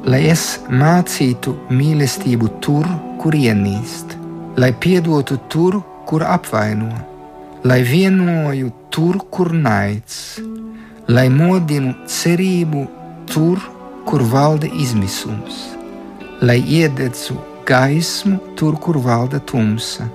lai 0.04 0.24
es 0.32 0.58
mācītu 0.68 1.56
mīlestību 1.70 2.56
tur, 2.60 2.88
kur 3.20 3.36
ienīst 3.36 4.20
lai 4.56 4.72
piedotu 4.72 5.38
tur, 5.48 5.82
kur 6.06 6.22
apvaino, 6.22 6.90
lai 7.64 7.82
vienoju 7.82 8.72
tur, 8.90 9.18
kur 9.30 9.52
naids, 9.54 10.40
lai 11.08 11.28
modinu 11.30 11.94
cerību 12.06 12.82
tur, 13.30 13.62
kur 14.04 14.24
valda 14.32 14.68
izmisums, 14.84 15.62
lai 16.42 16.58
iededzu 16.60 17.38
gaismu 17.66 18.36
tur, 18.58 18.76
kur 18.84 18.98
valda 18.98 19.40
tumsa, 19.40 20.08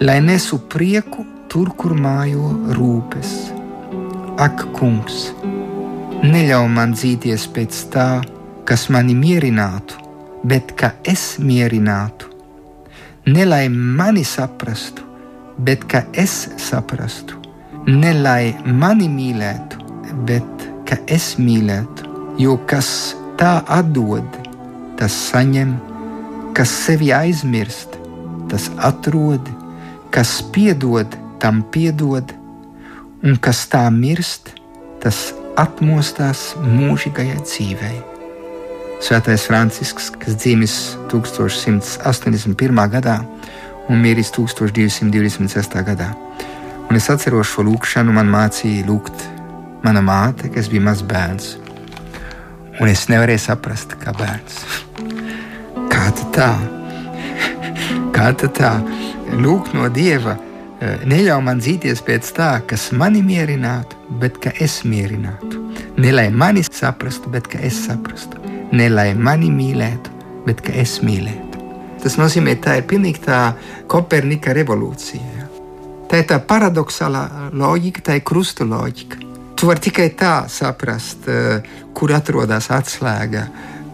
lai 0.00 0.20
nesu 0.24 0.60
prieku 0.72 1.26
tur, 1.50 1.74
kur 1.76 1.92
mājo 1.92 2.54
rūpes. 2.78 3.34
Ak, 4.40 4.62
kungs, 4.72 5.34
neļauj 6.22 6.68
man 6.68 6.92
dzīties 6.92 7.46
pēc 7.54 7.76
tā, 7.94 8.08
kas 8.68 8.88
mani 8.92 9.14
mierinātu, 9.16 9.96
bet 10.44 10.74
ka 10.76 10.92
es 11.08 11.38
mierinātu. 11.40 12.28
Ne 13.30 13.46
lai 13.48 13.68
mani 13.72 14.24
saprastu, 14.24 15.04
bet 15.56 15.84
ka 15.88 16.02
es 16.12 16.34
saprastu, 16.60 17.40
ne 17.86 18.12
lai 18.20 18.52
mani 18.64 19.08
mīlētu, 19.08 19.80
bet 20.28 20.68
ka 20.88 21.00
es 21.06 21.34
mīlētu. 21.40 22.08
Jo 22.40 22.56
kas 22.68 23.16
tā 23.40 23.58
atdod, 23.68 24.28
tas 25.00 25.16
saņem, 25.30 25.74
kas 26.56 26.72
sevi 26.84 27.10
aizmirst, 27.16 27.96
tas 28.52 28.70
atrod, 28.76 29.44
kas 30.12 30.40
piedod, 30.52 31.16
tam 31.40 31.64
piedod, 31.72 32.32
un 33.24 33.36
kas 33.40 33.66
tā 33.72 33.86
mirst, 33.92 34.54
tas 35.00 35.30
atmostās 35.60 36.54
mūžīgajai 36.64 37.40
dzīvei. 37.44 37.98
Svētais 39.00 39.46
Francisks, 39.48 40.10
kas 40.20 40.36
dzimis 40.40 40.76
1181. 41.12 42.80
gadā 42.92 43.20
un 43.90 44.00
miris 44.00 44.32
1226. 44.36 45.76
gadā. 45.86 46.10
Un 46.90 46.98
es 46.98 47.08
atceros 47.12 47.52
šo 47.52 47.64
lūkšanu, 47.68 48.12
man 48.16 48.28
mācīja 48.32 48.86
lūgt 48.88 49.24
mana 49.84 50.02
māte, 50.04 50.50
kas 50.52 50.68
bija 50.72 50.84
mazs 50.88 51.04
bērns. 51.06 51.52
Un 52.80 52.88
es 52.88 53.06
nevarēju 53.12 53.44
saprast, 53.44 53.96
kā 54.00 54.14
bērns. 54.16 54.60
Kā 55.92 56.08
tā? 56.34 56.50
Kā 58.16 58.32
tā? 58.40 58.74
Lūgt 59.40 59.76
no 59.76 59.88
Dieva, 59.92 60.36
neļauj 60.80 61.42
man 61.44 61.60
dzīties 61.62 62.02
pēc 62.04 62.34
tā, 62.36 62.52
kas 62.66 62.90
mani 62.96 63.22
mierinātu, 63.24 63.99
bet 64.18 64.40
ka 64.42 64.52
es 64.60 64.82
mierinātu. 64.84 65.66
Ne 66.00 66.12
lai 66.12 66.30
mani 66.30 66.64
saprastu, 66.66 67.30
bet 67.30 67.46
ka 67.50 67.58
es 67.62 67.86
saprastu 67.86 68.40
ne 68.72 68.88
lai 68.90 69.12
mani 69.14 69.50
mīlētu, 69.52 70.12
bet 70.46 70.62
ka 70.64 70.74
es 70.78 70.98
mīlētu. 71.04 71.60
Tas 72.00 72.16
nozīmē, 72.20 72.56
ka 72.56 72.68
tā 72.68 72.76
ir 72.80 72.86
pilnīgi 72.88 73.24
tā 73.26 73.40
Kopernika 73.90 74.54
revolūcija. 74.56 75.48
Tā 76.10 76.22
ir 76.22 76.28
tā 76.30 76.40
paradoxālā 76.42 77.50
loģika, 77.54 78.04
tā 78.06 78.16
ir 78.18 78.24
krustu 78.26 78.66
loģika. 78.66 79.20
Tu 79.54 79.68
vari 79.68 79.84
tikai 79.84 80.08
tā 80.16 80.34
saprast, 80.48 81.28
eh, 81.28 81.60
kur 81.94 82.12
atrodas 82.12 82.70
atslēga 82.70 83.48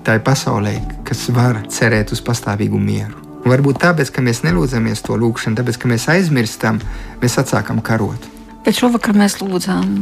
tai 0.05 0.19
pasaulē, 0.21 1.05
kas 1.05 1.29
var 1.31 1.65
cerēt 1.69 2.13
uz 2.13 2.21
pastāvīgu 2.21 2.79
mieru. 2.79 3.25
Varbūt 3.47 3.79
tāpēc, 3.83 4.13
ka 4.13 4.23
mēs 4.23 4.43
nelūdzamies 4.43 5.03
to 5.03 5.17
lūgšanu, 5.17 5.57
tāpēc, 5.57 5.79
ka 5.79 5.89
mēs 5.89 6.07
aizmirstam, 6.07 6.81
mēs 7.21 7.39
atsākam 7.39 7.83
karot. 7.83 8.36
Bet 8.67 8.81
šovakar 8.81 9.15
mēs 9.15 9.39
lūdzām. 9.41 9.97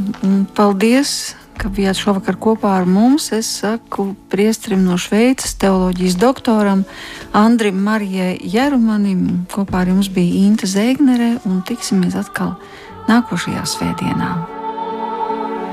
Paldies! 0.57 1.35
ka 1.59 1.71
bijāt 1.73 1.99
šovakar 1.99 2.37
kopā 2.41 2.73
ar 2.81 2.89
mums. 2.89 3.31
Es 3.35 3.49
saku 3.61 4.11
priestrim 4.33 4.85
no 4.87 4.99
Šveices, 5.01 5.55
teoloģijas 5.63 6.19
doktoram 6.21 6.85
Andrim 7.33 7.79
Marijai 7.87 8.39
Jerumanim. 8.43 9.45
Kopā 9.53 9.85
ar 9.85 9.93
jums 9.95 10.11
bija 10.13 10.45
Inta 10.49 10.69
Zēgnere 10.71 11.37
un 11.49 11.63
tiksimies 11.67 12.19
atkal 12.19 12.57
nākošajā 13.09 13.65
svētdienā. 13.77 14.54